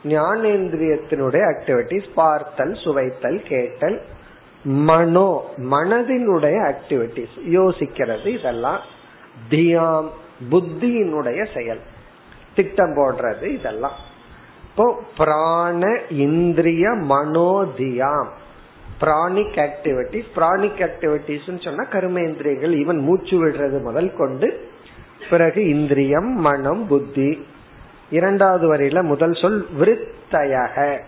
ஞானேந்திரியத்தினுடைய 0.05 1.43
ஆக்டிவிட்டிஸ் 1.53 2.09
பார்த்தல் 2.15 2.75
சுவைத்தல் 2.75 3.43
கேட்டல் 3.43 4.03
மனோ 4.63 5.31
மனதினுடைய 5.57 6.57
ஆக்டிவிட்டிஸ் 6.73 7.37
யோசிக்கிறது 7.51 8.27
இதெல்லாம் 8.27 8.81
தியாம் 9.51 10.09
புத்தியினுடைய 10.51 11.41
செயல் 11.55 11.81
திட்டம் 12.55 12.95
போடுறது 12.97 13.43
இதெல்லாம். 13.43 13.97
இப்போ 14.77 15.03
பிராண 15.17 16.01
இந்திரிய 16.11 16.89
மனோதியாம். 16.89 18.27
பிராணிக் 18.99 19.55
ஆக்டிவிட்டிஸ் 19.55 20.27
பிராணிக் 20.35 20.79
ஆக்டிவிட்டிஸ் 20.79 21.65
சொன்னா 21.65 21.85
கருமேந்திரியங்கள் 21.85 22.75
ஈவன் 22.81 23.01
மூச்சு 23.01 23.47
விடுறது 23.47 23.83
முதல் 23.83 24.17
கொண்டு 24.17 24.69
பிறகு 25.31 25.69
இந்திரியம் 25.69 26.29
மனம் 26.29 26.87
புத்தி. 26.87 27.47
இரண்டாவது 28.11 28.75
வரையில 28.75 29.03
முதல் 29.03 29.33
சொல் 29.33 29.67
விருத்தயக. 29.81 30.99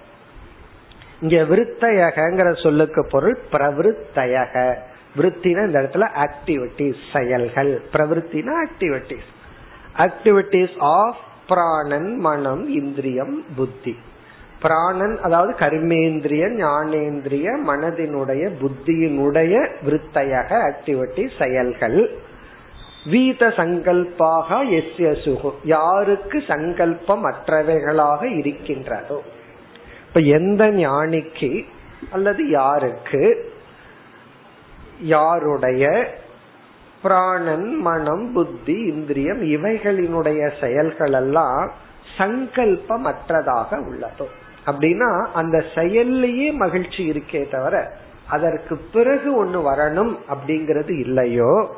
இங்க 1.21 1.43
விருத்தயகங்கிற 1.43 2.63
சொல்லுக்கு 2.63 3.07
பொருள் 3.11 3.39
பிரவிருத்தயக. 3.53 4.77
விருத்தினா 5.17 5.67
இந்த 5.67 5.81
இடத்துல 5.81 6.09
ஆக்டிவிட்டிஸ் 6.17 7.19
செயல்கள். 7.19 7.83
பிரவிருத்தினா 7.93 8.67
ஆக்டிவிட்டிஸ் 8.67 9.31
ஆக்டிவிட்டிஸ் 9.97 10.77
ஆஃப் 10.79 11.27
பிராணன் 11.49 12.17
மனம் 12.17 12.69
இந்திரியம் 12.69 13.45
புத்தி. 13.57 13.97
பிராணன் 14.63 15.19
அதாவது 15.23 15.53
கர்மேந்திரிய 15.59 16.45
ஞானேந்திரிய 16.63 17.47
மனதினுடைய 17.67 18.51
புத்தியினுடைய 18.63 19.55
விருத்தையக 19.87 20.51
ஆக்டிவிட்டி 20.69 21.31
செயல்கள். 21.39 22.11
வீத 23.11 23.43
சங்கல்பாக 23.57 24.63
எஸ்ய 24.65 25.11
சுகு 25.25 25.51
யாருக்கு 25.65 26.43
சங்கல்பம் 26.49 27.25
அற்றவைகளாக 27.25 28.23
இருக்கின்றதோ. 28.37 29.23
இப்ப 30.09 30.21
எந்த 30.21 30.71
ஞானிக்கு 30.71 31.65
அல்லது 32.11 32.49
யாருக்கு 32.49 33.53
யாருடைய 35.01 36.09
பிராணன் 37.03 37.77
மனம் 37.77 38.33
புத்தி 38.33 38.73
இந்திரியம் 38.73 39.43
இவைகளினுடைய 39.43 40.61
செயல்கள் 40.61 41.13
எல்லாம் 41.13 41.73
சங்கல்பமற்றதாக 42.19 43.83
உள்ளதோ. 43.85 44.27
அப்படின்னா 44.67 45.27
அந்த 45.35 45.65
செயல்லையே 45.75 46.53
மகிழ்ச்சி 46.53 47.11
இருக்கே 47.11 47.51
தவிர 47.51 47.93
அதற்கு 48.29 48.77
பிறகு 48.77 49.45
ஒண்ணு 49.45 49.49
வரணும் 49.49 50.17
அப்படிங்கிறது 50.29 50.99
இல்லையோ? 50.99 51.75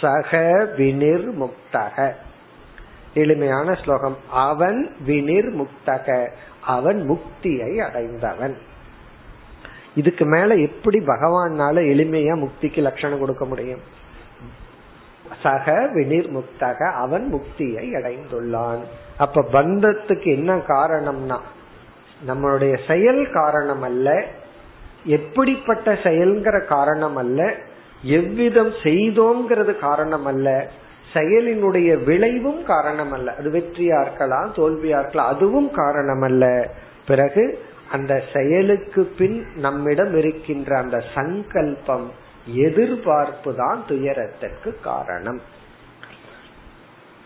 சக 0.00 0.38
வினிர் 0.76 1.28
முக்தக 1.40 2.12
எளிமையான 3.14 3.74
ஸ்லோகம். 3.74 4.16
அவன் 4.30 4.96
வினிர் 5.06 5.50
முக்தக 5.54 6.30
அவன் 6.60 7.10
முக்தியை 7.10 7.76
அடைந்தவன். 7.76 8.56
இதுக்கு 9.94 10.24
மேல 10.24 10.54
எப்படி 10.54 10.98
பகவானால 10.98 11.76
எளிமையா 11.92 12.44
முக்திக்கு 12.44 12.78
லட்சணம் 12.78 13.18
கொடுக்க 13.18 13.44
முடியும்? 13.44 13.98
சக 15.42 15.90
வினிர் 15.94 16.36
முக்தக 16.36 16.92
அவன் 16.92 17.34
முக்தியை 17.34 17.86
அடைந்துள்ளான். 17.94 18.78
அப்ப 19.16 19.44
பந்தத்துக்கு 19.52 20.24
என்ன 20.24 20.56
காரணம்னா 20.56 21.38
நம்மளுடைய 22.26 22.78
செயல் 22.86 23.32
காரணம் 23.32 23.82
அல்ல 23.82 24.24
எப்படிப்பட்ட 25.04 25.98
செயல்கிற 26.02 26.60
காரணம் 26.60 27.16
அல்ல 27.16 27.54
எவ்விதம் 28.02 28.70
செய்தோங்கிறது 28.82 29.78
காரணம் 29.78 30.24
அல்ல 30.24 30.70
செயலினுடைய 31.12 32.04
விளைவும் 32.04 32.64
காரணம் 32.64 33.12
அல்ல 33.12 33.34
அது 33.34 33.50
வெற்றியா 33.50 34.00
இருக்கலாம் 34.00 34.52
தோல்வியா 34.56 34.98
இருக்கலாம் 34.98 35.34
அதுவும் 35.34 35.70
காரணம் 35.70 36.20
அல்ல 36.20 36.70
பிறகு 37.06 37.62
அந்த 37.92 38.22
செயலுக்கு 38.34 39.12
பின் 39.18 39.46
நம்மிடம் 39.56 40.16
இருக்கின்ற 40.16 40.78
அந்த 40.78 41.02
சங்கல்பம் 41.14 42.10
எதிர்பார்ப்பு 42.46 43.54
தான் 43.54 43.84
துயரத்திற்கு 43.86 44.80
காரணம். 44.80 45.40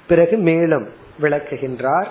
பிறகு 0.07 0.37
மேலும் 0.37 0.89
விளக்குகின்றார் 1.21 2.07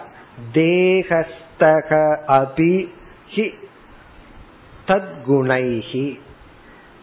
தேகஸ்தக 0.54 2.18
அபி 2.28 2.88
ஹி 3.36 3.54
தத்குணைஹி. 4.88 6.20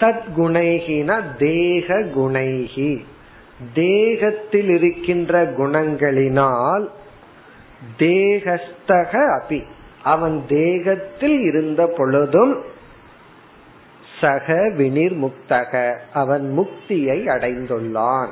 தத்குணைகின 0.00 1.36
தேக 1.38 1.94
குணைஹி 1.94 3.04
தேகத்தில் 3.74 4.68
இருக்கின்ற 4.68 5.44
குணங்களினால் 5.44 6.88
தேகஸ்தக 7.98 9.40
அபி. 9.40 9.64
அவன் 10.02 10.44
தேகத்தில் 10.48 11.40
இருந்த 11.40 11.86
பொழுதும் 11.96 12.64
சக 14.20 14.52
வினிர் 14.78 15.16
முக்தக. 15.24 15.98
அவன் 16.12 16.58
முக்தியை 16.58 17.18
அடைந்துள்ளான். 17.26 18.28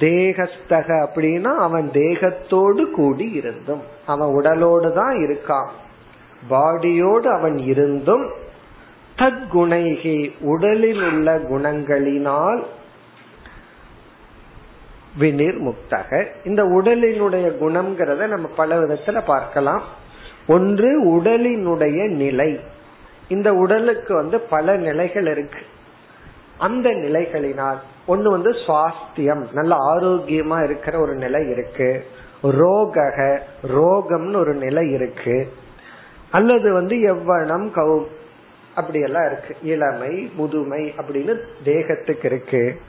தேகஸ்தக 0.00 0.88
அப்படின்னா 1.04 1.54
அவன் 1.58 1.90
தேகத்தோடு 1.92 2.90
கூடி 2.90 3.30
இருந்தும் 3.30 3.82
அவன் 4.06 4.28
உடலோடு 4.28 4.92
தான் 4.92 5.16
இருக்கான். 5.16 5.68
பாடியோடு 6.50 7.26
அவன் 7.26 7.58
இருந்தும் 7.58 8.30
தத்குணைகி 9.16 10.32
உடலில் 10.40 11.02
உள்ள 11.02 11.38
குணங்களினால் 11.38 12.62
வினிர் 15.20 15.58
முக்தக. 15.58 16.26
இந்த 16.44 16.64
உடலினுடைய 16.64 17.46
குணம்ங்கிறத 17.60 18.26
நம்ம 18.26 18.46
பல 18.56 18.78
விதத்துல 18.78 19.24
பார்க்கலாம். 19.24 19.82
ஒன்று 20.46 21.08
உடலினுடைய 21.08 22.08
நிலை. 22.08 22.60
இந்த 23.32 23.54
உடலுக்கு 23.54 24.14
வந்து 24.14 24.40
பல 24.40 24.76
நிலைகள் 24.76 25.26
இருக்கு. 25.26 25.58
அந்த 26.58 26.90
நிலைகளினால் 26.90 27.78
ஒண்ணு 28.08 28.22
வந்து 28.22 28.50
சுவாஸ்தியம் 28.50 29.44
நல்ல 29.52 29.76
ஆரோக்கியமா 29.94 30.64
இருக்கிற 30.64 31.00
ஒரு 31.00 31.14
நிலை 31.14 31.50
இருக்கு. 31.50 32.06
ரோகக 32.42 33.38
ரோகம்னு 33.68 34.36
ஒரு 34.36 34.54
நிலை 34.54 34.90
இருக்கு. 34.90 35.52
அல்லது 36.30 36.72
வந்து 36.72 36.96
எவ்வளம் 36.96 37.68
கவு 37.74 38.06
அப்படியெல்லாம் 38.74 39.26
இருக்கு. 39.26 39.56
இளமை 39.62 40.30
முதுமை 40.34 40.94
அப்படின்னு 40.96 41.38
தேகத்துக்கு 41.64 42.24
இருக்கு. 42.24 42.80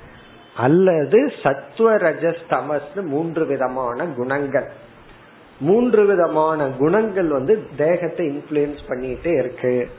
அல்லது 0.55 1.31
சத்துவ 1.43 1.95
ரஜஸ் 1.97 3.05
மூன்று 3.05 3.45
விதமான 3.45 4.05
குணங்கள். 4.05 4.69
மூன்று 5.59 6.05
விதமான 6.05 6.67
குணங்கள் 6.67 7.27
வந்து 7.27 7.67
தேகத்தை 7.77 8.27
இன்ஃபுளுயன்ஸ் 8.29 8.83
பண்ணிட்டே 8.87 9.37
இருக்கு. 9.37 9.89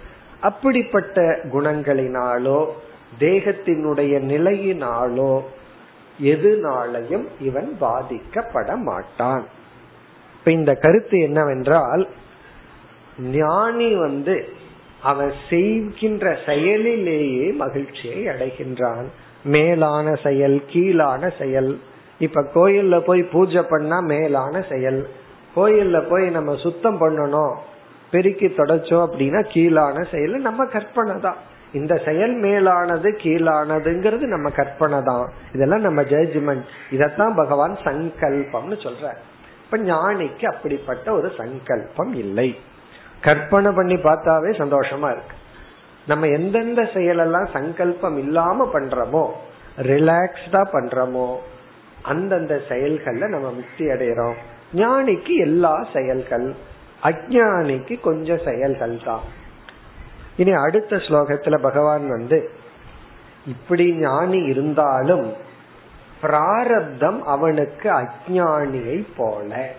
அப்படிப்பட்ட 0.41 1.41
குணங்களினாலோ 1.53 2.67
தேகத்தினுடைய 3.19 4.21
நிலையினாலோ 4.21 5.41
எதுனாலையும் 6.23 7.27
இவன் 7.41 7.77
பாதிக்கப்பட 7.81 8.77
மாட்டான். 8.77 9.47
இப்ப 10.39 10.51
இந்த 10.51 10.75
கருத்து 10.75 11.21
என்னவென்றால் 11.21 12.09
ஞானி 13.19 13.95
வந்து 13.95 14.49
அவன் 15.03 15.33
செய்கின்ற 15.49 16.39
செயலிலேயே 16.47 17.55
மகிழ்ச்சியை 17.55 18.27
அடைகின்றான். 18.27 19.05
மேலான 19.45 20.15
செயல் 20.15 20.63
கீழான 20.67 21.33
செயல். 21.39 21.81
இப்ப 22.19 22.43
கோயில்ல 22.55 23.01
போய் 23.01 23.23
பூஜை 23.23 23.63
பண்ணா 23.63 24.01
மேலான 24.01 24.65
செயல். 24.71 25.09
கோயில்ல 25.57 26.01
போய் 26.09 26.29
நம்ம 26.29 26.57
சுத்தம் 26.57 27.01
பண்ணணும். 27.01 27.55
பெருக்கி 28.15 28.49
தொடச்சோம் 28.61 29.05
அப்படின்னா 29.07 29.43
கீழான 29.55 30.07
செயல் 30.11 30.37
நம்ம 30.49 30.67
கற்பனை 30.77 31.17
தான் 31.21 31.41
இந்த 31.73 31.95
செயல் 32.07 32.35
மேலானது 32.45 33.09
கீழானதுங்கிறது 33.23 34.27
நம்ம 34.35 34.51
கற்பனை 34.51 34.99
தான் 35.03 35.25
இதெல்லாம் 35.53 35.81
நம்ம 35.81 36.03
ஜட்ஜ்மெண்ட் 36.03 36.67
இதத்தான் 36.97 37.35
பகவான் 37.35 37.75
சங்கல்பம்னு 37.87 38.77
சொல்ற 38.85 39.15
இப்ப 39.65 39.79
ஞானிக்கு 39.79 40.45
அப்படிப்பட்ட 40.45 41.07
ஒரு 41.13 41.29
சங்கல்பம் 41.39 42.13
இல்லை. 42.15 42.49
கற்பனை 43.21 43.71
பண்ணி 43.73 43.95
பார்த்தாவே 43.95 44.51
சந்தோஷமா 44.59 45.09
இருக்கு. 45.11 45.37
நம்ம 46.07 46.27
எந்தெந்த 46.27 46.83
செயலெல்லாம் 46.95 47.49
சங்கல்பம் 47.53 48.19
இல்லாம 48.19 48.67
பண்றோமோ 48.75 49.25
ரிலாக்ஸ்டா 49.91 50.63
பண்றோமோ 50.75 51.29
அந்தந்த 52.03 52.55
செயல்கள்ல 52.69 53.29
நம்ம 53.29 53.51
முக்தி 53.51 53.85
அடைகிறோம் 53.87 54.37
ஞானிக்கு 54.75 55.35
எல்லா 55.47 55.75
செயல்கள் 55.93 56.47
அஜானிக்கு 57.05 58.01
கொஞ்சம் 58.01 58.41
செயல்கள் 58.45 59.01
தான். 59.05 59.25
இனி 60.37 60.53
அடுத்த 60.53 60.97
ஸ்லோகத்துல 60.97 61.59
பகவான் 61.59 62.09
வந்து 62.09 62.51
இப்படி 63.47 63.93
ஞானி 63.93 64.43
இருந்தாலும் 64.43 65.33
பிராரப்தம் 66.21 67.23
அவனுக்கு 67.23 67.91
அஜானியை 67.93 69.07
போல. 69.17 69.73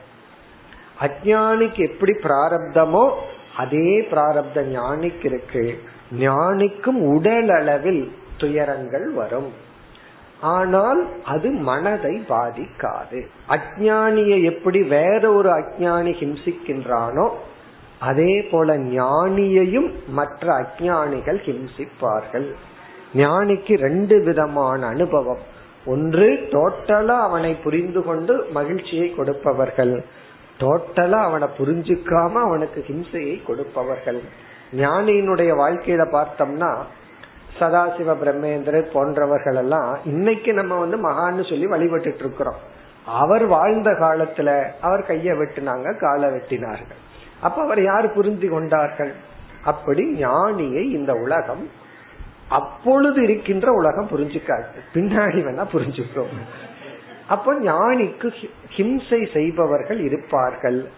அஜானிக்கு 0.99 1.81
எப்படி 1.89 2.11
பிராரப்தமோ 2.11 3.11
அதே 3.57 4.01
பிராரப்த 4.11 4.63
ஞானிக்கு 4.77 5.25
இருக்கு. 5.25 5.83
ஞானிக்கும் 6.19 6.99
உடல் 7.15 7.49
அளவில் 7.49 8.11
துயரங்கள் 8.37 9.09
வரும். 9.11 9.51
ஆனால் 10.41 11.07
அது 11.23 11.51
மனதை 11.51 12.21
பாதிக்காது. 12.29 13.27
அஜானியை 13.49 14.43
எப்படி 14.43 14.83
வேற 14.83 15.33
ஒரு 15.33 15.49
அஜானி 15.49 16.13
ஹிம்சிக்கின்றானோ 16.21 17.29
அதே 17.99 18.41
போல 18.41 18.77
ஞானியையும் 18.77 19.91
மற்ற 20.07 20.53
அஜானிகள் 20.53 21.39
ஹிம்சிப்பார்கள். 21.45 22.51
ஞானிக்கு 23.13 23.77
ரெண்டு 23.77 24.23
விதமான 24.23 24.87
அனுபவம். 24.87 25.39
ஒன்று 25.85 26.49
டோட்டலா 26.51 27.19
அவனை 27.19 27.53
புரிந்து 27.55 28.03
கொண்டு 28.03 28.45
மகிழ்ச்சியை 28.51 29.15
கொடுப்பவர்கள். 29.15 30.03
டோட்டலா 30.59 31.19
அவனை 31.23 31.47
புரிஞ்சுக்காம 31.57 32.31
அவனுக்கு 32.31 32.85
ஹிம்சையை 32.87 33.43
கொடுப்பவர்கள். 33.43 34.21
ஞானியினுடைய 34.73 35.51
வாழ்க்கையில 35.61 36.03
பார்த்தோம்னா 36.11 36.75
சதாசிவ 37.59 38.13
பிரம்மேந்திரர் 38.23 38.91
போன்றவர்கள் 38.93 39.55
எல்லாம் 39.55 39.97
இன்னைக்கு 40.05 40.53
நம்ம 40.53 40.75
வந்து 40.75 41.09
மகான்னு 41.09 41.49
சொல்லி 41.49 41.65
வழிபட்டு 41.65 42.15
இருக்கிறோம் 42.19 42.61
அவர் 43.05 43.45
வாழ்ந்த 43.45 43.91
காலத்துல 43.91 44.71
அவர் 44.81 45.05
கைய 45.07 45.31
வெட்டினாங்க 45.39 45.97
காலை 45.97 46.29
வெட்டினார்கள். 46.29 47.01
அப்ப 47.41 47.63
அவர் 47.63 47.83
யார் 47.83 48.13
புரிந்து 48.13 48.49
கொண்டார்கள்? 48.49 49.13
அப்படி 49.63 50.23
ஞானியை 50.23 50.83
இந்த 50.91 51.13
உலகம் 51.13 51.69
அப்பொழுது 52.49 53.23
இருக்கின்ற 53.23 53.71
உலகம் 53.71 54.07
புரிஞ்சுக்காது. 54.07 54.63
பின்னாடி 54.93 55.39
வேணா 55.45 55.65
புரிஞ்சுக்கிறோம். 55.71 56.35
அப்ப 57.27 57.53
ஞானிக்கு 57.53 58.31
ஹிம்சை 58.77 59.33
செய்பவர்கள் 59.33 59.99
இருப்பார்கள். 59.99 60.89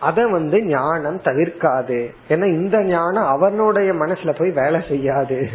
அத 0.00 0.26
வந்து 0.26 0.62
ஞானம் 0.62 1.20
தவிர்க்காது. 1.20 2.10
ஏன்னா 2.28 2.44
இந்த 2.44 2.82
ஞானம் 2.82 3.26
அவனுடைய 3.26 3.92
மனசுல 3.92 4.38
போய் 4.38 4.50
வேலை 4.50 4.82
செய்யாது. 4.88 5.48